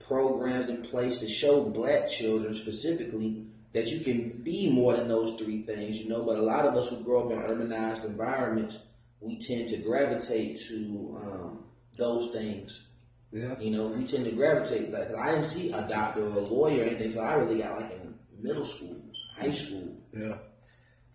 programs 0.00 0.68
in 0.68 0.82
place 0.82 1.20
to 1.20 1.28
show 1.28 1.64
black 1.64 2.08
children 2.08 2.52
specifically 2.52 3.46
that 3.72 3.86
you 3.86 4.00
can 4.00 4.42
be 4.42 4.70
more 4.72 4.96
than 4.96 5.08
those 5.08 5.38
three 5.38 5.62
things, 5.62 6.02
you 6.02 6.08
know. 6.08 6.20
But 6.20 6.36
a 6.36 6.42
lot 6.42 6.66
of 6.66 6.76
us 6.76 6.90
who 6.90 7.04
grow 7.04 7.26
up 7.26 7.30
in 7.30 7.38
urbanized 7.38 8.04
environments, 8.04 8.78
we 9.20 9.38
tend 9.38 9.68
to 9.68 9.76
gravitate 9.78 10.58
to 10.68 11.20
um, 11.22 11.64
those 11.96 12.32
things. 12.32 12.88
Yeah. 13.32 13.58
You 13.60 13.70
know, 13.70 13.86
we 13.86 14.04
tend 14.04 14.24
to 14.24 14.32
gravitate 14.32 14.90
like 14.90 15.14
I 15.14 15.32
didn't 15.32 15.44
see 15.44 15.72
a 15.72 15.86
doctor 15.86 16.22
or 16.22 16.38
a 16.38 16.40
lawyer 16.40 16.82
or 16.82 16.86
anything, 16.86 17.12
so 17.12 17.20
I 17.20 17.34
really 17.34 17.60
got 17.60 17.80
like 17.80 17.92
in 17.92 18.14
middle 18.42 18.64
school, 18.64 19.00
high 19.38 19.52
school. 19.52 19.96
Yeah. 20.12 20.38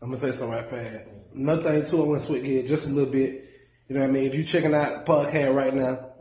I'm 0.01 0.09
gonna 0.09 0.17
say 0.17 0.31
something 0.31 0.55
right 0.55 0.65
fast. 0.65 1.09
Another 1.33 1.63
thing 1.63 1.85
too, 1.85 2.03
I 2.03 2.07
want 2.07 2.21
to 2.21 2.27
switch 2.27 2.43
gears 2.43 2.69
just 2.69 2.87
a 2.87 2.91
little 2.91 3.11
bit. 3.11 3.49
You 3.87 3.95
know 3.95 4.01
what 4.01 4.09
I 4.09 4.13
mean? 4.13 4.27
If 4.27 4.35
you're 4.35 4.45
checking 4.45 4.73
out 4.73 5.05
the 5.05 5.11
podcast 5.11 5.53
right 5.53 5.73
now, 5.73 6.11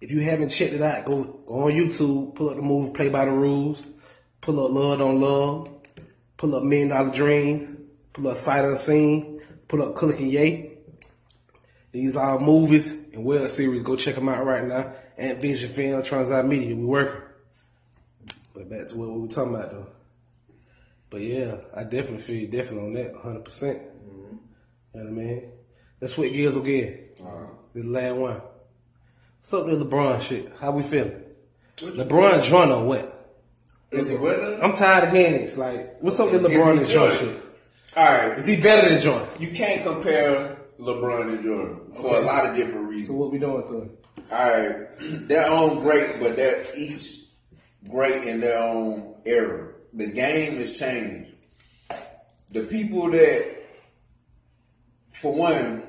if 0.00 0.10
you 0.10 0.20
haven't 0.20 0.50
checked 0.50 0.74
it 0.74 0.82
out, 0.82 1.04
go, 1.04 1.40
go 1.46 1.64
on 1.64 1.72
YouTube, 1.72 2.34
pull 2.34 2.50
up 2.50 2.56
the 2.56 2.62
movie 2.62 2.92
Play 2.92 3.08
by 3.08 3.24
the 3.24 3.32
Rules, 3.32 3.86
pull 4.40 4.64
up 4.64 4.70
Love 4.70 5.00
on 5.00 5.20
Love, 5.20 5.68
pull 6.36 6.54
up 6.54 6.62
Million 6.62 6.88
Dollar 6.88 7.10
Dreams, 7.10 7.76
pull 8.12 8.28
up 8.28 8.36
Sight 8.36 8.64
Unseen, 8.64 9.40
pull 9.68 9.82
up 9.82 9.94
Cook 9.94 10.20
and 10.20 10.30
Yay. 10.30 10.75
These 11.96 12.14
are 12.18 12.38
movies 12.38 13.08
and 13.14 13.24
web 13.24 13.48
series. 13.48 13.80
Go 13.80 13.96
check 13.96 14.16
them 14.16 14.28
out 14.28 14.44
right 14.44 14.62
now. 14.62 14.92
And 15.16 15.40
Vision 15.40 15.70
Film, 15.70 16.02
Transit 16.02 16.44
Media, 16.44 16.76
we 16.76 16.84
working. 16.84 17.22
But 18.54 18.68
back 18.68 18.88
to 18.88 18.96
what 18.96 19.08
we 19.08 19.20
were 19.22 19.28
talking 19.28 19.54
about 19.54 19.70
though. 19.70 19.86
But 21.08 21.22
yeah, 21.22 21.56
I 21.74 21.84
definitely 21.84 22.18
feel 22.18 22.50
definitely 22.50 22.88
on 22.88 22.92
that, 22.92 23.14
100%. 23.14 23.44
percent 23.44 23.78
mm-hmm. 23.78 24.36
You 24.94 25.00
know 25.00 25.04
what 25.04 25.06
I 25.06 25.10
mean? 25.10 25.52
Let's 25.98 26.14
switch 26.14 26.34
gears 26.34 26.58
again. 26.58 26.98
Uh-huh. 27.18 27.46
The 27.72 27.82
last 27.84 28.16
one. 28.16 28.42
What's 29.40 29.54
up 29.54 29.64
with 29.64 29.80
LeBron 29.80 30.20
shit? 30.20 30.52
How 30.60 30.72
we 30.72 30.82
feeling? 30.82 31.22
LeBron 31.78 32.46
joint 32.46 32.72
or 32.72 32.84
what? 32.84 33.38
Is 33.90 34.06
it 34.06 34.20
winner? 34.20 34.62
I'm 34.62 34.74
tired 34.74 35.04
of 35.04 35.14
hearing 35.14 35.32
this. 35.32 35.56
Like, 35.56 36.02
what's 36.02 36.20
up 36.20 36.30
with 36.30 36.42
LeBron 36.42 36.76
and 36.76 36.86
Jordan? 36.86 37.16
shit? 37.16 37.42
All 37.96 38.04
right, 38.04 38.36
Is 38.36 38.44
he 38.44 38.60
better 38.60 38.90
than 38.90 39.00
Jordan? 39.00 39.28
you 39.40 39.52
can't 39.52 39.82
compare 39.82 40.55
LeBron 40.78 41.34
and 41.34 41.42
Jordan 41.42 41.92
for 41.92 42.18
a 42.18 42.20
lot 42.20 42.46
of 42.46 42.56
different 42.56 42.88
reasons. 42.88 43.08
So 43.08 43.14
what 43.16 43.32
we 43.32 43.38
doing 43.38 43.66
to 43.66 43.80
him? 43.82 43.90
All 44.32 44.38
right, 44.38 44.86
they're 44.98 45.48
own 45.48 45.80
great, 45.80 46.16
but 46.20 46.36
they're 46.36 46.64
each 46.76 47.26
great 47.88 48.26
in 48.26 48.40
their 48.40 48.58
own 48.58 49.14
era. 49.24 49.72
The 49.92 50.06
game 50.06 50.56
has 50.58 50.76
changed. 50.78 51.36
The 52.50 52.62
people 52.62 53.10
that, 53.10 53.56
for 55.12 55.34
one, 55.34 55.82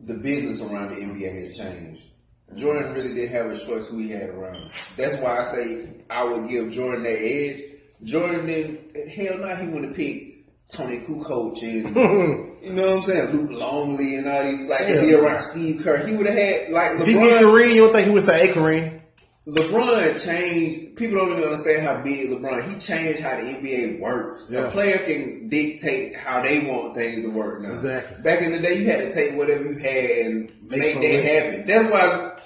the 0.00 0.14
business 0.14 0.60
around 0.60 0.90
the 0.90 0.96
NBA 0.96 1.46
has 1.46 1.58
changed. 1.58 2.06
Jordan 2.54 2.92
really 2.92 3.14
didn't 3.14 3.34
have 3.34 3.50
a 3.50 3.58
choice 3.58 3.88
who 3.88 3.98
he 3.98 4.10
had 4.10 4.28
around. 4.30 4.70
That's 4.96 5.16
why 5.16 5.40
I 5.40 5.42
say 5.42 6.04
I 6.08 6.24
would 6.24 6.48
give 6.48 6.70
Jordan 6.70 7.02
that 7.02 7.18
edge. 7.18 7.62
Jordan 8.04 8.46
didn't, 8.46 9.10
hell 9.10 9.38
no, 9.38 9.56
he 9.56 9.68
wouldn't 9.68 9.96
pick 9.96 10.34
Toni 10.68 10.98
Kukoc 11.00 11.62
and, 11.62 12.52
you 12.64 12.72
know 12.72 12.82
what 12.88 12.96
I'm 12.96 13.02
saying, 13.02 13.32
Luke 13.32 13.50
Longley 13.52 14.16
and 14.16 14.28
all 14.28 14.42
these, 14.42 14.66
like, 14.66 14.86
to 14.86 15.00
be 15.00 15.06
Yeah. 15.08 15.18
around 15.18 15.42
Steve 15.42 15.82
Kerr. 15.82 16.06
He 16.06 16.14
would 16.14 16.26
have 16.26 16.36
had, 16.36 16.70
like, 16.70 17.00
If 17.00 17.06
he 17.06 17.14
get 17.14 17.22
LeBron. 17.22 17.40
Kareem, 17.42 17.74
you 17.74 17.80
don't 17.82 17.92
think 17.92 18.06
he 18.08 18.12
would 18.14 18.22
say, 18.22 18.46
hey 18.46 18.52
Kareem? 18.52 19.00
LeBron 19.46 20.24
changed. 20.24 20.96
People 20.96 21.18
don't 21.18 21.32
even 21.32 21.44
understand 21.44 21.86
how 21.86 22.00
big 22.02 22.30
LeBron. 22.30 22.66
He 22.66 22.78
changed 22.78 23.20
how 23.20 23.36
the 23.36 23.42
NBA 23.42 24.00
works. 24.00 24.48
Yeah. 24.50 24.60
A 24.60 24.70
player 24.70 24.96
can 24.98 25.48
dictate 25.50 26.16
how 26.16 26.40
they 26.40 26.66
want 26.66 26.94
things 26.94 27.22
to 27.22 27.28
work 27.30 27.60
now. 27.60 27.72
Exactly. 27.72 28.22
Back 28.22 28.40
in 28.40 28.52
the 28.52 28.58
day, 28.58 28.76
you 28.78 28.86
had 28.86 29.00
to 29.00 29.12
take 29.12 29.36
whatever 29.36 29.64
you 29.64 29.76
had 29.76 30.10
and 30.26 30.50
Make 30.62 30.80
make, 30.80 30.94
that 30.94 31.24
happen. 31.24 31.66
That's 31.66 31.92
why 31.92 32.38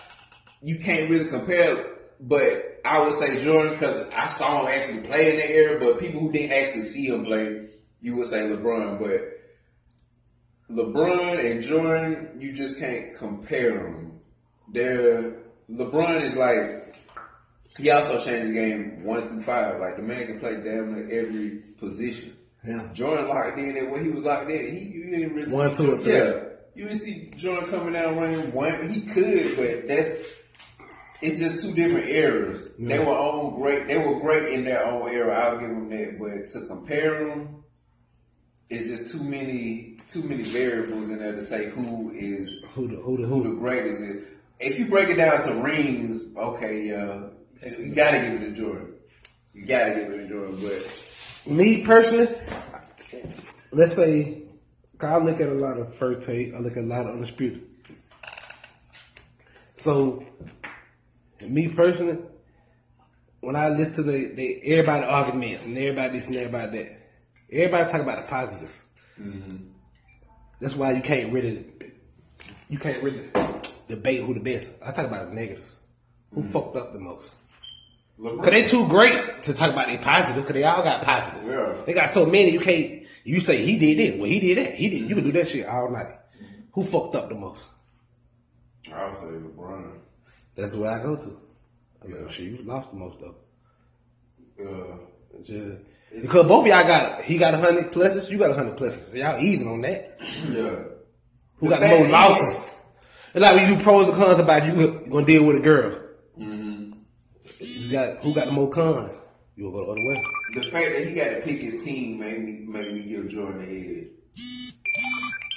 you 0.60 0.76
can't 0.80 1.08
really 1.08 1.26
compare. 1.26 1.86
But 2.20 2.80
I 2.84 3.00
would 3.04 3.12
say 3.12 3.40
Jordan 3.44 3.74
because 3.74 4.06
I 4.12 4.26
saw 4.26 4.62
him 4.62 4.72
actually 4.74 5.06
play 5.06 5.30
in 5.30 5.36
the 5.36 5.48
era. 5.48 5.78
But 5.78 6.00
people 6.00 6.18
who 6.20 6.32
didn't 6.32 6.50
actually 6.50 6.82
see 6.82 7.06
him 7.06 7.24
play, 7.24 7.66
you 8.02 8.16
would 8.16 8.26
say 8.26 8.40
LeBron. 8.40 8.98
But 8.98 9.37
LeBron 10.70 11.50
and 11.50 11.62
Jordan, 11.62 12.30
you 12.38 12.52
just 12.52 12.78
can't 12.78 13.14
compare 13.16 13.72
them. 13.72 14.20
They're 14.72 15.34
LeBron 15.70 16.22
is 16.22 16.36
like 16.36 16.70
he 17.78 17.90
also 17.90 18.18
changed 18.18 18.50
the 18.50 18.54
game 18.54 19.04
one 19.04 19.28
through 19.28 19.42
five. 19.42 19.80
Like 19.80 19.96
the 19.96 20.02
man 20.02 20.26
can 20.26 20.40
play 20.40 20.54
damn 20.56 20.92
near 20.94 21.26
every 21.26 21.62
position. 21.78 22.34
Yeah. 22.66 22.88
Jordan 22.92 23.28
locked 23.28 23.58
in 23.58 23.76
at 23.76 23.90
what 23.90 24.02
he 24.02 24.08
was 24.08 24.24
locked 24.24 24.50
in. 24.50 24.76
He 24.76 24.84
you 24.84 25.10
didn't 25.10 25.34
really 25.34 25.54
One, 25.54 25.72
see 25.72 25.84
two, 25.84 25.92
or 25.92 25.98
three. 25.98 26.12
Yeah, 26.12 26.40
you 26.74 26.84
didn't 26.84 26.98
see 26.98 27.32
Jordan 27.36 27.70
coming 27.70 27.92
down 27.92 28.16
running 28.16 28.52
one. 28.52 28.90
He 28.90 29.02
could, 29.02 29.56
but 29.56 29.88
that's 29.88 30.34
it's 31.20 31.38
just 31.38 31.64
two 31.64 31.74
different 31.74 32.08
eras. 32.08 32.76
They 32.78 32.98
were 32.98 33.16
all 33.16 33.52
great. 33.52 33.88
They 33.88 33.98
were 33.98 34.20
great 34.20 34.52
in 34.52 34.64
their 34.64 34.86
own 34.86 35.08
era. 35.08 35.38
I'll 35.38 35.58
give 35.58 35.68
them 35.68 35.88
that. 35.90 36.18
But 36.18 36.46
to 36.46 36.66
compare 36.66 37.26
them, 37.28 37.64
it's 38.70 38.88
just 38.88 39.12
too 39.12 39.22
many 39.24 39.96
too 40.06 40.22
many 40.22 40.42
variables 40.42 41.10
in 41.10 41.18
there 41.18 41.34
to 41.34 41.42
say 41.42 41.70
who 41.70 42.10
is 42.12 42.64
Who 42.74 42.88
the, 42.88 42.96
who 42.96 43.18
the, 43.18 43.26
who 43.26 43.42
the 43.42 43.60
greatest 43.60 44.00
is. 44.00 44.26
If 44.58 44.78
you 44.78 44.86
break 44.86 45.08
it 45.08 45.16
down 45.16 45.40
to 45.42 45.52
rings, 45.62 46.34
okay, 46.36 46.86
yeah, 46.86 47.28
you 47.78 47.94
gotta 47.94 48.18
give 48.18 48.42
it 48.42 48.46
to 48.46 48.52
Jordan. 48.52 48.94
You 49.52 49.66
gotta 49.66 49.94
give 49.94 50.10
it 50.10 50.16
to 50.16 50.28
Jordan, 50.28 50.56
but? 50.62 51.52
Me 51.54 51.84
personally, 51.84 52.28
let's 53.70 53.94
say 53.94 54.42
I 55.00 55.18
look 55.18 55.40
at 55.40 55.48
a 55.48 55.54
lot 55.54 55.78
of 55.78 55.94
first 55.94 56.26
take, 56.26 56.54
I 56.54 56.58
look 56.58 56.76
at 56.76 56.84
a 56.84 56.86
lot 56.86 57.06
of 57.06 57.12
undisputed. 57.12 57.62
So, 59.76 60.24
me 61.46 61.68
personally, 61.68 62.18
when 63.40 63.54
I 63.54 63.68
listen 63.68 64.04
to 64.04 64.10
the, 64.10 64.26
the 64.34 64.60
everybody 64.72 65.04
arguments 65.04 65.66
and 65.66 65.78
everybody 65.78 66.10
this 66.10 66.28
and 66.28 66.36
everybody 66.36 66.78
that, 66.78 66.97
everybody 67.50 67.90
talk 67.90 68.02
about 68.02 68.22
the 68.22 68.28
positives. 68.28 68.86
Mm-hmm. 69.20 69.66
That's 70.60 70.74
why 70.74 70.92
you 70.92 71.02
can't 71.02 71.32
really, 71.32 71.64
you 72.68 72.78
can't 72.78 73.02
really 73.02 73.30
debate 73.88 74.22
who 74.22 74.34
the 74.34 74.40
best. 74.40 74.80
I 74.84 74.92
talk 74.92 75.06
about 75.06 75.28
the 75.28 75.34
negatives. 75.34 75.82
Who 76.34 76.40
mm-hmm. 76.40 76.50
fucked 76.50 76.76
up 76.76 76.92
the 76.92 77.00
most? 77.00 77.36
Cause 78.20 78.50
they 78.50 78.64
too 78.64 78.88
great 78.88 79.42
to 79.44 79.54
talk 79.54 79.72
about 79.72 79.86
their 79.86 79.98
positives. 79.98 80.44
Cause 80.44 80.54
they 80.54 80.64
all 80.64 80.82
got 80.82 81.02
positives. 81.02 81.48
Yeah. 81.48 81.76
They 81.86 81.92
got 81.92 82.10
so 82.10 82.26
many 82.26 82.50
you 82.50 82.60
can't. 82.60 83.06
You 83.24 83.40
say 83.40 83.64
he 83.64 83.78
did 83.78 83.98
this, 83.98 84.20
well 84.20 84.28
he 84.28 84.40
did 84.40 84.58
that. 84.58 84.74
He 84.74 84.90
did. 84.90 85.08
You 85.08 85.14
can 85.14 85.24
do 85.24 85.32
that 85.32 85.48
shit 85.48 85.66
all 85.66 85.90
night. 85.90 86.08
Mm-hmm. 86.08 86.62
Who 86.72 86.82
fucked 86.82 87.14
up 87.14 87.28
the 87.28 87.36
most? 87.36 87.68
I'll 88.92 89.14
say 89.14 89.26
LeBron. 89.26 89.98
That's 90.56 90.74
where 90.74 90.90
I 90.90 91.02
go 91.02 91.16
to. 91.16 91.30
I 92.02 92.06
mean, 92.08 92.28
shit, 92.28 92.46
you 92.46 92.64
lost 92.64 92.90
the 92.90 92.96
most 92.96 93.20
though. 93.20 93.36
Yeah. 94.58 95.42
Just- 95.42 95.82
because 96.10 96.46
both 96.46 96.62
of 96.62 96.66
y'all 96.66 96.82
got 96.86 97.22
he 97.22 97.38
got 97.38 97.54
a 97.54 97.58
hundred 97.58 97.84
pluses, 97.92 98.30
you 98.30 98.38
got 98.38 98.50
a 98.50 98.54
hundred 98.54 98.76
pluses. 98.76 99.14
Y'all 99.14 99.38
even 99.42 99.68
on 99.68 99.80
that. 99.82 100.18
yeah. 100.50 100.82
Who 101.56 101.68
The 101.68 101.70
got 101.70 101.80
the 101.80 101.86
fact 101.88 102.00
most 102.00 102.10
that 102.10 102.12
losses? 102.12 102.80
It's 103.34 103.42
like 103.42 103.56
when 103.56 103.68
you 103.68 103.76
do 103.76 103.82
pros 103.82 104.08
and 104.08 104.16
cons 104.16 104.38
about 104.40 104.66
you 104.66 105.06
gonna 105.10 105.26
deal 105.26 105.44
with 105.44 105.56
a 105.56 105.60
girl. 105.60 105.98
Mm-hmm. 106.38 106.92
You 107.60 107.92
got 107.92 108.18
who 108.18 108.34
got 108.34 108.46
the 108.46 108.52
most 108.52 108.72
cons? 108.74 109.20
You 109.56 109.64
gonna 109.64 109.76
go 109.76 109.84
the 109.86 109.92
other 109.92 110.08
way. 110.08 110.24
The 110.54 110.70
fact 110.70 110.86
that 110.96 111.06
he 111.06 111.14
got 111.14 111.28
to 111.28 111.40
pick 111.42 111.60
his 111.60 111.84
team 111.84 112.18
made 112.20 112.42
me 112.42 112.64
made 112.66 112.92
me 112.92 113.02
give 113.02 113.28
Jordan 113.28 113.66
the 113.66 114.00
edge. 114.00 114.08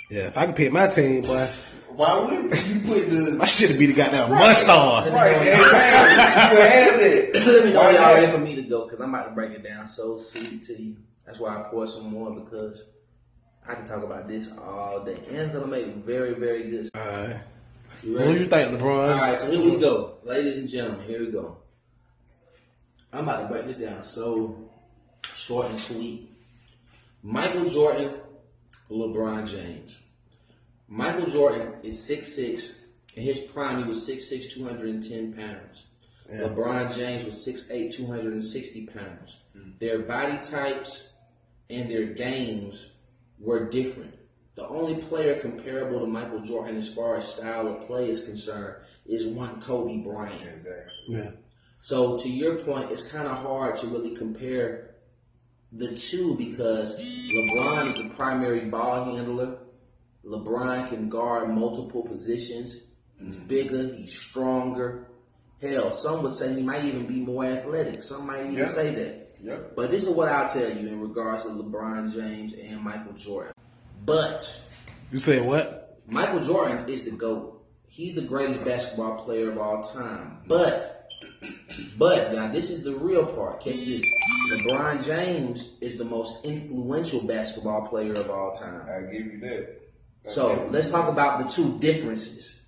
Yeah, 0.09 0.27
if 0.27 0.37
I 0.37 0.47
could 0.47 0.55
pick 0.57 0.73
my 0.73 0.87
team, 0.87 1.21
boy, 1.21 1.47
Why 1.95 2.19
would 2.19 2.33
you 2.33 2.79
put 2.81 3.09
the 3.09 3.39
I 3.41 3.45
should 3.45 3.69
have 3.71 3.79
be 3.79 3.85
the 3.87 3.93
goddamn 3.93 4.29
Monstars. 4.29 5.13
right? 5.13 5.35
Exactly. 5.35 6.57
you 6.57 6.63
have 6.63 6.99
that. 6.99 7.45
Let 7.45 7.65
me 7.65 7.73
know 7.73 7.79
Why 7.81 7.91
y'all 7.91 8.13
ready 8.15 8.31
for 8.31 8.37
me 8.39 8.55
to 8.55 8.63
go 8.63 8.85
because 8.85 8.99
I'm 9.01 9.13
about 9.13 9.25
to 9.29 9.31
break 9.31 9.51
it 9.51 9.63
down 9.63 9.85
so 9.85 10.17
sweet 10.17 10.61
to 10.63 10.81
you. 10.81 10.97
That's 11.25 11.39
why 11.39 11.59
I 11.59 11.63
pour 11.69 11.87
some 11.87 12.11
more 12.11 12.31
because 12.33 12.83
I 13.67 13.75
can 13.75 13.85
talk 13.85 14.03
about 14.03 14.27
this 14.27 14.51
all 14.57 15.03
day 15.03 15.15
and 15.29 15.37
it's 15.37 15.53
gonna 15.53 15.67
make 15.67 15.87
very, 15.95 16.33
very 16.33 16.69
good. 16.69 16.89
Alright. 16.95 17.41
You 18.03 18.15
So 18.15 18.23
who 18.23 18.31
you 18.33 18.47
think, 18.47 18.71
LeBron? 18.79 19.13
All 19.13 19.17
right, 19.21 19.37
so 19.37 19.51
here 19.51 19.61
we 19.73 19.79
go, 19.79 20.17
ladies 20.23 20.57
and 20.57 20.67
gentlemen. 20.67 21.05
Here 21.05 21.19
we 21.19 21.31
go. 21.31 21.57
I'm 23.13 23.23
about 23.27 23.41
to 23.41 23.47
break 23.47 23.65
this 23.67 23.77
down 23.77 24.01
so 24.03 24.69
short 25.33 25.69
and 25.69 25.77
sweet. 25.79 26.29
Michael 27.21 27.67
Jordan, 27.69 28.13
LeBron 28.89 29.47
James. 29.47 30.01
Michael 30.91 31.25
Jordan 31.27 31.75
is 31.83 31.97
6'6". 31.97 32.83
In 33.15 33.23
his 33.23 33.39
prime, 33.39 33.77
he 33.77 33.85
was 33.85 34.05
6'6", 34.07 34.51
210 34.51 35.33
pounds. 35.33 35.87
LeBron 36.29 36.93
James 36.93 37.23
was 37.23 37.35
6'8", 37.35 37.93
260 37.93 38.87
pounds. 38.87 39.37
Mm. 39.57 39.79
Their 39.79 39.99
body 39.99 40.37
types 40.43 41.15
and 41.69 41.89
their 41.89 42.05
games 42.05 42.97
were 43.39 43.69
different. 43.69 44.13
The 44.55 44.67
only 44.67 45.01
player 45.01 45.39
comparable 45.39 46.01
to 46.01 46.07
Michael 46.07 46.41
Jordan 46.41 46.75
as 46.75 46.93
far 46.93 47.15
as 47.15 47.35
style 47.35 47.69
of 47.69 47.87
play 47.87 48.09
is 48.09 48.25
concerned 48.25 48.83
is 49.05 49.27
one 49.27 49.61
Kobe 49.61 50.03
Bryant. 50.03 50.67
Yeah. 51.07 51.31
So 51.79 52.17
to 52.17 52.29
your 52.29 52.57
point, 52.57 52.91
it's 52.91 53.09
kind 53.09 53.29
of 53.29 53.37
hard 53.37 53.77
to 53.77 53.87
really 53.87 54.13
compare 54.13 54.95
the 55.71 55.95
two 55.95 56.35
because 56.37 56.99
LeBron 56.99 57.87
is 57.87 57.95
the 57.95 58.13
primary 58.15 58.65
ball 58.65 59.15
handler. 59.15 59.57
LeBron 60.25 60.87
can 60.87 61.09
guard 61.09 61.49
multiple 61.49 62.03
positions. 62.03 62.81
He's 63.19 63.35
mm-hmm. 63.35 63.47
bigger, 63.47 63.93
he's 63.95 64.17
stronger. 64.19 65.07
Hell, 65.61 65.91
some 65.91 66.23
would 66.23 66.33
say 66.33 66.55
he 66.55 66.63
might 66.63 66.83
even 66.83 67.05
be 67.05 67.19
more 67.19 67.45
athletic. 67.45 68.01
Some 68.01 68.25
might 68.27 68.41
even 68.41 68.55
Yeah. 68.55 68.65
say 68.65 68.93
that. 68.95 69.21
Yeah. 69.43 69.57
But 69.75 69.91
this 69.91 70.07
is 70.07 70.09
what 70.15 70.27
I'll 70.29 70.49
tell 70.49 70.69
you 70.69 70.87
in 70.87 70.99
regards 71.01 71.43
to 71.43 71.49
LeBron 71.49 72.13
James 72.13 72.53
and 72.53 72.81
Michael 72.81 73.13
Jordan. 73.13 73.53
But 74.05 74.63
You 75.11 75.19
said 75.19 75.45
what? 75.45 75.99
Michael 76.07 76.39
Jordan 76.41 76.87
is 76.89 77.05
the 77.05 77.11
GOAT. 77.11 77.63
He's 77.87 78.15
the 78.15 78.21
greatest 78.21 78.63
basketball 78.63 79.23
player 79.23 79.51
of 79.51 79.57
all 79.57 79.83
time. 79.83 80.39
But, 80.47 81.09
but 81.97 82.33
now 82.33 82.47
this 82.47 82.69
is 82.69 82.83
the 82.83 82.95
real 82.95 83.25
part. 83.25 83.61
Catch 83.61 83.85
this. 83.85 84.01
LeBron 84.53 85.05
James 85.05 85.77
is 85.81 85.97
the 85.97 86.05
most 86.05 86.45
influential 86.45 87.25
basketball 87.27 87.87
player 87.87 88.13
of 88.13 88.29
all 88.29 88.51
time. 88.53 88.81
I 88.89 89.11
give 89.11 89.25
you 89.27 89.39
that. 89.41 89.80
So 90.25 90.67
let's 90.71 90.91
talk 90.91 91.09
about 91.09 91.39
the 91.39 91.49
two 91.49 91.79
differences 91.79 92.61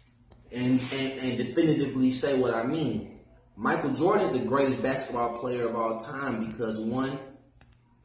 and, 0.51 0.79
and, 0.93 1.19
and 1.19 1.37
definitively 1.37 2.11
say 2.11 2.37
what 2.37 2.53
I 2.53 2.63
mean. 2.63 3.19
Michael 3.55 3.91
Jordan 3.91 4.25
is 4.25 4.31
the 4.31 4.39
greatest 4.39 4.81
basketball 4.81 5.37
player 5.37 5.67
of 5.67 5.75
all 5.75 5.99
time 5.99 6.47
because 6.47 6.79
one, 6.79 7.19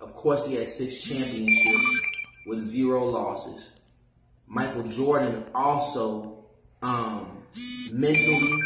of 0.00 0.12
course, 0.12 0.46
he 0.46 0.56
had 0.56 0.68
six 0.68 1.02
championships 1.02 2.00
with 2.46 2.60
zero 2.60 3.04
losses. 3.04 3.78
Michael 4.46 4.82
Jordan 4.82 5.44
also 5.54 6.44
um, 6.82 7.42
mentally 7.90 8.62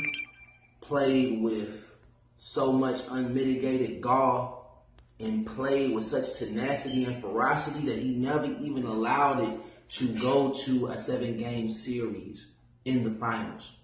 played 0.81 1.43
with 1.43 1.97
so 2.39 2.73
much 2.73 3.01
unmitigated 3.09 4.01
gall 4.01 4.85
and 5.21 5.47
played 5.47 5.95
with 5.95 6.05
such 6.05 6.39
tenacity 6.39 7.05
and 7.05 7.21
ferocity 7.23 7.87
that 7.87 7.99
he 7.99 8.15
never 8.15 8.47
even 8.47 8.85
allowed 8.85 9.41
it 9.41 9.61
to 9.93 10.09
go 10.19 10.53
to 10.53 10.87
a 10.87 10.97
seven 10.97 11.37
game 11.37 11.69
series 11.71 12.51
in 12.85 13.05
the 13.05 13.11
finals. 13.11 13.79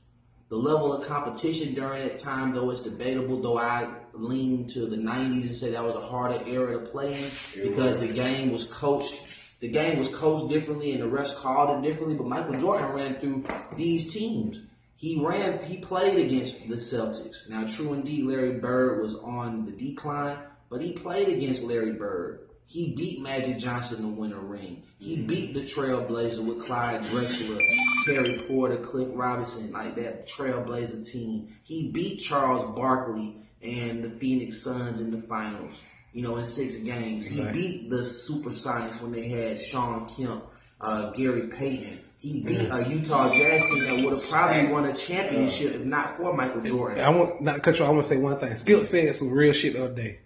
The 0.49 0.57
level 0.57 0.95
of 0.95 1.07
competition 1.07 1.75
during 1.75 2.09
that 2.09 2.17
time, 2.17 2.55
though 2.55 2.71
it's 2.71 2.83
debatable, 2.83 3.43
though 3.43 3.59
I 3.59 3.93
lean 4.15 4.67
to 4.69 4.87
the 4.87 4.97
90s 4.97 5.43
and 5.43 5.55
say 5.55 5.71
that 5.73 5.85
was 5.85 5.95
a 5.95 6.01
harder 6.01 6.43
era 6.47 6.81
to 6.81 6.91
play 6.91 7.13
in 7.13 7.71
because 7.71 7.99
the 7.99 8.09
game 8.09 8.51
was 8.51 8.65
coached. 8.73 9.61
The 9.61 9.69
game 9.69 9.99
was 9.99 10.15
coached 10.15 10.49
differently 10.49 10.93
and 10.93 11.03
the 11.03 11.07
refs 11.07 11.37
called 11.37 11.85
it 11.85 11.87
differently. 11.87 12.17
But 12.17 12.29
Michael 12.29 12.59
Jordan 12.59 12.93
ran 12.93 13.15
through 13.17 13.45
these 13.77 14.13
teams. 14.13 14.63
He 14.97 15.23
ran. 15.23 15.63
He 15.65 15.79
played 15.79 16.25
against 16.25 16.69
the 16.69 16.77
Celtics. 16.77 17.51
Now, 17.51 17.67
true 17.67 17.93
indeed, 17.93 18.25
Larry 18.25 18.59
Bird 18.59 19.03
was 19.03 19.17
on 19.17 19.67
the 19.67 19.73
decline, 19.73 20.39
but 20.71 20.81
he 20.81 20.93
played 20.93 21.29
against 21.29 21.65
Larry 21.65 21.93
Bird. 21.93 22.48
He 22.69 22.93
beat 22.95 23.23
Magic 23.23 23.57
Johnson 23.57 24.03
to 24.03 24.09
win 24.09 24.35
a 24.35 24.39
ring. 24.39 24.83
He 24.99 25.23
beat 25.23 25.55
the 25.55 25.61
Trailblazer 25.61 26.45
with 26.45 26.67
Clyde 26.67 27.01
Drexler, 27.05 27.59
Terry 28.05 28.37
Porter, 28.47 28.77
Cliff 28.77 29.09
Robinson, 29.15 29.73
like 29.73 29.95
that 29.97 30.29
Trailblazer 30.29 31.11
team. 31.11 31.49
He 31.63 31.91
beat 31.91 32.19
Charles 32.19 32.77
Barkley 32.77 33.37
and 33.63 34.05
the 34.05 34.11
Phoenix 34.11 34.63
Suns 34.63 35.01
in 35.01 35.11
the 35.11 35.27
finals. 35.27 35.83
You 36.13 36.23
know, 36.23 36.37
in 36.37 36.45
six 36.45 36.77
games. 36.77 37.27
He 37.27 37.43
beat 37.53 37.89
the 37.89 38.03
Supersonics 38.03 39.01
when 39.01 39.13
they 39.13 39.29
had 39.29 39.59
Shawn 39.59 40.07
Kemp, 40.07 40.45
uh, 40.79 41.11
Gary 41.13 41.49
Payton. 41.49 42.01
He 42.19 42.43
beat 42.43 42.69
a 42.71 42.87
Utah 42.87 43.33
Jazz 43.33 43.67
team 43.71 43.85
that 43.85 44.05
would 44.05 44.13
have 44.13 44.29
probably 44.29 44.67
won 44.71 44.85
a 44.85 44.95
championship 44.95 45.75
if 45.75 45.85
not 45.87 46.19
for 46.19 46.35
Michael 46.35 46.61
Jordan. 46.61 47.03
I 47.03 47.09
want 47.09 47.41
not 47.41 47.55
to 47.55 47.61
cut 47.63 47.79
you. 47.79 47.87
I 47.87 47.89
want 47.89 48.03
to 48.03 48.09
say 48.09 48.19
one 48.19 48.39
thing. 48.39 48.55
Skip 48.57 48.83
said 48.83 49.15
some 49.15 49.33
real 49.33 49.55
shit 49.55 49.73
the 49.73 49.85
other 49.85 49.95
day. 49.95 50.21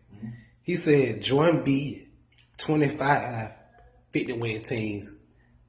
He 0.62 0.76
said 0.76 1.22
Jordan 1.22 1.62
beat 1.62 2.09
25 2.59 3.50
50 4.11 4.32
win 4.34 4.61
teams. 4.62 5.14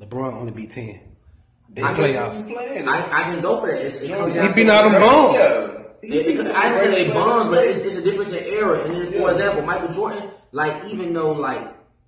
LeBron 0.01 0.34
only 0.34 0.51
beat 0.53 0.71
10 0.71 0.84
in 0.89 1.01
the 1.75 1.81
I 1.84 1.93
playoffs. 1.93 2.51
Playing. 2.51 2.88
I, 2.88 2.95
I 3.11 3.23
can 3.23 3.41
go 3.41 3.59
for 3.61 3.67
that. 3.67 3.81
It's, 3.81 4.01
it 4.01 4.09
comes 4.11 4.34
down 4.34 4.43
He 4.47 4.49
to- 4.49 4.55
beat 4.55 4.69
all 4.69 4.89
them 4.89 5.01
bums. 5.01 5.36
Yeah. 5.36 5.69
It- 6.17 6.27
it's- 6.27 6.47
I 6.47 6.63
didn't 6.69 6.79
say 6.79 7.05
they 7.05 7.11
bums, 7.13 7.47
but 7.47 7.63
it's, 7.65 7.79
it's 7.79 7.95
a 7.97 8.03
difference 8.03 8.34
in 8.34 8.43
era. 8.43 8.84
And 8.84 8.95
then, 8.95 9.05
for 9.13 9.17
Yeah. 9.19 9.29
example, 9.29 9.61
Michael 9.65 9.88
Jordan, 9.89 10.29
like 10.51 10.84
even 10.86 11.13
though 11.13 11.31
like 11.31 11.61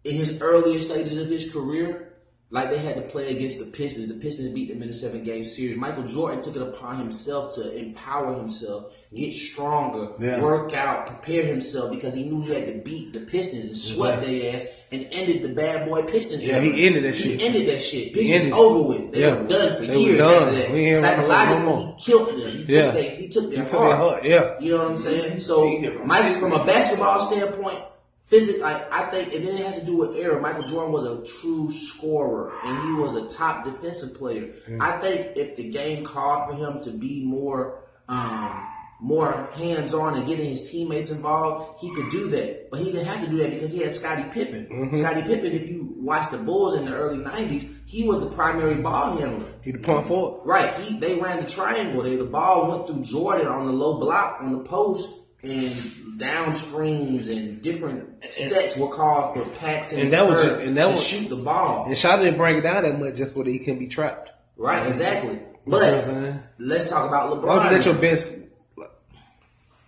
in 0.03 0.15
his 0.15 0.41
earlier 0.41 0.81
stages 0.81 1.17
of 1.17 1.27
his 1.29 1.51
career, 1.51 2.13
like 2.51 2.69
they 2.69 2.77
had 2.77 2.95
to 2.95 3.01
play 3.01 3.35
against 3.35 3.59
the 3.59 3.65
Pistons. 3.65 4.07
The 4.07 4.13
Pistons 4.13 4.53
beat 4.53 4.69
them 4.69 4.81
in 4.81 4.89
a 4.89 4.93
seven 4.93 5.23
game 5.23 5.45
series. 5.45 5.77
Michael 5.77 6.03
Jordan 6.03 6.41
took 6.41 6.55
it 6.55 6.61
upon 6.61 6.99
himself 6.99 7.55
to 7.55 7.75
empower 7.75 8.35
himself, 8.35 8.95
get 9.13 9.33
stronger, 9.33 10.09
Yeah. 10.19 10.41
work 10.41 10.73
out, 10.73 11.07
prepare 11.07 11.43
himself 11.43 11.89
because 11.91 12.13
he 12.13 12.29
knew 12.29 12.43
he 12.43 12.53
had 12.53 12.67
to 12.67 12.73
beat 12.73 13.13
the 13.13 13.21
Pistons 13.21 13.65
and 13.65 13.75
sweat 13.77 14.21
their 14.21 14.53
ass 14.53 14.67
and 14.91 15.07
ended 15.11 15.41
the 15.41 15.49
bad 15.49 15.89
boy 15.89 16.03
Piston 16.03 16.39
Yeah, 16.39 16.53
era. 16.57 16.61
he 16.61 16.85
ended 16.85 17.03
that 17.03 17.15
shit. 17.15 17.25
He 17.25 17.37
shit. 17.39 17.41
ended 17.41 17.67
that 17.67 17.81
shit. 17.81 18.13
Pistons 18.13 18.53
over 18.53 18.89
with. 18.89 19.11
They 19.11 19.21
Yeah. 19.21 19.35
were 19.41 19.47
done 19.47 19.77
for 19.77 19.85
They 19.87 19.99
years 19.99 20.19
done. 20.19 20.43
after 20.43 20.55
that. 20.59 20.71
We 20.71 20.79
ain't 20.85 21.01
running 21.01 21.15
from 21.19 21.29
no 21.29 21.35
Psychologically, 21.35 21.85
he 21.97 22.03
killed 22.05 22.29
them. 22.29 22.37
He 22.67 22.73
Yeah. 22.73 22.81
took 22.85 22.93
their, 22.93 23.03
he 23.09 23.27
took 23.27 23.49
their 23.51 23.63
He 23.63 23.69
took 23.69 23.79
heart. 23.79 23.89
their 23.89 23.97
heart, 23.97 24.23
yeah. 24.23 24.65
You 24.65 24.71
know 24.71 24.77
what 24.83 24.91
I'm 24.91 24.97
saying? 24.97 25.39
So, 25.39 25.67
He 25.67 25.77
hit 25.77 25.93
from 25.95 26.07
Mike, 26.07 26.25
distance. 26.29 26.39
from 26.53 26.61
a 26.61 26.63
basketball 26.65 27.19
standpoint, 27.19 27.79
physics, 28.25 28.59
like 28.59 28.91
I 28.91 29.03
think, 29.09 29.33
and 29.33 29.45
then 29.45 29.57
it 29.57 29.65
has 29.65 29.79
to 29.79 29.85
do 29.85 29.97
with 29.97 30.15
era. 30.15 30.41
Michael 30.41 30.63
Jordan 30.63 30.91
was 30.91 31.05
a 31.05 31.41
true 31.41 31.69
scorer, 31.69 32.53
and 32.63 32.87
he 32.87 32.93
was 33.01 33.15
a 33.15 33.27
top 33.35 33.65
defensive 33.65 34.17
player. 34.17 34.53
I 34.79 34.93
think 34.93 35.37
if 35.37 35.55
the 35.55 35.69
game 35.69 36.03
called 36.03 36.49
for 36.49 36.55
him 36.57 36.81
to 36.83 36.91
be 36.91 37.23
more, 37.25 37.83
um, 38.09 38.67
more 38.99 39.49
hands-on 39.55 40.17
and 40.17 40.25
getting 40.25 40.45
his 40.45 40.71
teammates 40.71 41.11
involved, 41.11 41.79
he 41.81 41.93
could 41.93 42.09
do 42.09 42.29
that. 42.29 42.71
But 42.71 42.79
he 42.79 42.91
didn't 42.91 43.05
have 43.05 43.23
to 43.23 43.29
do 43.29 43.37
that 43.37 43.51
because 43.51 43.71
he 43.71 43.79
had 43.79 43.93
Scottie 43.93 44.29
Pippen. 44.31 44.65
Mm-hmm. 44.65 44.95
Scottie 44.95 45.21
Pippen, 45.21 45.51
if 45.51 45.67
you 45.67 45.95
watch 45.99 46.31
the 46.31 46.37
Bulls 46.37 46.75
in 46.75 46.85
the 46.85 46.95
early 46.95 47.23
'90s, 47.23 47.75
he 47.85 48.07
was 48.07 48.21
the 48.21 48.29
primary 48.29 48.81
ball 48.81 49.17
handler. 49.17 49.51
He 49.61 49.71
the 49.71 49.79
point 49.79 50.05
forward. 50.05 50.45
Right. 50.45 50.73
He 50.75 50.97
they 50.99 51.19
ran 51.19 51.43
the 51.43 51.49
triangle. 51.49 52.01
They, 52.01 52.15
the 52.15 52.25
ball 52.25 52.71
went 52.71 52.87
through 52.87 53.03
Jordan 53.03 53.47
on 53.47 53.67
the 53.67 53.73
low 53.73 53.99
block 53.99 54.41
on 54.41 54.51
the 54.51 54.63
post 54.63 55.24
and 55.47 56.19
down 56.19 56.53
screens 56.53 57.27
and 57.27 57.61
different 57.61 58.23
sets 58.33 58.77
were 58.77 58.89
called 58.89 59.35
for 59.35 59.43
Paxson 59.59 59.99
And 59.99 60.13
that 60.13 60.27
was 60.27 60.43
and 60.45 60.77
that 60.77 60.85
to 60.85 60.91
was- 60.91 61.05
shoot 61.05 61.29
the 61.29 61.35
ball. 61.35 61.85
And 61.85 61.97
Shot 61.97 62.19
didn't 62.19 62.37
break 62.37 62.57
it 62.57 62.61
down 62.61 62.83
that 62.83 62.99
much 62.99 63.15
just 63.15 63.35
so 63.35 63.43
that 63.43 63.49
he 63.49 63.59
can 63.59 63.77
be 63.79 63.87
trapped. 63.87 64.31
Right, 64.57 64.85
exactly. 64.87 65.33
You 65.33 65.39
see 65.39 65.69
what 65.71 65.83
I'm 66.09 66.23
But 66.23 66.33
let's 66.59 66.89
talk 66.89 67.07
about 67.07 67.31
LeBron. 67.31 67.71
let 67.71 67.85
your 67.85 67.95
best 67.95 68.35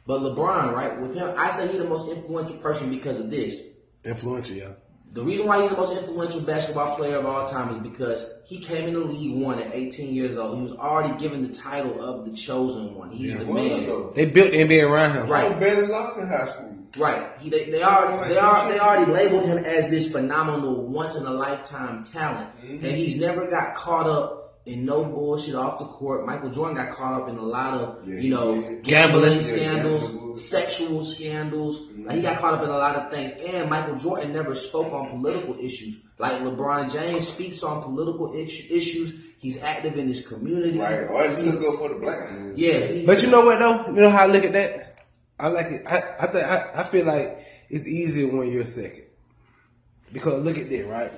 but 0.05 0.21
LeBron, 0.21 0.73
right, 0.73 0.97
with 1.01 1.15
him, 1.15 1.33
I 1.37 1.49
say 1.49 1.67
he's 1.67 1.77
the 1.79 1.83
most 1.83 2.09
influential 2.09 2.55
person 2.57 2.89
because 2.89 3.19
of 3.19 3.29
this. 3.29 3.61
influential, 4.05 4.55
yeah. 4.55 4.69
The 5.17 5.23
reason 5.23 5.47
why 5.47 5.63
he's 5.63 5.71
the 5.71 5.77
most 5.77 5.97
influential 5.97 6.41
basketball 6.41 6.95
player 6.95 7.15
of 7.15 7.25
all 7.25 7.47
time 7.47 7.71
is 7.71 7.79
because 7.79 8.39
he 8.45 8.59
came 8.59 8.87
in 8.87 8.93
the 8.93 8.99
league 8.99 9.35
one 9.41 9.59
at 9.59 9.73
18 9.73 10.13
years 10.13 10.37
old. 10.37 10.57
He 10.57 10.61
was 10.61 10.73
already 10.73 11.17
given 11.17 11.41
the 11.41 11.51
title 11.51 11.99
of 11.99 12.23
the 12.23 12.31
chosen 12.33 12.93
one. 12.93 13.09
He's 13.09 13.35
the 13.35 13.45
man. 13.45 14.11
They 14.13 14.27
built 14.27 14.51
the 14.51 14.57
NBA 14.57 14.87
around 14.87 15.13
him. 15.13 15.27
Right. 15.27 15.59
Barely 15.59 15.87
lost 15.87 16.19
in 16.19 16.27
high 16.27 16.45
school. 16.45 16.77
Right. 16.99 17.27
He, 17.39 17.49
they, 17.49 17.65
they 17.71 17.81
already 17.81 18.31
they 18.31 18.39
are 18.39 18.71
they 18.71 18.77
already 18.77 19.11
labeled 19.11 19.45
him 19.45 19.57
as 19.57 19.89
this 19.89 20.11
phenomenal 20.11 20.83
once 20.83 21.15
in 21.15 21.25
a 21.25 21.31
lifetime 21.31 22.03
talent, 22.03 22.49
and 22.61 22.79
mm-hmm. 22.79 22.85
he's 22.85 23.19
never 23.19 23.47
got 23.47 23.73
caught 23.73 24.07
up 24.07 24.36
in 24.67 24.85
no 24.85 25.03
bullshit 25.05 25.55
off 25.55 25.79
the 25.79 25.85
court. 25.85 26.25
Michael 26.25 26.49
Jordan 26.49 26.75
got 26.75 26.91
caught 26.95 27.21
up 27.21 27.29
in 27.29 27.37
a 27.37 27.41
lot 27.41 27.73
of 27.73 28.07
Yeah, 28.07 28.19
you 28.19 28.29
know 28.29 28.55
he 28.55 28.61
did. 28.61 28.83
gambling 28.83 29.23
Gambling. 29.23 29.41
scandals, 29.41 30.09
gambling. 30.09 30.35
sexual 30.35 31.01
scandals. 31.01 31.91
Like, 31.97 32.15
he 32.15 32.21
got 32.21 32.33
mm-hmm. 32.33 32.41
caught 32.41 32.53
up 32.55 32.63
in 32.63 32.69
a 32.69 32.77
lot 32.77 32.95
of 32.95 33.11
things, 33.11 33.31
and 33.31 33.69
Michael 33.69 33.95
Jordan 33.97 34.33
never 34.33 34.53
spoke 34.55 34.93
on 34.93 35.09
political 35.09 35.55
issues. 35.59 36.03
Like 36.19 36.41
LeBron 36.41 36.91
James 36.91 37.27
speaks 37.27 37.63
on 37.63 37.83
political 37.83 38.33
issues. 38.35 39.25
He's 39.39 39.61
active 39.63 39.97
in 39.97 40.07
his 40.07 40.27
community. 40.27 40.79
Right. 40.79 41.01
Or 41.01 41.27
just 41.27 41.49
took 41.51 41.61
up 41.73 41.79
for 41.79 41.89
the 41.89 41.99
black 41.99 42.31
man. 42.31 42.53
Yeah. 42.55 42.79
He, 42.87 43.05
But 43.05 43.21
you 43.21 43.29
know 43.29 43.45
what 43.45 43.59
though? 43.59 43.85
You 43.87 44.01
know 44.01 44.09
how 44.09 44.23
I 44.23 44.27
look 44.27 44.43
at 44.43 44.53
that? 44.53 45.05
I 45.39 45.49
like 45.49 45.67
it. 45.67 45.83
I 45.85 45.97
I 46.19 46.27
think 46.27 46.43
I, 46.43 46.71
I 46.75 46.83
feel 46.85 47.05
like 47.05 47.45
it's 47.69 47.87
easier 47.87 48.35
when 48.35 48.51
you're 48.51 48.65
second. 48.65 49.05
Because 50.11 50.43
look 50.43 50.57
at 50.57 50.69
that, 50.69 50.87
right? 50.87 51.11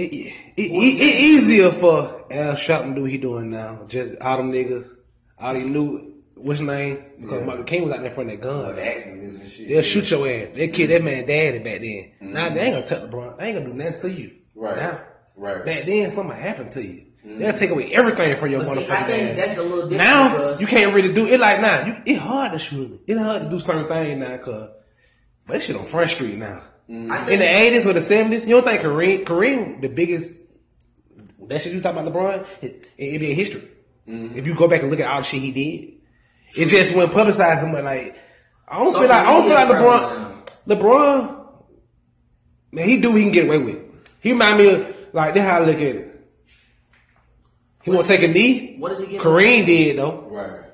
It, 0.00 0.12
it, 0.12 0.34
it, 0.56 0.62
it, 0.62 1.20
easier 1.20 1.70
for 1.72 2.24
Al 2.30 2.54
Sharpton 2.54 2.90
to 2.90 2.94
do 2.94 3.02
what 3.02 3.10
he 3.10 3.18
doing 3.18 3.50
now. 3.50 3.84
Just 3.88 4.14
all 4.20 4.36
them 4.36 4.52
niggas, 4.52 4.90
all 5.38 5.54
these 5.54 5.66
new 5.66 6.20
what's 6.36 6.60
names? 6.60 7.00
Because 7.20 7.40
Yeah. 7.40 7.46
Michael 7.46 7.64
King 7.64 7.82
was 7.82 7.92
out 7.92 7.96
there 7.98 8.06
in 8.06 8.12
front 8.14 8.30
of 8.30 8.40
that 8.40 8.42
gun. 8.46 8.76
Like 8.76 8.84
activists 8.84 9.50
shit. 9.50 9.68
They'll 9.68 9.82
shoot 9.82 10.08
your 10.10 10.28
ass. 10.28 10.48
They 10.54 10.68
killed 10.68 10.90
that 10.90 11.02
man 11.02 11.26
daddy 11.26 11.58
back 11.58 11.80
then. 11.80 12.12
Mm-hmm. 12.22 12.32
Now 12.32 12.48
they 12.50 12.60
ain't 12.60 12.74
gonna 12.74 12.86
tell 12.86 13.08
LeBron. 13.08 13.38
They 13.38 13.46
ain't 13.46 13.58
gonna 13.58 13.70
do 13.70 13.74
nothing 13.76 13.98
to 13.98 14.10
you. 14.20 14.30
Right. 14.54 14.76
Now. 14.76 15.00
Right. 15.36 15.64
Back 15.64 15.86
then 15.86 16.10
something 16.10 16.36
happened 16.36 16.70
to 16.70 16.82
you. 16.86 17.04
Mm-hmm. 17.26 17.38
They'll 17.38 17.52
take 17.54 17.70
away 17.70 17.92
everything 17.92 18.36
from 18.36 18.50
your 18.52 18.60
But 18.60 18.68
see, 18.68 18.80
motherfucking 18.82 18.90
I 18.90 19.02
think 19.08 19.30
ass. 19.30 19.36
that's 19.36 19.56
a 19.58 19.62
little 19.62 19.88
different 19.88 19.96
Now 19.98 20.28
because- 20.30 20.60
you 20.60 20.66
can't 20.68 20.94
really 20.94 21.12
do 21.12 21.26
it 21.26 21.40
like 21.40 21.60
now. 21.60 21.86
You, 21.86 21.94
it's 22.06 22.20
hard 22.20 22.52
to 22.52 22.58
shoot 22.60 22.92
it. 22.92 23.00
It's 23.08 23.20
hard 23.20 23.42
to 23.42 23.50
do 23.50 23.58
certain 23.58 23.86
things 23.88 24.20
now, 24.20 24.36
cause 24.38 24.70
but 25.44 25.54
that 25.54 25.62
shit 25.62 25.74
on 25.76 25.82
Front 25.84 26.10
Street 26.10 26.36
now. 26.36 26.62
Mm-hmm. 26.90 27.12
I 27.12 27.30
In 27.30 27.38
the 27.38 27.48
eighties 27.48 27.86
or 27.86 27.92
the 27.92 28.00
seventies, 28.00 28.46
you 28.46 28.54
don't 28.54 28.64
think 28.64 28.80
Kareem 28.82 29.24
Kareem 29.24 29.80
the 29.82 29.88
biggest 29.88 30.40
that 31.48 31.62
shit 31.62 31.72
you 31.72 31.80
talking 31.80 32.06
about 32.06 32.12
LeBron 32.12 32.46
in 32.98 33.20
NBA 33.20 33.34
history. 33.34 33.62
Mm-hmm. 34.06 34.36
If 34.36 34.46
you 34.46 34.54
go 34.54 34.68
back 34.68 34.82
and 34.82 34.90
look 34.90 35.00
at 35.00 35.10
all 35.10 35.18
the 35.18 35.24
shit 35.24 35.40
he 35.40 35.52
did, 35.52 35.94
it 36.56 36.66
just 36.68 36.94
went 36.94 37.12
publicized 37.12 37.64
him. 37.64 37.72
But 37.72 37.84
like, 37.84 38.16
I 38.66 38.78
don't 38.78 38.92
Social 38.92 39.00
feel 39.00 39.08
like 39.08 39.26
I 39.26 39.32
don't 39.32 39.44
feel 39.44 39.54
like 39.54 39.68
LeBron. 39.68 40.78
LeBron, 40.78 41.64
man, 42.72 42.88
he 42.88 43.00
do 43.00 43.10
what 43.10 43.18
he 43.18 43.24
can 43.24 43.32
get 43.32 43.46
away 43.46 43.58
with. 43.58 43.78
He 44.20 44.32
remind 44.32 44.58
me 44.58 44.70
of 44.74 44.96
like 45.12 45.34
this. 45.34 45.42
How 45.42 45.56
I 45.56 45.64
look 45.64 45.76
at 45.76 45.82
it. 45.82 46.28
He 47.82 47.90
won't 47.90 48.06
take 48.06 48.22
a 48.22 48.28
knee. 48.28 48.76
what 48.78 48.90
does 48.90 49.00
he 49.00 49.12
get? 49.12 49.22
Kareem 49.22 49.64
did 49.64 49.98
though. 49.98 50.28
Right. 50.30 50.67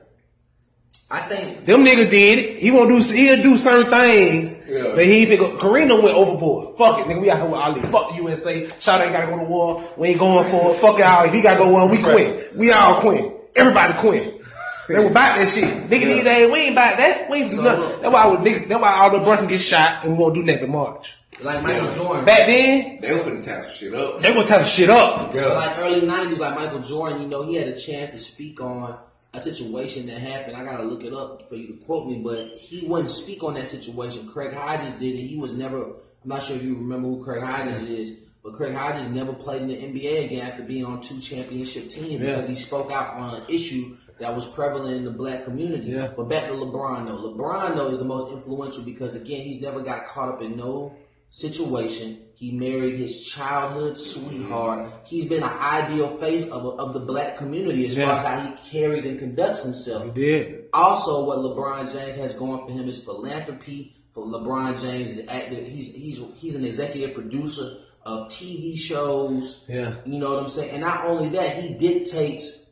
I 1.11 1.20
think 1.20 1.64
Them 1.66 1.84
niggas 1.84 2.11
did 2.11 2.38
it. 2.38 2.57
He 2.62 2.70
won't 2.70 2.88
do. 2.88 2.96
He'll 2.96 3.42
do 3.42 3.57
certain 3.57 3.90
things. 3.90 4.55
Yeah. 4.68 4.92
But 4.96 5.05
he 5.07 5.24
ain't 5.26 5.38
go. 5.38 5.57
Kareem 5.59 5.88
done 5.88 6.02
went 6.02 6.16
overboard. 6.16 6.76
Fuck 6.78 7.00
it, 7.00 7.07
nigga. 7.07 7.20
We 7.20 7.30
out 7.30 7.36
here 7.40 7.46
with 7.50 7.61
Ali. 7.61 7.80
Fuck 7.82 8.11
the 8.11 8.16
USA. 8.16 8.68
Shot 8.80 9.00
ain't 9.00 9.12
gotta 9.12 9.26
go 9.26 9.38
to 9.38 9.44
war. 9.44 9.84
We 9.96 10.09
ain't 10.09 10.18
going 10.18 10.50
for 10.50 10.70
it. 10.72 10.76
Fuck 10.78 10.98
it, 10.98 11.02
Ali. 11.05 11.28
If 11.28 11.34
he 11.34 11.42
gotta 11.42 11.59
go 11.59 11.70
war, 11.70 11.88
we 11.88 11.98
quit. 11.98 12.57
We 12.57 12.72
all 12.72 13.00
quit. 13.00 13.32
Everybody 13.55 13.92
quit. 13.98 14.40
They 14.88 14.98
were 14.98 15.07
about 15.11 15.36
that 15.38 15.48
shit. 15.48 15.64
Nigga 15.64 15.88
these 16.05 16.24
days, 16.24 16.50
we 16.50 16.59
ain't 16.61 16.72
about 16.72 16.96
that. 16.98 17.30
We 17.30 17.38
ain't 17.42 17.50
do 17.50 17.57
So 17.57 17.62
nothing. 17.62 17.80
look. 17.80 18.02
That's 18.02 18.12
why 18.12 18.22
I 18.22 18.26
would 18.26 18.40
nigga, 18.40 18.68
that's 18.68 18.80
why 18.82 18.92
all 18.92 19.11
the 19.18 19.24
brothers 19.24 19.46
get 19.48 19.61
shot 19.61 20.05
and 20.05 20.12
we 20.12 20.18
won't 20.18 20.34
do 20.34 20.42
nothing 20.42 20.64
in 20.64 20.70
March. 20.72 21.14
like 21.42 21.62
Michael 21.62 21.86
Yeah. 21.86 21.94
Jordan. 21.96 22.24
Back 22.26 22.46
then, 22.46 22.98
They 23.00 23.12
were 23.12 23.20
finna 23.20 23.44
tie 23.44 23.61
some 23.62 23.72
shit 23.72 23.94
up. 23.94 24.18
they 24.20 24.28
gonna 24.34 24.44
tie 24.44 24.61
some 24.62 24.64
shit 24.64 24.90
up. 24.90 25.34
Yeah. 25.34 25.46
Like 25.46 25.78
early 25.78 26.00
'90s, 26.02 26.38
like 26.38 26.55
Michael 26.57 26.80
Jordan, 26.80 27.22
you 27.22 27.28
know, 27.28 27.42
he 27.46 27.55
had 27.55 27.68
a 27.68 27.76
chance 27.76 28.11
to 28.11 28.18
speak 28.18 28.61
on 28.61 28.94
a 29.35 29.41
situation 29.41 30.07
that 30.07 30.20
happened. 30.20 30.57
I 30.57 30.64
gotta 30.64 30.85
look 30.85 31.05
it 31.05 31.12
up 31.12 31.43
for 31.49 31.57
you 31.57 31.66
to 31.68 31.85
quote 31.85 32.07
me, 32.07 32.20
but 32.22 32.49
he 32.59 32.87
wouldn't 32.87 33.11
speak 33.11 33.43
on 33.43 33.55
that 33.55 33.66
situation. 33.66 34.28
Craig 34.28 34.53
Hodges 34.55 34.93
did 34.95 35.14
it. 35.14 35.26
He 35.26 35.37
was 35.39 35.53
never. 35.53 35.82
I'm 35.85 36.28
not 36.30 36.43
sure 36.43 36.57
if 36.57 36.62
you 36.62 36.74
remember 36.76 37.09
who 37.09 37.22
Craig 37.22 37.43
Hodges 37.43 37.82
is, 37.82 38.18
but 38.43 38.55
Craig 38.55 38.74
Hodges 38.74 39.09
never 39.11 39.32
played 39.32 39.62
in 39.62 39.68
the 39.68 39.74
NBA 39.76 40.26
again 40.26 40.47
after 40.49 40.62
being 40.62 40.85
on 40.85 41.01
two 41.01 41.20
championship 41.20 41.89
teams 41.91 42.12
Yeah. 42.12 42.18
because 42.37 42.49
he 42.49 42.55
spoke 42.55 42.91
out 42.91 43.14
on 43.14 43.35
an 43.37 43.43
issue 43.49 43.97
that 44.20 44.35
was 44.35 44.47
prevalent 44.47 44.97
in 44.97 45.05
the 45.05 45.11
black 45.11 45.45
community. 45.45 45.89
Yeah. 45.89 46.12
But 46.16 46.28
back 46.28 46.47
to 46.47 46.53
LeBron 46.53 47.07
though. 47.07 47.35
LeBron 47.35 47.74
though 47.74 47.91
is 47.91 47.99
the 47.99 48.05
most 48.05 48.32
influential 48.32 48.85
because 48.85 49.14
again, 49.14 49.41
he's 49.43 49.61
never 49.61 49.80
got 49.80 50.07
caught 50.07 50.28
up 50.28 50.41
in 50.41 50.57
no 50.57 50.95
situation. 51.39 52.20
He 52.37 52.53
married 52.53 52.95
his 52.97 53.26
childhood 53.26 53.99
sweetheart. 53.99 54.89
He's 55.05 55.24
been 55.26 55.43
an 55.43 55.49
ideal 55.49 56.09
face 56.18 56.45
of, 56.51 56.78
of 56.78 56.93
the 56.95 57.01
black 57.01 57.37
community 57.37 57.87
as 57.87 57.97
Yeah. 57.97 58.07
far 58.07 58.18
as 58.18 58.24
how 58.24 58.51
he 58.55 58.70
carries 58.70 59.05
and 59.05 59.18
conducts 59.18 59.64
himself. 59.64 60.05
He 60.05 60.11
did. 60.12 60.64
Also, 60.72 61.24
what 61.26 61.39
LeBron 61.39 61.93
James 61.93 62.16
has 62.16 62.35
going 62.35 62.64
for 62.64 62.72
him 62.72 62.89
is 62.89 63.03
philanthropy. 63.03 63.97
For 64.12 64.24
LeBron 64.26 64.80
James 64.80 65.16
is 65.18 65.28
active. 65.28 65.66
He's 65.66 65.93
he's 65.93 66.22
he's 66.37 66.55
an 66.55 66.64
executive 66.64 67.14
producer 67.14 67.78
of 68.07 68.28
TV 68.28 68.76
shows. 68.78 69.64
Yeah. 69.68 69.95
you 70.05 70.18
know 70.20 70.30
what 70.35 70.39
I'm 70.39 70.49
saying. 70.49 70.70
And 70.70 70.82
not 70.82 71.05
only 71.05 71.30
that, 71.30 71.57
he 71.61 71.74
dictates 71.76 72.70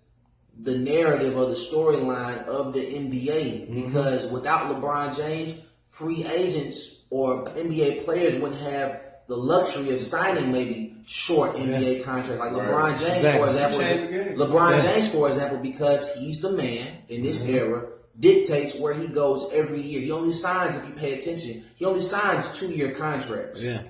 the 0.57 0.79
narrative 0.79 1.37
or 1.37 1.47
the 1.47 1.55
storyline 1.55 2.45
of 2.47 2.73
the 2.75 2.81
NBA 2.81 3.69
Mm-hmm. 3.69 3.87
because 3.87 4.29
without 4.29 4.71
LeBron 4.71 5.17
James, 5.17 5.55
free 5.85 6.25
agents 6.25 7.02
or 7.13 7.45
NBA 7.51 8.05
players 8.07 8.35
wouldn't 8.41 8.61
have 8.63 9.01
the 9.29 9.37
luxury 9.37 9.95
of 9.95 10.01
signing 10.01 10.51
maybe 10.51 10.97
short 11.07 11.55
NBA 11.57 12.03
contracts 12.05 12.41
like 12.41 12.53
Right. 12.53 12.63
LeBron 12.69 12.99
James, 12.99 13.17
Exactly. 13.19 13.41
for 13.41 13.47
example. 13.49 13.79
Change 13.81 14.01
is- 14.01 14.07
the 14.07 14.13
game. 14.13 14.37
LeBron 14.39 14.71
Yeah. 14.73 14.81
James, 14.95 15.09
for 15.09 15.29
example, 15.29 15.59
because 15.59 16.15
he's 16.17 16.41
the 16.41 16.53
man 16.53 16.87
in 17.09 17.23
this 17.23 17.39
Mm-hmm. 17.41 17.55
era, 17.55 17.85
dictates 18.19 18.79
where 18.81 18.95
he 18.95 19.09
goes 19.09 19.47
every 19.53 19.81
year. 19.81 20.01
He 20.01 20.11
only 20.11 20.33
signs, 20.33 20.77
if 20.77 20.87
you 20.89 20.95
pay 20.95 21.13
attention, 21.19 21.63
he 21.77 21.85
only 21.85 22.01
signs 22.03 22.59
two 22.59 22.69
year 22.73 22.91
contracts. 22.93 23.63
Yeah. 23.63 23.83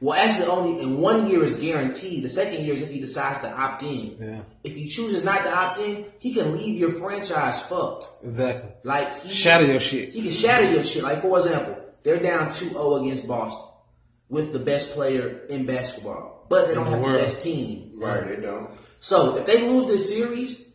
Well, 0.00 0.18
actually, 0.20 0.46
only 0.48 0.82
in 0.82 0.98
one 1.00 1.30
year 1.30 1.44
is 1.44 1.56
guaranteed. 1.56 2.24
The 2.24 2.28
second 2.28 2.62
year 2.64 2.74
is 2.74 2.82
if 2.82 2.90
he 2.90 3.00
decides 3.00 3.40
to 3.40 3.48
opt 3.50 3.82
in. 3.84 4.16
Yeah. 4.20 4.40
If 4.62 4.74
he 4.76 4.86
chooses 4.86 5.24
not 5.24 5.44
to 5.44 5.50
opt 5.56 5.78
in, 5.78 6.04
he 6.18 6.34
can 6.34 6.52
leave 6.52 6.78
your 6.78 6.90
franchise 6.90 7.60
fucked. 7.62 8.06
Exactly. 8.22 8.70
Like 8.82 9.22
he, 9.22 9.32
Shatter 9.32 9.64
your 9.64 9.80
shit. 9.80 10.10
He 10.10 10.22
can 10.22 10.30
shatter 10.30 10.70
your 10.70 10.82
shit. 10.82 11.02
Like 11.04 11.22
for 11.22 11.38
example, 11.38 11.76
they're 12.04 12.20
down 12.22 12.48
2-0 12.48 13.00
against 13.02 13.26
Boston 13.26 13.68
with 14.28 14.52
the 14.52 14.58
best 14.58 14.92
player 14.92 15.40
in 15.48 15.66
basketball, 15.66 16.46
but 16.48 16.68
they 16.68 16.74
don't 16.74 16.84
the 16.84 16.90
have 16.92 17.00
world. 17.00 17.18
the 17.18 17.22
best 17.24 17.42
team. 17.42 17.92
Right, 17.96 18.26
they 18.26 18.36
don't. 18.40 18.70
So 19.00 19.36
if 19.38 19.46
they 19.46 19.68
lose 19.68 19.86
this 19.86 20.14
series, 20.14 20.68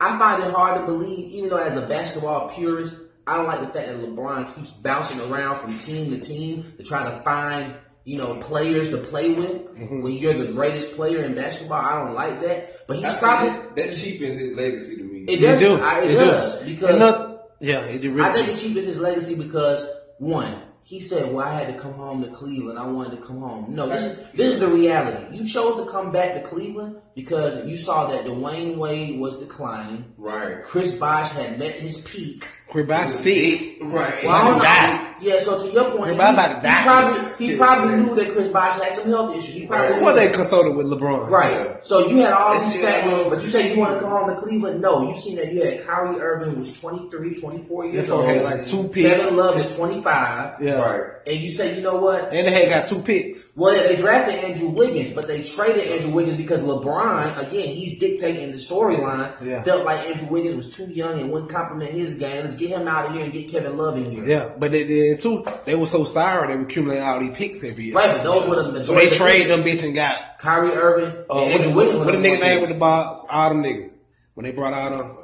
I 0.00 0.18
find 0.18 0.42
it 0.42 0.50
hard 0.54 0.80
to 0.80 0.86
believe, 0.86 1.32
even 1.32 1.50
though 1.50 1.56
as 1.62 1.76
a 1.76 1.86
basketball 1.86 2.48
purist, 2.50 2.98
I 3.26 3.36
don't 3.36 3.46
like 3.46 3.60
the 3.60 3.68
fact 3.68 3.88
that 3.88 3.96
LeBron 4.00 4.54
keeps 4.54 4.70
bouncing 4.70 5.30
around 5.32 5.58
from 5.58 5.76
team 5.78 6.10
to 6.10 6.20
team 6.20 6.70
to 6.76 6.82
try 6.84 7.10
to 7.10 7.18
find, 7.20 7.74
you 8.04 8.18
know, 8.18 8.36
players 8.40 8.90
to 8.90 8.98
play 8.98 9.32
with 9.32 9.50
mm-hmm. 9.76 10.02
when 10.02 10.12
you're 10.12 10.34
the 10.34 10.52
greatest 10.52 10.94
player 10.94 11.22
in 11.22 11.34
basketball. 11.34 11.80
I 11.80 12.04
don't 12.04 12.14
like 12.14 12.40
that. 12.40 12.86
But 12.86 12.96
he's 12.96 13.06
I 13.06 13.18
probably 13.18 13.50
think 13.50 13.62
that, 13.62 13.76
that 13.76 13.92
cheapens 13.94 14.36
his 14.36 14.52
legacy 14.54 14.96
to 14.98 15.04
me. 15.04 15.20
it 15.24 15.40
does 15.40 15.60
do. 15.60 15.74
I, 15.80 16.00
it 16.00 16.08
They 16.08 16.14
do. 16.14 16.18
does 16.18 16.62
because 16.64 16.90
And 16.90 16.98
look- 16.98 17.30
yeah, 17.60 17.80
it 17.86 18.02
do 18.02 18.12
really. 18.12 18.28
I 18.28 18.32
think 18.34 18.48
it 18.48 18.56
cheapens 18.56 18.84
his 18.86 19.00
legacy 19.00 19.42
because 19.42 19.88
one, 20.18 20.54
he 20.84 21.00
said, 21.00 21.32
"Well, 21.32 21.46
I 21.46 21.52
had 21.52 21.66
to 21.74 21.80
come 21.80 21.94
home 21.94 22.22
to 22.22 22.28
Cleveland. 22.28 22.78
I 22.78 22.86
wanted 22.86 23.18
to 23.20 23.26
come 23.26 23.40
home." 23.40 23.66
No, 23.74 23.88
this 23.88 24.02
is 24.04 24.30
this 24.32 24.54
is 24.54 24.60
the 24.60 24.68
reality. 24.68 25.36
You 25.36 25.46
chose 25.46 25.76
to 25.76 25.90
come 25.90 26.12
back 26.12 26.34
to 26.34 26.40
Cleveland 26.42 26.96
because 27.14 27.66
you 27.68 27.76
saw 27.76 28.06
that 28.08 28.24
Dwyane 28.24 28.76
Wade 28.76 29.18
was 29.18 29.38
declining. 29.38 30.04
right. 30.18 30.62
Chris 30.64 30.96
Bosh 30.98 31.30
had 31.30 31.58
met 31.58 31.72
his 31.72 32.02
peak. 32.02 32.46
Chris 32.68 32.86
Bosh 32.86 33.08
sick. 33.08 33.78
Right. 33.82 34.22
Well, 34.24 34.32
I 34.34 34.44
don't 34.48 34.58
know. 34.58 35.13
Die. 35.24 35.34
Yeah, 35.34 35.40
so 35.40 35.66
to 35.66 35.72
your 35.72 35.84
point, 35.90 36.02
Chris 36.04 36.16
Bosh 36.18 36.32
about 36.34 36.48
to 36.48 36.54
he, 36.56 36.62
die. 36.62 36.78
he 36.78 36.84
probably 36.84 37.46
he 37.46 37.56
probably 37.56 37.96
knew 37.96 38.14
that 38.16 38.32
Chris 38.32 38.48
Bosh 38.48 38.80
had 38.80 38.92
some 38.92 39.08
health 39.10 39.36
issues. 39.36 39.54
He 39.54 39.66
probably 39.66 39.92
Right. 39.94 40.02
knew 40.02 40.12
they 40.14 40.32
consulted 40.32 40.76
with 40.76 40.86
LeBron. 40.86 41.28
Right. 41.30 41.84
So 41.84 42.06
you 42.08 42.18
had 42.18 42.32
all 42.32 42.54
That's 42.54 42.74
these 42.74 42.82
it. 42.82 42.86
factors, 42.86 43.22
but 43.24 43.34
you 43.34 43.40
say 43.40 43.72
you 43.74 43.78
want 43.80 43.94
to 43.94 44.00
come 44.00 44.10
home 44.10 44.28
to 44.30 44.36
Cleveland? 44.36 44.80
No, 44.80 45.06
you 45.08 45.14
seen 45.14 45.36
that 45.36 45.52
you 45.52 45.62
had 45.62 45.84
Kyrie 45.86 46.20
Irving 46.20 46.50
who 46.54 46.60
was 46.60 46.80
23, 46.80 47.34
24 47.34 47.84
years 47.86 47.96
This 47.96 48.10
one 48.10 48.20
old. 48.20 48.28
had 48.28 48.42
like 48.44 48.64
two 48.64 48.84
picks. 48.88 49.08
Kevin 49.08 49.36
Love 49.36 49.58
is 49.58 49.76
25. 49.76 50.60
Yeah. 50.60 50.80
Right. 50.80 51.10
And 51.26 51.38
you 51.38 51.50
say, 51.50 51.74
you 51.74 51.80
know 51.82 51.96
what? 51.96 52.24
And 52.34 52.46
they 52.46 52.52
had 52.52 52.68
got 52.68 52.86
two 52.86 53.00
picks. 53.00 53.50
Well, 53.56 53.72
they 53.88 53.96
drafted 53.96 54.34
Andrew 54.44 54.68
Wiggins, 54.68 55.10
but 55.12 55.26
they 55.26 55.42
traded 55.42 55.86
Andrew 55.88 56.10
Wiggins 56.10 56.36
because 56.36 56.60
LeBron, 56.60 57.38
again, 57.38 57.68
he's 57.68 57.98
dictating 57.98 58.50
the 58.50 58.58
storyline. 58.58 59.32
Yeah. 59.42 59.62
Felt 59.62 59.86
like 59.86 60.00
Andrew 60.00 60.28
Wiggins 60.28 60.54
was 60.54 60.76
too 60.76 60.84
young 60.92 61.18
and 61.18 61.30
wouldn't 61.32 61.50
compliment 61.50 61.92
his 61.92 62.16
game. 62.16 62.42
Let's 62.42 62.58
get 62.58 62.70
him 62.70 62.86
out 62.86 63.06
of 63.06 63.12
here 63.12 63.24
and 63.24 63.32
get 63.32 63.50
Kevin 63.50 63.76
Love 63.78 63.96
in 63.96 64.10
here. 64.10 64.24
Yeah, 64.24 64.50
but 64.58 64.70
they 64.72 64.84
did 65.14 65.22
too. 65.22 65.44
They 65.64 65.74
were 65.74 65.86
so 65.86 66.04
sour 66.04 66.46
they 66.48 66.56
were 66.56 66.62
accumulating 66.62 67.02
all 67.04 67.20
these 67.20 67.36
picks 67.36 67.64
every 67.64 67.84
year. 67.86 67.94
Right, 67.94 68.10
but 68.12 68.22
those 68.22 68.46
were 68.48 68.56
the 68.56 68.72
majority. 68.72 68.84
So 68.84 68.94
they 68.94 69.04
of 69.06 69.10
the 69.10 69.16
trade 69.16 69.36
picks. 69.46 69.48
them 69.50 69.62
bitch 69.64 69.84
and 69.84 69.94
got 69.94 70.38
Kyrie 70.38 70.72
Irving 70.72 71.10
uh, 71.30 71.34
what, 71.34 71.38
Andrew 71.44 71.68
what, 71.70 71.76
Wiggins. 71.76 71.98
what, 71.98 72.06
the 72.06 72.12
the 72.12 72.18
nigga 72.28 72.30
one 72.32 72.40
name 72.40 72.60
with 72.60 72.70
the 72.70 72.76
box? 72.76 73.26
All 73.30 73.48
them 73.50 73.62
niggas. 73.62 73.90
When 74.34 74.44
they 74.44 74.52
brought 74.52 74.74
out 74.74 74.90
them, 74.98 75.16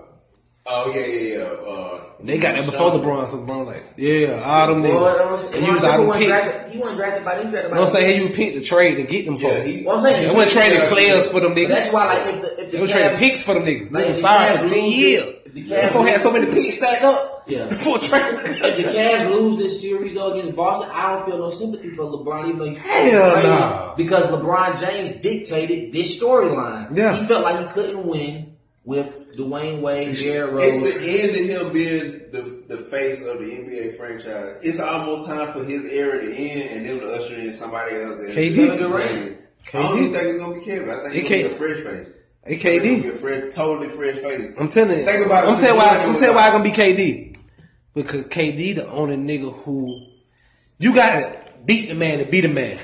Oh 0.66 0.93
yeah, 0.95 1.05
yeah, 1.07 1.38
yeah. 1.38 1.45
Uh, 1.45 2.01
they 2.22 2.38
got 2.38 2.55
that 2.55 2.64
before 2.66 2.91
LeBron. 2.93 3.26
So 3.26 3.38
LeBron 3.38 3.66
like, 3.66 3.82
yeah, 3.97 4.43
all 4.45 4.68
them 4.68 4.82
Well, 4.82 4.93
niggas. 5.03 5.26
it 5.26 5.30
was- 5.30 5.51
They 5.51 5.59
it 5.59 5.61
used 5.62 5.72
was- 5.72 5.84
all 5.84 5.91
he 5.93 5.99
them 5.99 6.07
wasn't 6.07 6.55
picks. 6.62 6.72
He 6.74 6.78
wasn't 6.78 6.97
drafted 6.99 7.24
by. 7.24 7.36
He 7.38 7.43
was 7.45 7.51
drafted 7.53 7.55
by. 7.55 7.61
You 7.62 7.74
know 7.74 7.80
what 7.80 7.80
I'm 7.80 7.86
saying? 7.95 8.18
He 8.20 8.26
you 8.28 8.32
pick 8.34 8.55
the 8.55 8.61
trade 8.61 8.95
to 8.97 9.03
get 9.03 9.24
them 9.26 9.36
for. 9.38 9.49
Yeah, 9.49 9.64
he- 9.64 9.84
Well, 9.84 9.97
I'm 9.97 10.03
saying 10.05 10.28
They 10.28 10.34
wasn't 10.34 10.53
trading 10.62 10.78
Yeah. 10.84 10.88
players 10.91 11.30
for 11.32 11.41
them 11.41 11.55
niggas. 11.55 11.68
that's 11.68 11.93
why, 11.93 12.05
like, 12.07 12.18
if 12.34 12.41
the 12.43 12.49
if 12.62 12.70
the 12.70 12.76
They 12.76 12.82
were 12.82 12.88
trading 12.88 13.11
Cavs- 13.11 13.18
picks 13.18 13.43
for 13.43 13.55
them 13.55 13.62
niggas. 13.64 13.91
Like, 13.91 13.93
They 13.93 14.01
if 14.03 14.09
was 14.09 14.16
the 14.16 14.22
signed 14.22 14.61
for 14.61 14.68
ten 14.74 14.84
lose 14.84 14.99
years. 14.99 15.24
It- 15.55 15.59
if 15.59 15.68
the 15.68 15.74
Cavs 15.74 15.82
Before 15.88 16.05
had 16.07 16.12
lose- 16.12 16.22
so 16.22 16.32
many 16.32 16.46
picks 16.46 16.76
stacked 16.76 17.05
up. 17.05 17.42
Yeah. 17.46 17.64
Before 17.68 17.98
trading. 17.98 18.40
If 18.64 18.76
the 18.76 18.82
Cavs 18.84 19.30
lose 19.30 19.57
this 19.57 19.80
series 19.82 20.14
though 20.14 20.32
against 20.32 20.55
Boston, 20.57 20.88
I 20.92 21.14
don't 21.14 21.26
feel 21.26 21.38
no 21.38 21.51
sympathy 21.51 21.90
for 21.90 22.05
LeBron, 22.05 22.46
even 22.46 22.59
though 22.59 22.64
he's 22.68 22.78
Hell 22.84 23.32
crazy, 23.32 23.48
no. 23.48 23.94
because 23.96 24.26
LeBron 24.26 24.80
James 24.80 25.16
dictated 25.20 25.92
this 25.92 26.20
storyline. 26.22 26.96
Yeah. 26.96 27.16
he 27.16 27.26
felt 27.26 27.42
like 27.44 27.59
he 27.59 27.66
couldn't 27.72 28.07
win 28.07 28.57
with 28.84 29.36
Dwyane 29.36 29.80
Wade, 29.80 30.16
Derrick 30.16 30.53
Rose. 30.53 30.64
It's 30.76 30.98
the 31.07 31.22
end 31.22 31.30
of 31.30 31.66
him 31.66 31.72
being 31.72 32.11
the 32.32 32.64
the 32.68 32.76
face 32.78 33.24
of 33.26 33.38
the 33.38 33.44
NBA 33.44 33.96
franchise. 33.96 34.57
It's 34.62 34.80
almost 34.80 35.28
time 35.28 35.48
for 35.53 35.64
his 35.64 35.84
era 35.86 36.20
to 36.20 36.32
end 36.34 36.70
and 36.70 36.86
them 36.86 37.01
to 37.01 37.14
usher 37.14 37.34
in 37.34 37.53
somebody 37.53 37.96
else. 37.96 38.18
as- 38.20 38.34
KD. 38.34 38.55
Kevin 38.55 38.78
Durant. 38.78 39.36
I 39.74 39.82
don't 39.82 39.98
even 39.98 40.12
think 40.12 40.24
it's 40.24 40.38
gonna 40.38 40.55
be 40.55 40.64
Kevin. 40.64 40.88
I 40.90 40.94
think 41.01 41.14
It 41.14 41.18
it's 41.18 41.28
gonna 41.28 41.42
be 41.42 41.55
a 41.55 41.74
fresh 41.74 41.84
face. 41.84 42.09
Hey, 42.59 42.76
I 42.76 42.80
think 42.80 42.84
it's 42.84 42.84
KD. 42.84 42.90
gonna 42.90 43.03
be 43.03 43.09
a 43.09 43.12
fresh, 43.40 43.55
totally 43.55 43.88
fresh 43.88 44.16
face. 44.16 44.55
I'm 44.59 44.68
telling 44.68 44.98
you. 44.98 45.05
Think 45.05 45.26
about. 45.26 45.48
I'm 45.48 45.57
telling 45.59 45.76
why. 45.78 45.88
I'm 45.88 45.96
Jordan 45.98 46.14
telling 46.14 46.34
why 46.36 46.48
was 46.55 46.68
it's 46.68 46.78
gonna 46.78 46.94
be 46.94 47.03
KD. 47.03 47.36
Because 47.94 48.24
KD 48.24 48.74
the 48.76 48.88
only 48.90 49.16
nigga 49.16 49.53
who 49.62 50.07
you 50.78 50.94
gotta 50.94 51.38
beat 51.64 51.88
the 51.88 51.94
man 51.94 52.18
to 52.18 52.24
beat 52.24 52.42
the 52.42 52.48
man. 52.48 52.76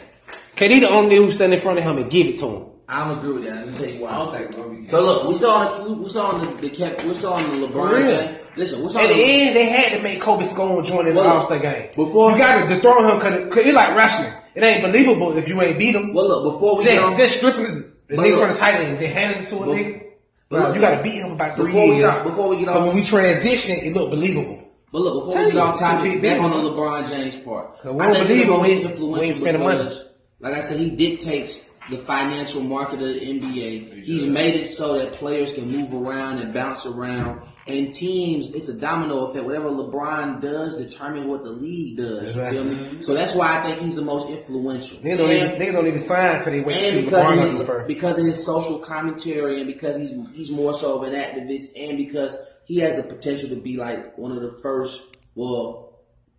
KD 0.57 0.81
the 0.81 0.89
only 0.91 1.17
nigga 1.17 1.25
who 1.25 1.31
stand 1.31 1.55
in 1.55 1.61
front 1.61 1.79
of 1.79 1.85
him 1.85 1.99
and 1.99 2.11
give 2.11 2.27
it 2.27 2.39
to 2.41 2.47
him. 2.47 2.63
I 2.89 3.09
don't 3.09 3.19
agree 3.19 3.33
with 3.35 3.45
that. 3.45 3.57
Let 3.57 3.67
me 3.69 3.75
tell 3.75 3.89
you 3.89 4.01
why. 4.03 4.11
I 4.11 4.15
don't 4.19 4.29
why. 4.33 4.39
think 4.39 4.49
it's 4.51 4.57
gonna 4.57 4.89
So 4.89 5.05
look, 5.05 5.29
we 5.29 5.35
saw 5.35 5.79
the 5.85 5.93
we 5.95 6.09
saw 6.09 6.27
on 6.33 6.41
the, 6.57 6.69
the 6.69 6.71
Kev, 6.71 7.05
we 7.05 7.15
saw 7.15 7.33
on 7.35 7.61
the 7.61 7.69
For 7.69 7.89
LeBron. 7.89 8.07
James. 8.07 8.39
Listen, 8.57 8.83
we 8.85 8.89
saw 8.91 9.01
At 9.01 9.09
the 9.09 9.15
the, 9.15 9.23
end, 9.25 9.57
they 9.57 9.65
had 9.67 9.97
to 9.97 10.03
make 10.03 10.21
Kobe 10.21 10.47
Scone 10.47 10.85
join 10.85 11.07
in 11.09 11.15
the 11.15 11.21
Well, 11.21 11.31
All 11.39 11.43
Star 11.43 11.59
game. 11.59 11.89
before- 11.97 12.31
you 12.33 12.39
gotta 12.39 12.73
dethrone 12.73 13.11
him 13.11 13.19
because 13.19 13.67
it's 13.67 13.75
like 13.75 13.97
wrestling. 13.97 14.33
It 14.55 14.63
ain't 14.63 14.83
believable 14.83 15.37
if 15.37 15.49
you 15.49 15.61
ain't 15.61 15.79
beat 15.79 15.95
him. 15.95 16.15
well 16.15 16.29
look 16.29 16.55
before 16.55 16.79
we 16.79 16.85
get 16.85 17.03
on, 17.03 17.17
just, 17.17 17.41
just 17.43 17.55
stripping 17.57 17.85
the 18.09 18.17
But 18.17 18.23
nigga 18.27 18.31
look- 18.31 18.41
from 18.41 18.53
the 18.53 18.59
title 18.59 18.81
and 18.87 18.99
just 18.99 19.13
handing 19.13 19.43
it 19.43 19.49
to 19.49 19.57
a 19.57 19.59
Bef- 19.67 19.75
nigga. 19.77 20.03
Like, 20.49 20.75
you 20.77 20.81
got 20.81 20.97
to 20.97 21.03
beat 21.03 21.15
him 21.21 21.29
for 21.29 21.35
about 21.35 21.57
three 21.57 21.67
Before 21.67 21.81
we 21.83 21.87
years. 21.97 21.99
start- 21.99 22.23
before 22.25 22.49
we 22.49 22.57
get 22.59 22.69
so 22.71 22.79
off- 22.79 22.87
when 22.87 22.95
we 22.97 23.03
transition, 23.03 23.77
it 23.83 23.95
looked 23.95 24.11
believable. 24.11 24.59
But 24.93 25.01
look, 25.03 25.15
before 25.15 25.33
Tell 25.33 25.41
we 25.47 25.47
get 25.51 25.55
you, 25.55 25.61
off 25.61 25.79
topic, 25.79 26.13
back 26.13 26.21
big 26.23 26.39
on 26.41 26.51
the. 26.51 26.71
LeBron 26.71 27.11
James 27.11 27.35
part, 27.37 27.71
we 27.85 27.91
I 27.91 27.93
don't 28.07 28.15
think 28.15 28.29
believe 28.29 28.29
he's 28.29 28.47
the 28.47 28.53
him, 28.53 28.53
we 28.53 28.57
most 28.57 28.69
ain't- 28.71 28.85
we 28.85 28.91
influential 28.93 29.49
ain't 29.49 29.59
money. 29.61 29.79
because, 29.85 30.05
Like 30.39 30.55
I 30.55 30.61
said, 30.61 30.79
he 30.79 30.91
dictates 30.91 31.71
the 31.91 31.97
financial 31.97 32.63
market 32.63 33.01
of 33.03 33.09
the 33.15 33.21
NBA. 33.29 34.05
He's 34.05 34.27
made 34.27 34.55
it 34.55 34.67
so 34.67 34.99
that 34.99 35.13
players 35.13 35.51
can 35.53 35.69
move 35.71 35.93
around 35.95 36.39
and 36.39 36.53
bounce 36.53 36.85
around. 36.87 37.41
And 37.69 37.93
teams, 37.93 38.55
it's 38.55 38.69
a 38.69 38.79
domino 38.79 39.27
effect. 39.27 39.45
Whatever 39.45 39.71
LeBron 39.71 40.41
does 40.41 40.77
determines 40.77 41.27
what 41.27 41.43
the 41.43 41.51
league 41.51 41.97
does. 41.97 42.29
Exactly. 42.29 42.61
You? 42.93 43.03
So 43.03 43.13
that's 43.13 43.35
why 43.35 43.59
I 43.59 43.63
think 43.63 43.81
he's 43.81 43.97
the 43.97 44.03
most 44.03 44.31
influential. 44.31 44.99
Niggas 44.99 45.19
don't, 45.19 45.31
And- 45.31 45.53
even, 45.55 45.61
niggas 45.61 45.73
don't 45.73 45.87
even 45.89 45.99
sign 45.99 46.37
until 46.37 46.53
they 46.53 46.61
wait 46.61 46.75
to 46.75 46.91
see 46.93 47.05
because 47.05 47.25
LeBron 47.25 47.41
his, 47.41 47.67
first. 47.67 47.89
because 47.89 48.19
of 48.21 48.25
his 48.25 48.47
social 48.47 48.79
commentary 48.79 49.59
and 49.61 49.67
because 49.67 49.97
he's 49.97 50.13
he's 50.35 50.51
more 50.53 50.75
so 50.75 51.03
of 51.03 51.13
an 51.13 51.15
activist 51.15 51.73
and 51.77 51.99
because 51.99 52.37
he 52.67 52.79
has 52.79 52.97
the 52.97 53.03
potential 53.03 53.49
to 53.49 53.57
be 53.57 53.77
like 53.77 54.17
one 54.17 54.31
of 54.31 54.43
the 54.43 54.51
first 54.63 55.03
well 55.35 55.86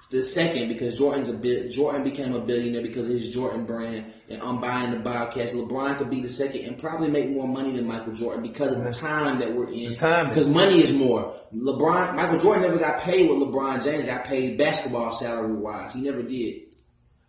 the 0.10 0.24
second 0.24 0.70
because 0.70 0.98
Jordan's 0.98 1.28
a 1.28 1.34
bit 1.34 1.72
Jordan 1.72 2.04
became 2.04 2.34
a 2.34 2.40
billionaire 2.40 2.82
because 2.82 3.06
of 3.06 3.12
his 3.12 3.34
Jordan 3.34 3.66
brand 3.66 4.06
and 4.30 4.42
I'm 4.42 4.62
buying 4.62 4.92
the 4.92 5.00
Bobcats. 5.00 5.54
LeBron 5.54 5.98
could 5.98 6.10
be 6.10 6.22
the 6.22 6.30
second 6.30 6.66
and 6.66 6.78
probably 6.78 7.10
make 7.10 7.30
more 7.30 7.48
money 7.48 7.72
than 7.72 7.88
Michael 7.88 8.14
Jordan 8.14 8.42
because 8.42 8.72
of 8.72 8.84
the 8.84 8.94
time 8.94 9.40
that 9.40 9.52
we're 9.52 9.70
in. 9.70 9.96
Time. 9.96 10.30
because 10.30 10.48
money 10.48 10.78
is 10.78 10.94
more. 10.94 11.34
LeBron 11.54 12.16
Michael 12.16 12.40
Jordan 12.40 12.64
never 12.64 12.78
got 12.78 13.02
paid 13.02 13.30
what 13.30 13.40
LeBron 13.40 13.84
James 13.84 14.06
got 14.06 14.24
paid 14.26 14.58
basketball 14.58 15.12
salary 15.12 15.56
wise. 15.56 15.94
He 15.94 16.02
never 16.02 16.24
did. 16.24 16.62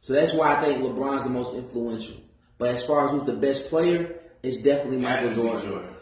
So 0.00 0.12
that's 0.12 0.34
why 0.34 0.56
I 0.56 0.62
think 0.62 0.82
LeBron's 0.82 1.24
the 1.24 1.30
most 1.30 1.54
influential. 1.54 2.16
But 2.58 2.70
as 2.70 2.84
far 2.84 3.04
as 3.04 3.10
who's 3.10 3.24
the 3.24 3.34
best 3.34 3.68
player, 3.68 4.20
it's 4.42 4.62
definitely 4.62 4.98
Michael 4.98 5.30
Gotta 5.30 5.66
Jordan. 5.66 5.94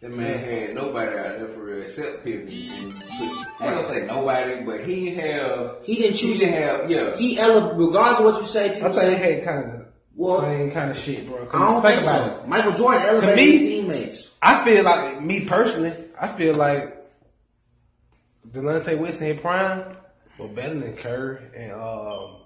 That 0.00 0.12
man 0.12 0.38
had 0.38 0.74
nobody 0.76 1.10
out 1.18 1.38
there 1.40 1.48
for 1.48 1.64
real 1.64 1.82
except 1.82 2.22
Pippen. 2.24 2.48
I 2.48 2.52
ain't 2.52 3.58
gonna 3.74 3.82
say 3.82 4.06
nobody, 4.06 4.62
but 4.64 4.80
he 4.84 5.06
didn't 5.10 5.24
have. 5.26 5.76
He 5.84 5.96
didn't 5.96 6.14
choose 6.16 6.34
He 6.34 6.38
didn't 6.46 6.62
have. 6.62 6.90
Yeah. 6.90 7.16
He 7.16 7.36
ele- 7.38 7.74
regardless 7.74 8.18
of 8.20 8.24
what 8.26 8.36
you 8.36 8.42
say, 8.46 8.74
people 8.74 8.88
I 8.88 8.92
think 8.92 9.04
they 9.04 9.16
say. 9.18 9.34
had 9.34 9.44
kind 9.44 9.64
of 9.72 9.86
Well, 10.14 10.40
same 10.40 10.70
kind 10.70 10.90
of 10.92 10.96
shit, 10.98 11.26
bro. 11.26 11.48
I 11.52 11.58
don't 11.58 11.82
think 11.82 11.94
think 12.00 12.02
about 12.06 12.30
so. 12.36 12.40
it. 12.42 12.48
Michael 12.48 12.72
Jordan 12.72 13.02
elevated 13.02 13.36
me- 13.36 13.50
his 13.56 13.66
teammates. 13.66 14.34
I 14.40 14.64
feel 14.64 14.84
like 14.84 15.20
me 15.20 15.44
personally, 15.46 15.92
I 16.20 16.28
feel 16.28 16.54
like 16.54 16.94
Delonte 18.48 18.98
West 18.98 19.20
in 19.22 19.28
his 19.34 19.40
prime 19.40 19.82
was 20.38 20.50
better 20.52 20.74
than 20.74 20.92
Kerr 20.96 21.40
and 21.56 21.72
um, 21.72 22.36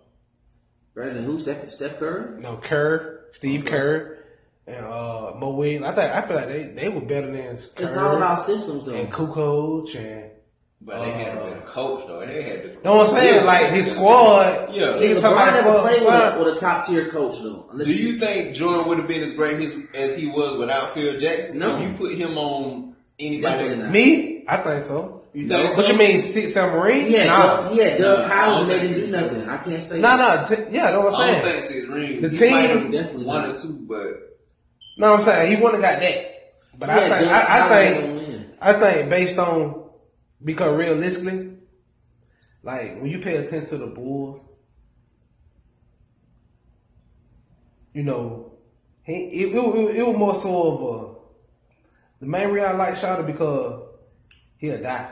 Better 0.94 1.14
than 1.14 1.24
who? 1.24 1.38
Steph, 1.38 1.70
Steph 1.70 1.98
Curry? 1.98 2.40
no 2.40 2.57
Kerr, 2.57 3.24
Steve 3.32 3.64
Kerr, 3.66 4.21
and 4.66 4.84
uh, 4.86 5.32
Mo 5.36 5.54
Williams. 5.56 5.84
I 5.86 5.92
think 5.92 6.12
I 6.14 6.20
feel 6.22 6.36
like 6.36 6.48
they, 6.48 6.62
they 6.64 6.88
were 6.88 7.00
better 7.00 7.30
than 7.30 7.56
Kerr 7.56 7.84
It's 7.84 7.96
all 7.96 8.16
about 8.16 8.36
systems, 8.40 8.84
though. 8.84 8.94
and 8.94 9.10
Kukoc 9.12 9.94
and. 9.96 10.30
But 10.84 11.04
they 11.04 11.12
had 11.12 11.36
a 11.38 11.40
better 11.44 11.60
coach 11.60 12.08
though. 12.08 12.26
They 12.26 12.42
had. 12.42 12.62
The, 12.64 12.68
You 12.70 12.78
know 12.84 12.96
what 12.96 13.08
I'm 13.08 13.14
saying? 13.14 13.34
Yeah. 13.36 13.42
Like 13.44 13.66
his 13.68 13.92
squad. 13.94 14.74
Yeah. 14.74 14.96
Yeah, 14.96 15.14
niggas 15.14 15.20
LeBron 15.20 15.20
talking 15.20 15.32
about 15.32 15.54
never 15.54 15.60
squad, 15.62 15.80
played 15.82 16.04
with 16.04 16.34
a, 16.34 16.38
with 16.44 16.54
a 16.54 16.56
top 16.58 16.84
tier 16.86 17.08
coach, 17.08 17.34
though. 17.40 17.68
Unless 17.70 17.86
Do 17.86 17.94
you 17.94 18.12
think 18.14 18.56
Jordan 18.56 18.88
would 18.88 18.98
have 18.98 19.06
been 19.06 19.22
as 19.22 19.32
great 19.34 19.60
as, 19.60 19.76
as 19.94 20.16
he 20.18 20.26
was 20.26 20.58
without 20.58 20.92
Phil 20.92 21.20
Jackson? 21.20 21.60
No. 21.60 21.76
If 21.80 21.88
you 21.88 21.94
put 21.96 22.14
him 22.16 22.36
on 22.36 22.96
anybody. 23.20 23.76
Me, 23.76 24.44
I 24.48 24.56
think 24.56 24.82
so. 24.82 25.22
You 25.32 25.46
think 25.48 25.76
What 25.76 25.88
you 25.88 25.96
mean, 25.96 26.18
six 26.20 26.54
submarine? 26.54 27.06
He 27.06 27.12
had, 27.12 27.26
nah. 27.28 27.42
Doug, 27.60 27.72
he 27.72 27.78
had 27.78 27.98
Doug 27.98 28.18
Nah, 28.18 28.24
I 28.26 28.28
Collins 28.28 28.60
don't 28.60 28.62
and 28.62 28.70
they 28.70 28.78
think 28.86 28.94
didn't 28.96 29.04
do 29.04 29.12
so. 29.12 29.20
nothing. 29.38 29.48
I 29.48 29.56
can't 29.58 29.82
say 29.84 30.00
Nah, 30.00 30.16
that. 30.16 30.50
nah, 30.50 30.56
t- 30.56 30.62
yeah, 30.74 30.90
that's 30.90 30.96
what 30.98 31.14
I'm 31.14 31.20
I 31.20 31.26
don't 31.32 31.42
saying. 31.42 31.42
think 31.44 31.62
six 31.62 31.86
rings. 31.86 32.22
The 32.22 32.28
He 32.28 32.36
team- 32.38 32.52
might 32.54 32.60
have 32.70 32.92
Definitely 32.92 33.24
one 33.24 33.50
or 33.50 33.56
two, 33.56 33.86
but 33.88 34.31
No, 34.97 35.14
I'm 35.14 35.22
saying 35.22 35.57
he 35.57 35.62
wouldn't 35.62 35.82
have 35.82 35.95
got 35.95 36.01
that. 36.01 36.26
But 36.78 36.90
I 36.90 37.09
think 37.09 37.32
I, 37.32 37.66
I 37.66 37.68
think. 37.68 38.12
I 38.61 38.72
think 38.74 39.11
based 39.11 39.38
on 39.38 39.90
because 40.45 40.76
realistically, 40.78 41.57
like 42.62 42.95
when 43.01 43.07
you 43.07 43.18
pay 43.18 43.36
attention 43.36 43.68
to 43.70 43.78
the 43.78 43.86
Bulls, 43.88 44.40
you 47.93 48.05
know, 48.05 48.53
he 49.03 49.12
it, 49.14 49.55
it, 49.55 49.57
it, 49.57 49.97
it 49.97 50.07
was 50.07 50.16
more 50.16 50.34
so 50.34 50.72
of 50.72 50.82
a 50.82 51.12
the 52.20 52.26
main 52.28 52.51
reason 52.51 52.68
I 52.68 52.72
like 52.72 52.95
Shota 52.95 53.26
because 53.26 53.82
he'll 54.59 54.80
die. 54.80 55.11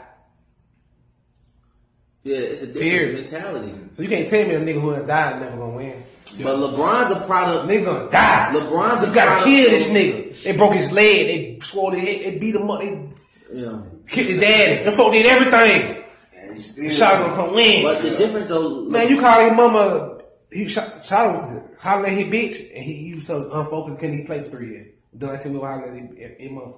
Yeah, 2.22 2.37
it's 2.37 2.62
a 2.62 2.66
different 2.66 2.89
Period. 2.89 3.14
mentality. 3.14 3.74
So 3.95 4.03
you 4.03 4.09
can't 4.09 4.28
tell 4.28 4.47
me 4.47 4.55
a 4.55 4.61
nigga 4.61 4.81
who'll 4.81 5.07
die 5.07 5.41
never 5.41 5.57
gonna 5.57 5.76
win. 5.76 6.03
But 6.39 6.57
LeBron's 6.57 7.11
a 7.11 7.26
product. 7.26 7.68
Nigga 7.68 7.85
gonna 7.85 8.11
die. 8.11 8.51
LeBron's 8.55 9.03
a 9.03 9.12
gotta 9.14 9.45
kill 9.45 9.70
this 9.70 9.91
nigga. 9.91 10.43
They 10.43 10.57
broke 10.57 10.74
his 10.74 10.93
leg. 10.93 11.26
They 11.26 11.59
swore 11.61 11.93
his 11.95 12.03
head. 12.03 12.35
They 12.35 12.39
beat 12.39 12.55
him 12.55 12.70
up. 12.70 12.81
They 12.81 13.09
Yeah. 13.53 13.83
kicked 14.09 14.31
his 14.31 14.41
daddy. 14.41 14.85
Them 14.85 14.95
folk 14.95 15.12
did 15.12 15.26
everything. 15.26 15.97
and 16.41 16.55
he 16.55 16.61
still. 16.61 16.91
Shot 16.91 17.20
gonna 17.20 17.35
come 17.35 17.55
win. 17.55 17.83
But 17.83 18.01
the 18.03 18.11
difference, 18.11 18.47
though, 18.47 18.83
Man, 18.85 19.09
you 19.09 19.20
call 19.20 19.41
his 19.49 19.57
mama. 19.57 20.18
He 20.53 20.68
shot, 20.68 21.05
shot 21.05 21.45
hollering 21.78 22.12
at 22.18 22.24
his 22.24 22.33
bitch, 22.33 22.74
and 22.74 22.83
he, 22.85 22.95
he 23.11 23.14
was 23.14 23.26
so 23.26 23.51
unfocused. 23.53 23.99
Couldn't 24.01 24.16
he 24.18 24.24
play 24.24 24.41
for 24.43 24.51
three 24.51 24.68
years? 24.70 24.87
Done 25.16 25.39
to 25.39 25.49
me 25.49 25.61
hollering 25.61 26.18
at 26.22 26.41
his 26.41 26.51
mama. 26.51 26.72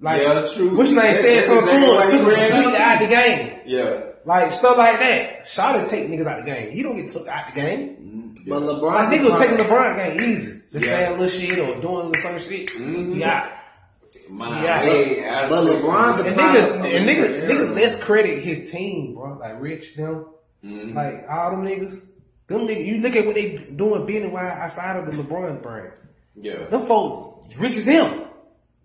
Like, 0.00 0.22
Yeah, 0.22 0.46
true. 0.52 0.76
Which 0.76 0.88
name 0.88 0.96
That- 0.96 1.14
said 1.16 1.44
something 1.44 1.82
exactly 1.82 1.86
to 1.88 1.94
why 1.94 2.04
him? 2.04 2.10
he 2.10 2.18
Took 2.18 2.26
him 2.38 2.50
completely 2.50 2.76
out 2.80 2.80
out 2.80 3.00
the 3.00 3.06
game. 3.06 3.52
Yeah. 3.66 4.00
Like 4.24 4.52
stuff 4.52 4.76
like 4.78 4.98
that. 5.00 5.48
Shot 5.48 5.72
to 5.80 5.88
take 5.88 6.08
niggas 6.08 6.26
out 6.26 6.44
the 6.44 6.50
game. 6.50 6.70
He 6.70 6.82
don't 6.82 6.96
get 6.96 7.08
took 7.08 7.26
out 7.28 7.52
the 7.54 7.60
game. 7.60 8.21
But 8.48 8.62
Like 8.62 8.76
LeBron's 8.76 9.12
a 9.12 9.16
niggas 9.16 9.30
was 9.30 9.40
taking 9.40 9.56
product- 9.66 9.70
LeBron 9.70 9.96
game 9.96 10.16
easy. 10.30 10.62
Just 10.72 10.84
Yeah. 10.86 10.90
saying 10.92 11.18
little 11.18 11.28
shit 11.28 11.58
or 11.58 11.80
doing 11.80 12.12
the 12.12 12.18
same 12.18 12.40
shit. 12.40 12.68
Mhm. 12.70 13.16
Yeah. 13.18 13.46
My 14.30 14.62
Yeah. 14.64 14.82
way 14.84 15.24
But. 15.48 15.64
LeBron's 15.64 16.18
a 16.20 16.24
And 16.24 16.36
product 16.36 16.72
niggas, 16.72 16.74
and 16.74 16.84
a 17.10 17.12
niggas, 17.12 17.48
niggas, 17.50 17.74
let's 17.74 18.02
credit 18.02 18.38
his 18.42 18.70
team, 18.70 19.14
bro. 19.14 19.36
Like 19.38 19.60
Rich, 19.60 19.96
them, 19.96 20.26
Mhm. 20.64 20.94
like 20.94 21.24
all 21.30 21.50
them 21.50 21.66
niggas. 21.66 22.00
Them 22.48 22.66
niggas, 22.66 22.86
you 22.86 23.00
look 23.02 23.16
at 23.16 23.26
what 23.26 23.34
they 23.34 23.58
doing, 23.76 24.06
being 24.06 24.32
wide 24.32 24.46
outside 24.58 24.96
of 24.96 25.06
the 25.06 25.12
LeBron 25.22 25.62
brand. 25.62 25.92
Yeah. 26.34 26.54
Them 26.70 26.82
folk 26.86 27.44
rich 27.58 27.76
as 27.76 27.86
him. 27.86 28.06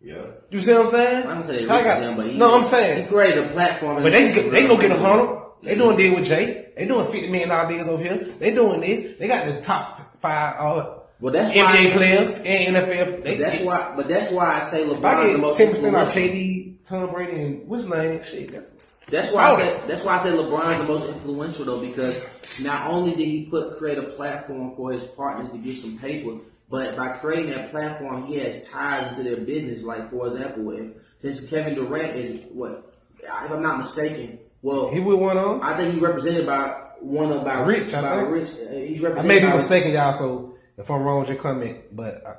Yeah. 0.01 0.15
You 0.49 0.59
see 0.59 0.71
what 0.73 0.81
I'm 0.81 0.87
saying? 0.87 1.17
I'm 1.27 1.41
gonna 1.41 1.45
say 1.45 1.53
I 1.55 1.59
rich 1.59 1.67
got- 1.67 1.85
as 1.85 2.03
him, 2.03 2.15
but 2.17 2.25
he, 2.27 2.37
no, 2.37 2.55
I'm 2.55 2.63
saying 2.63 2.87
he 2.89 2.95
saying, 2.97 3.07
created 3.07 3.45
a 3.45 3.47
platform. 3.49 4.03
but 4.03 4.11
they 4.11 4.25
and 4.25 4.51
they 4.51 4.67
go 4.67 4.77
get 4.77 4.91
a 4.91 4.95
hundred. 4.95 5.41
They 5.67 5.75
doing 5.75 5.97
deal 5.97 6.15
with 6.15 6.25
Jay. 6.25 6.69
They 6.75 6.85
doing 6.87 7.05
fifty 7.05 7.29
million 7.29 7.49
dollar 7.49 7.69
deals 7.69 7.87
over 7.87 8.01
here. 8.03 8.17
They 8.17 8.53
doing 8.53 8.79
this. 8.81 9.17
They 9.17 9.27
got 9.27 9.45
the 9.45 9.61
top 9.61 9.99
five 10.17 10.55
uh, 10.59 10.93
Well, 11.19 11.33
that's 11.33 11.51
NBA 11.51 11.63
why. 11.85 11.91
players 11.91 12.37
and 12.37 12.75
NFL. 12.75 13.23
They, 13.23 13.35
That's 13.37 13.61
why. 13.63 13.93
But 13.95 14.07
that's 14.07 14.31
why 14.31 14.55
I 14.55 14.59
say 14.61 14.85
LeBron's 14.85 15.33
the 15.33 15.37
most 15.39 15.57
ten 15.57 15.69
percent 15.69 15.95
influential. 15.95 16.21
KD, 16.35 16.85
Tom 16.87 17.09
Brady, 17.11 17.41
and 17.41 17.67
what's 17.67 17.85
name? 17.85 18.23
Shit, 18.23 18.51
that's 18.51 18.71
That's 19.09 19.33
why 19.33 19.43
I 19.51 19.55
said 19.57 19.87
that's 19.87 20.03
why 20.05 20.15
I 20.15 20.19
said 20.19 20.33
LeBron's 20.33 20.79
the 20.81 20.87
most 20.87 21.07
influential 21.09 21.65
though 21.65 21.81
because 21.85 22.23
not 22.61 22.89
only 22.89 23.11
did 23.11 23.25
he 23.25 23.45
put 23.49 23.77
create 23.77 23.97
a 23.97 24.03
platform 24.03 24.75
for 24.75 24.91
his 24.91 25.03
partners 25.03 25.49
to 25.51 25.57
get 25.57 25.75
some 25.75 25.97
paper, 25.97 26.37
but 26.69 26.95
by 26.95 27.09
creating 27.09 27.49
that 27.51 27.71
platform, 27.71 28.25
he 28.25 28.35
has 28.39 28.69
ties 28.69 29.17
into 29.17 29.23
their 29.29 29.43
business. 29.43 29.83
Like 29.83 30.09
for 30.09 30.27
example, 30.27 30.71
if 30.71 30.91
since 31.17 31.49
Kevin 31.49 31.73
Durant 31.73 32.15
is 32.15 32.41
what, 32.51 32.93
if 33.19 33.51
I'm 33.51 33.61
not 33.63 33.79
mistaken, 33.79 34.37
well, 34.61 34.89
he 34.89 34.99
would 34.99 35.19
one 35.19 35.37
on. 35.37 35.61
I 35.61 35.73
think 35.77 35.93
he 35.93 35.99
represented 35.99 36.45
by 36.45 36.87
one 36.99 37.31
of 37.31 37.43
by 37.45 37.61
Rich, 37.61 37.93
I 37.93 38.01
by 38.01 38.15
think. 38.17 38.29
Rich. 38.29 38.49
Uh, 38.49 38.73
He's 38.75 39.05
I 39.05 39.21
may 39.21 39.39
be 39.39 39.47
mistaken, 39.47 39.91
y'all. 39.91 40.11
So 40.11 40.55
if 40.77 40.89
I'm 40.89 41.01
wrong 41.01 41.21
with 41.21 41.29
your 41.29 41.37
comment, 41.37 41.95
but 41.95 42.25
I, 42.25 42.35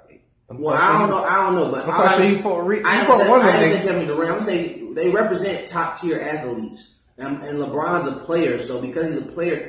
I'm 0.50 0.60
Well, 0.60 0.76
I 0.76 0.98
don't 0.98 1.10
know. 1.10 1.24
I 1.24 1.36
don't 1.46 1.54
know, 1.54 1.70
but 1.70 1.88
I'm 1.88 2.08
I 2.08 2.16
sure 2.16 2.24
he 2.24 2.38
fought 2.38 2.66
Rich. 2.66 2.84
I 2.86 3.04
fought 3.04 3.20
say, 3.20 3.30
one 3.30 3.40
I 3.42 3.52
say. 3.52 3.86
Kevin 3.86 4.06
Durant. 4.06 4.22
I'm 4.22 4.28
gonna 4.28 4.42
say 4.42 4.92
they 4.94 5.10
represent 5.10 5.68
top 5.68 5.98
tier 5.98 6.20
athletes, 6.20 6.96
and, 7.18 7.42
and 7.42 7.58
LeBron's 7.58 8.08
a 8.08 8.12
player. 8.24 8.58
So 8.58 8.80
because 8.80 9.14
he's 9.14 9.22
a 9.22 9.26
player, 9.32 9.64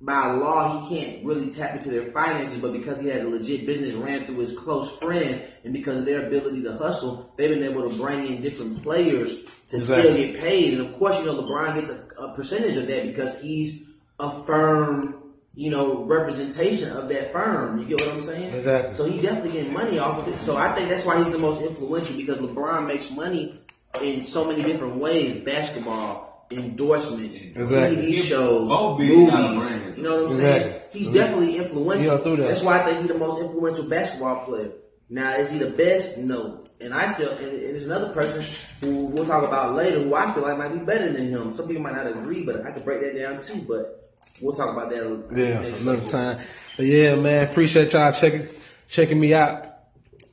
by 0.00 0.26
law 0.26 0.80
he 0.80 0.88
can't 0.96 1.24
really 1.24 1.50
tap 1.50 1.76
into 1.76 1.90
their 1.90 2.10
finances. 2.12 2.60
But 2.60 2.72
because 2.72 3.00
he 3.00 3.08
has 3.08 3.22
a 3.22 3.28
legit 3.28 3.64
business 3.66 3.94
ran 3.94 4.24
through 4.26 4.38
his 4.38 4.58
close 4.58 4.98
friend, 4.98 5.42
and 5.64 5.72
because 5.72 5.98
of 5.98 6.06
their 6.06 6.26
ability 6.26 6.62
to 6.64 6.76
hustle, 6.76 7.32
they've 7.36 7.50
been 7.50 7.62
able 7.62 7.88
to 7.88 7.96
bring 7.96 8.26
in 8.26 8.42
different 8.42 8.82
players 8.82 9.44
to 9.68 9.80
still 9.80 10.16
get 10.16 10.38
paid. 10.40 10.78
And 10.78 10.86
of 10.88 10.94
course, 10.94 11.18
you 11.20 11.26
know 11.26 11.42
LeBron 11.42 11.74
gets 11.74 11.90
a, 12.18 12.22
a 12.22 12.34
percentage 12.34 12.76
of 12.76 12.86
that 12.86 13.04
because 13.06 13.40
he's 13.42 13.90
a 14.20 14.30
firm. 14.44 15.22
You 15.58 15.70
know, 15.70 16.04
representation 16.04 16.94
of 16.94 17.08
that 17.08 17.32
firm. 17.32 17.78
You 17.78 17.86
get 17.86 17.98
what 18.02 18.12
I'm 18.12 18.20
saying? 18.20 18.54
Exactly. 18.54 18.94
So 18.94 19.06
he 19.06 19.22
definitely 19.22 19.52
getting 19.52 19.72
money 19.72 19.98
off 19.98 20.18
of 20.18 20.28
it. 20.28 20.36
So 20.36 20.54
I 20.58 20.70
think 20.72 20.90
that's 20.90 21.06
why 21.06 21.16
he's 21.22 21.32
the 21.32 21.38
most 21.38 21.62
influential 21.62 22.14
because 22.18 22.36
LeBron 22.36 22.86
makes 22.86 23.10
money 23.10 23.58
in 24.02 24.20
so 24.20 24.46
many 24.46 24.62
different 24.62 24.96
ways: 24.96 25.36
basketball, 25.42 26.46
endorsements, 26.50 27.40
Exactly. 27.42 28.12
TV 28.12 28.22
shows, 28.22 28.68
Both 28.68 28.98
billion 28.98 29.30
dollar 29.30 29.48
movies. 29.54 29.96
You 29.96 30.02
know 30.02 30.10
what 30.16 30.20
I'm 30.20 30.26
Exactly. 30.26 30.70
saying? 30.70 30.82
He's 30.92 31.12
definitely 31.12 31.56
influential. 31.56 32.18
Yeah, 32.18 32.36
that. 32.36 32.36
That's 32.36 32.62
why 32.62 32.80
I 32.80 32.84
think 32.84 32.98
he's 32.98 33.08
the 33.08 33.14
most 33.18 33.40
influential 33.42 33.88
basketball 33.88 34.44
player. 34.44 34.72
Now, 35.08 35.36
is 35.36 35.52
he 35.52 35.58
the 35.58 35.70
best? 35.70 36.18
No. 36.18 36.64
And 36.80 36.92
I 36.92 37.08
still, 37.08 37.30
and, 37.30 37.46
and 37.46 37.74
there's 37.74 37.86
another 37.86 38.12
person 38.12 38.44
who 38.80 39.06
we'll 39.06 39.26
talk 39.26 39.46
about 39.46 39.74
later 39.74 40.00
who 40.00 40.14
I 40.14 40.30
feel 40.32 40.42
like 40.42 40.58
might 40.58 40.72
be 40.72 40.80
better 40.80 41.12
than 41.12 41.28
him. 41.28 41.52
Some 41.52 41.68
people 41.68 41.82
might 41.82 41.94
not 41.94 42.06
agree, 42.06 42.44
but 42.44 42.66
I 42.66 42.72
could 42.72 42.84
break 42.84 43.00
that 43.00 43.18
down 43.18 43.40
too. 43.40 43.64
But 43.66 44.12
we'll 44.40 44.54
talk 44.54 44.70
about 44.76 44.90
that. 44.90 45.28
Yeah, 45.32 45.60
another 45.60 46.06
time. 46.06 46.38
But 46.76 46.86
yeah, 46.86 47.14
man, 47.14 47.48
appreciate 47.48 47.92
y'all 47.92 48.12
checking 48.12 48.46
checking 48.88 49.18
me 49.18 49.32
out. 49.32 49.66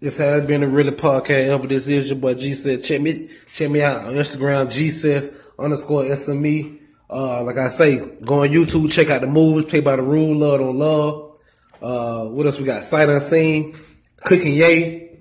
This 0.01 0.17
has 0.17 0.45
been 0.45 0.63
a 0.63 0.67
really 0.67 0.91
podcast 0.91 1.47
ever. 1.47 1.67
This 1.67 1.87
is 1.87 2.07
your 2.07 2.17
boy 2.17 2.33
G 2.33 2.53
said. 2.55 2.83
Check 2.83 2.99
me 2.99 3.29
check 3.53 3.69
me 3.69 3.81
out 3.81 4.05
on 4.05 4.15
Instagram 4.15 4.69
G 4.69 4.89
says 4.89 5.37
underscore 5.57 6.03
SME. 6.03 6.79
Uh, 7.09 7.43
like 7.43 7.57
I 7.57 7.69
say, 7.69 7.97
go 8.25 8.41
on 8.41 8.49
YouTube, 8.49 8.91
check 8.91 9.09
out 9.09 9.21
the 9.21 9.27
movies, 9.27 9.69
play 9.69 9.81
by 9.81 9.95
the 9.95 10.01
rule, 10.01 10.35
love 10.35 10.59
don't 10.59 10.77
love. 10.77 11.39
Uh, 11.81 12.25
what 12.25 12.45
else 12.45 12.57
we 12.57 12.65
got? 12.65 12.83
Sight 12.83 13.07
unseen. 13.07 13.75
Cooking 14.23 14.53
Yay 14.53 15.19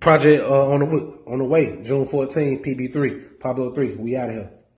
project 0.00 0.44
uh, 0.44 0.70
on 0.70 0.80
the 0.80 1.22
on 1.26 1.38
the 1.38 1.44
way, 1.44 1.82
June 1.82 2.04
14, 2.04 2.62
PB3, 2.62 3.40
Pablo 3.40 3.72
3. 3.72 3.96
We 3.96 4.16
out 4.16 4.28
of 4.28 4.34
here. 4.34 4.50